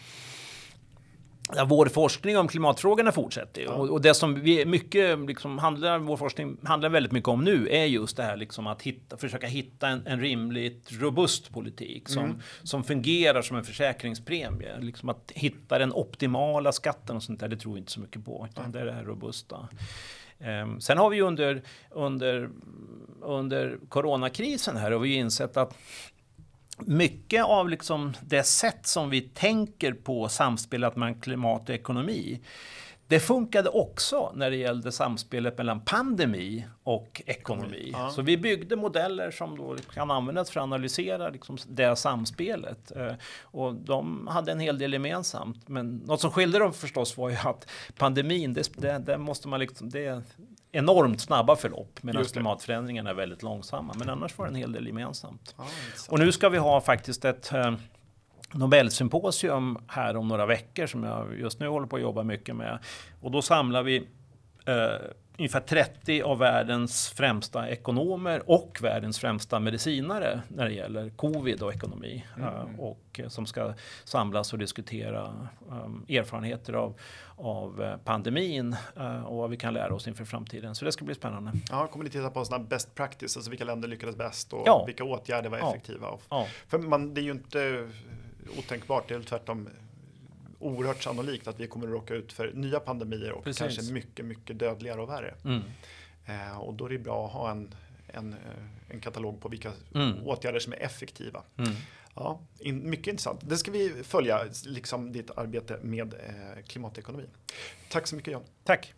Ja, 1.56 1.64
vår 1.64 1.86
forskning 1.86 2.38
om 2.38 2.48
klimatfrågorna 2.48 3.12
fortsätter. 3.12 3.62
Ja. 3.62 3.70
och, 3.70 3.90
och 3.90 4.00
det 4.00 4.14
som 4.14 4.40
vi 4.40 4.66
mycket 4.66 5.18
liksom 5.18 5.58
handlar, 5.58 5.98
vår 5.98 6.16
forskning 6.16 6.56
handlar 6.64 6.88
väldigt 6.88 7.12
mycket 7.12 7.28
om 7.28 7.44
nu 7.44 7.68
är 7.68 7.84
just 7.84 8.16
det 8.16 8.22
här 8.22 8.36
liksom 8.36 8.66
att 8.66 8.82
hitta, 8.82 9.16
försöka 9.16 9.46
hitta 9.46 9.88
en, 9.88 10.06
en 10.06 10.20
rimligt 10.20 10.88
robust 10.92 11.52
politik 11.52 12.08
som, 12.08 12.24
Mm. 12.24 12.36
som 12.62 12.84
fungerar 12.84 13.42
som 13.42 13.56
en 13.56 13.64
försäkringspremie. 13.64 14.78
Liksom 14.80 15.08
att 15.08 15.32
hitta 15.34 15.78
den 15.78 15.92
optimala 15.92 16.72
skatten 16.72 17.16
och 17.16 17.22
sånt 17.22 17.40
där, 17.40 17.48
det 17.48 17.56
tror 17.56 17.72
vi 17.72 17.78
inte 17.78 17.92
så 17.92 18.00
mycket 18.00 18.24
på, 18.24 18.46
utan 18.50 18.72
det 18.72 18.80
är 18.80 18.86
det 18.86 18.92
här 18.92 19.04
robusta. 19.04 19.68
Ehm, 20.40 20.80
sen 20.80 20.98
har 20.98 21.10
vi 21.10 21.16
ju 21.16 21.22
under, 21.22 21.62
under, 21.90 22.50
under 23.20 23.78
coronakrisen 23.88 24.76
här 24.76 24.90
har 24.90 24.98
vi 24.98 25.14
insett 25.14 25.56
att 25.56 25.74
mycket 26.78 27.44
av 27.44 27.68
liksom 27.68 28.12
det 28.20 28.42
sätt 28.42 28.86
som 28.86 29.10
vi 29.10 29.20
tänker 29.20 29.92
på 29.92 30.28
samspelet 30.28 30.96
mellan 30.96 31.20
klimat 31.20 31.68
och 31.68 31.74
ekonomi 31.74 32.40
det 33.12 33.20
funkade 33.20 33.68
också 33.68 34.32
när 34.34 34.50
det 34.50 34.56
gällde 34.56 34.92
samspelet 34.92 35.58
mellan 35.58 35.80
pandemi 35.80 36.66
och 36.82 37.22
ekonomi. 37.26 37.90
Ja. 37.92 38.10
Så 38.10 38.22
vi 38.22 38.36
byggde 38.36 38.76
modeller 38.76 39.30
som 39.30 39.56
då 39.56 39.76
kan 39.94 40.10
användas 40.10 40.50
för 40.50 40.60
att 40.60 40.64
analysera 40.64 41.28
liksom 41.28 41.58
det 41.68 41.96
samspelet. 41.96 42.92
Eh, 42.96 43.12
Och 43.42 43.74
de 43.74 44.26
hade 44.26 44.52
en 44.52 44.60
hel 44.60 44.78
del 44.78 44.92
gemensamt. 44.92 45.68
Men 45.68 45.96
något 45.96 46.20
som 46.20 46.30
skilde 46.30 46.58
dem 46.58 46.72
förstås 46.72 47.16
var 47.16 47.30
ju 47.30 47.36
att 47.36 47.70
pandemin, 47.96 48.54
det, 48.54 48.72
det, 48.76 48.98
det 48.98 49.18
måste 49.18 49.48
man 49.48 49.60
liksom, 49.60 49.90
det 49.90 50.22
enormt 50.72 51.20
snabba 51.20 51.56
förlopp 51.56 52.02
medan 52.02 52.24
klimatförändringarna 52.24 53.10
är 53.10 53.14
väldigt 53.14 53.42
långsamma. 53.42 53.94
Men 53.98 54.08
annars 54.08 54.38
var 54.38 54.46
det 54.46 54.50
en 54.50 54.54
hel 54.54 54.72
del 54.72 54.86
gemensamt. 54.86 55.54
Intressant. 55.58 56.12
Och 56.12 56.18
nu 56.18 56.32
ska 56.32 56.48
vi 56.48 56.58
ha 56.58 56.80
faktiskt 56.80 57.24
ett 57.24 57.52
eh, 57.52 57.74
Nobelsymposium 58.52 59.78
här 59.88 60.16
om 60.16 60.28
några 60.28 60.46
veckor 60.46 60.86
som 60.86 61.04
jag 61.04 61.38
just 61.38 61.60
nu 61.60 61.68
håller 61.68 61.86
på 61.86 61.96
att 61.96 62.02
jobba 62.02 62.22
mycket 62.22 62.56
med. 62.56 62.78
Och 63.20 63.30
då 63.30 63.42
samlar 63.42 63.82
vi 63.82 63.96
eh, 64.66 64.74
ungefär 65.38 65.60
30 65.60 66.22
av 66.22 66.38
världens 66.38 67.08
främsta 67.08 67.68
ekonomer 67.68 68.42
och 68.50 68.78
världens 68.82 69.18
främsta 69.18 69.60
medicinare 69.60 70.42
när 70.48 70.64
det 70.64 70.72
gäller 70.74 71.10
covid 71.10 71.62
och 71.62 71.74
ekonomi. 71.74 72.26
Eh, 72.38 72.80
och 72.80 73.00
eh, 73.18 73.28
som 73.28 73.46
ska 73.46 73.74
samlas 74.04 74.52
och 74.52 74.58
diskutera 74.58 75.48
eh, 75.70 76.16
erfarenheter 76.16 76.72
av, 76.72 76.94
av 77.36 77.98
pandemin 78.04 78.76
och 79.26 79.36
vad 79.36 79.50
vi 79.50 79.56
kan 79.56 79.74
lära 79.74 79.94
oss 79.94 80.08
inför 80.08 80.24
framtiden. 80.24 80.74
Så 80.74 80.84
det 80.84 80.92
ska 80.92 81.04
bli 81.04 81.14
spännande. 81.14 81.52
Ja, 81.70 81.86
kommer 81.86 82.04
ni 82.04 82.10
titta 82.10 82.30
på 82.30 82.44
sådana 82.44 82.64
best 82.64 82.94
practice, 82.94 83.36
alltså 83.36 83.50
vilka 83.50 83.64
länder 83.64 83.88
lyckades 83.88 84.16
bäst 84.16 84.52
och 84.52 84.62
Ja. 84.66 84.84
vilka 84.86 85.04
åtgärder 85.04 85.50
var 85.50 85.58
Ja. 85.58 85.70
effektiva? 85.70 86.08
Och 86.08 86.22
Ja. 86.28 86.46
För 86.68 86.78
man, 86.78 87.14
det 87.14 87.20
är 87.20 87.22
ju 87.22 87.30
inte 87.30 87.90
otänkbart, 88.58 89.08
det 89.08 89.14
är 89.14 89.20
tvärtom 89.20 89.68
oerhört 90.62 91.02
sannolikt 91.02 91.46
att 91.48 91.60
vi 91.60 91.66
kommer 91.66 91.86
att 91.86 91.92
råka 91.92 92.14
ut 92.14 92.32
för 92.32 92.52
nya 92.52 92.80
pandemier 92.80 93.32
och 93.32 93.44
Precis. 93.44 93.58
kanske 93.58 93.92
mycket, 93.92 94.24
mycket 94.24 94.58
dödligare 94.58 95.00
och 95.00 95.08
värre. 95.08 95.34
Mm. 95.44 95.62
Eh, 96.26 96.58
och 96.58 96.74
då 96.74 96.84
är 96.84 96.90
det 96.90 96.98
bra 96.98 97.26
att 97.26 97.32
ha 97.32 97.50
en, 97.50 97.74
en, 98.06 98.32
eh, 98.32 98.38
en 98.88 99.00
katalog 99.00 99.40
på 99.40 99.48
vilka 99.48 99.72
Mm. 99.94 100.26
åtgärder 100.26 100.58
som 100.58 100.72
är 100.72 100.76
effektiva. 100.76 101.42
Mm. 101.56 101.72
Ja, 102.14 102.40
in, 102.58 102.90
mycket 102.90 103.06
intressant. 103.06 103.40
Det 103.48 103.56
ska 103.56 103.70
vi 103.70 104.02
följa, 104.02 104.44
liksom 104.66 105.12
ditt 105.12 105.30
arbete 105.30 105.78
med 105.82 106.14
eh, 106.14 106.62
klimatekonomi. 106.66 107.24
Tack 107.90 108.06
så 108.06 108.16
mycket 108.16 108.32
Jan. 108.32 108.42
Tack! 108.64 108.94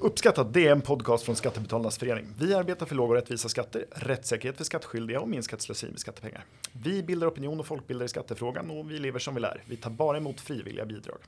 Uppskattat, 0.00 0.54
det 0.54 0.66
är 0.66 0.72
en 0.72 0.80
podcast 0.80 1.24
från 1.24 1.36
Skattebetalarnas 1.36 1.98
förening. 1.98 2.26
Vi 2.38 2.54
arbetar 2.54 2.86
för 2.86 2.94
låga 2.94 3.08
och 3.08 3.14
rättvisa 3.14 3.48
skatter, 3.48 3.86
rättssäkerhet 3.90 4.56
för 4.56 4.64
skattskyldiga 4.64 5.20
och 5.20 5.28
minskat 5.28 5.62
slöseri 5.62 5.90
med 5.90 6.00
skattepengar. 6.00 6.44
Vi 6.72 7.02
bildar 7.02 7.28
opinion 7.28 7.60
och 7.60 7.66
folkbildar 7.66 8.04
i 8.06 8.08
skattefrågan 8.08 8.70
och 8.70 8.90
vi 8.90 8.98
lever 8.98 9.18
som 9.18 9.34
vi 9.34 9.40
lär. 9.40 9.62
Vi 9.66 9.76
tar 9.76 9.90
bara 9.90 10.16
emot 10.16 10.40
frivilliga 10.40 10.86
bidrag. 10.86 11.18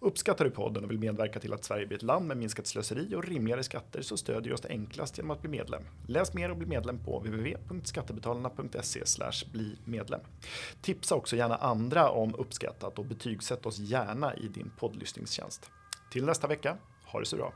Uppskattar 0.00 0.44
du 0.44 0.50
podden 0.50 0.84
och 0.84 0.90
vill 0.90 0.98
medverka 0.98 1.40
till 1.40 1.52
att 1.52 1.64
Sverige 1.64 1.86
blir 1.86 1.96
ett 1.96 2.02
land 2.02 2.26
med 2.26 2.36
minskat 2.36 2.66
slöseri 2.66 3.14
och 3.14 3.24
rimligare 3.24 3.62
skatter 3.62 4.02
så 4.02 4.16
stödjer 4.16 4.50
du 4.50 4.54
oss 4.54 4.66
enklast 4.68 5.18
genom 5.18 5.30
att 5.30 5.40
bli 5.40 5.50
medlem. 5.50 5.82
Läs 6.06 6.34
mer 6.34 6.50
och 6.50 6.56
bli 6.56 6.66
medlem 6.66 6.98
på 7.04 7.18
www.skattebetalarna.se 7.18 9.02
bli 9.52 9.76
medlem. 9.84 10.20
Tipsa 10.82 11.14
också 11.14 11.36
gärna 11.36 11.56
andra 11.56 12.10
om 12.10 12.34
uppskattat 12.34 12.98
och 12.98 13.04
betygsätt 13.04 13.66
oss 13.66 13.78
gärna 13.78 14.34
i 14.34 14.48
din 14.48 14.70
poddlyssningstjänst. 14.78 15.70
Till 16.10 16.24
nästa 16.24 16.46
vecka, 16.46 16.76
ha 17.12 17.18
det 17.18 17.26
så 17.26 17.36
bra. 17.36 17.52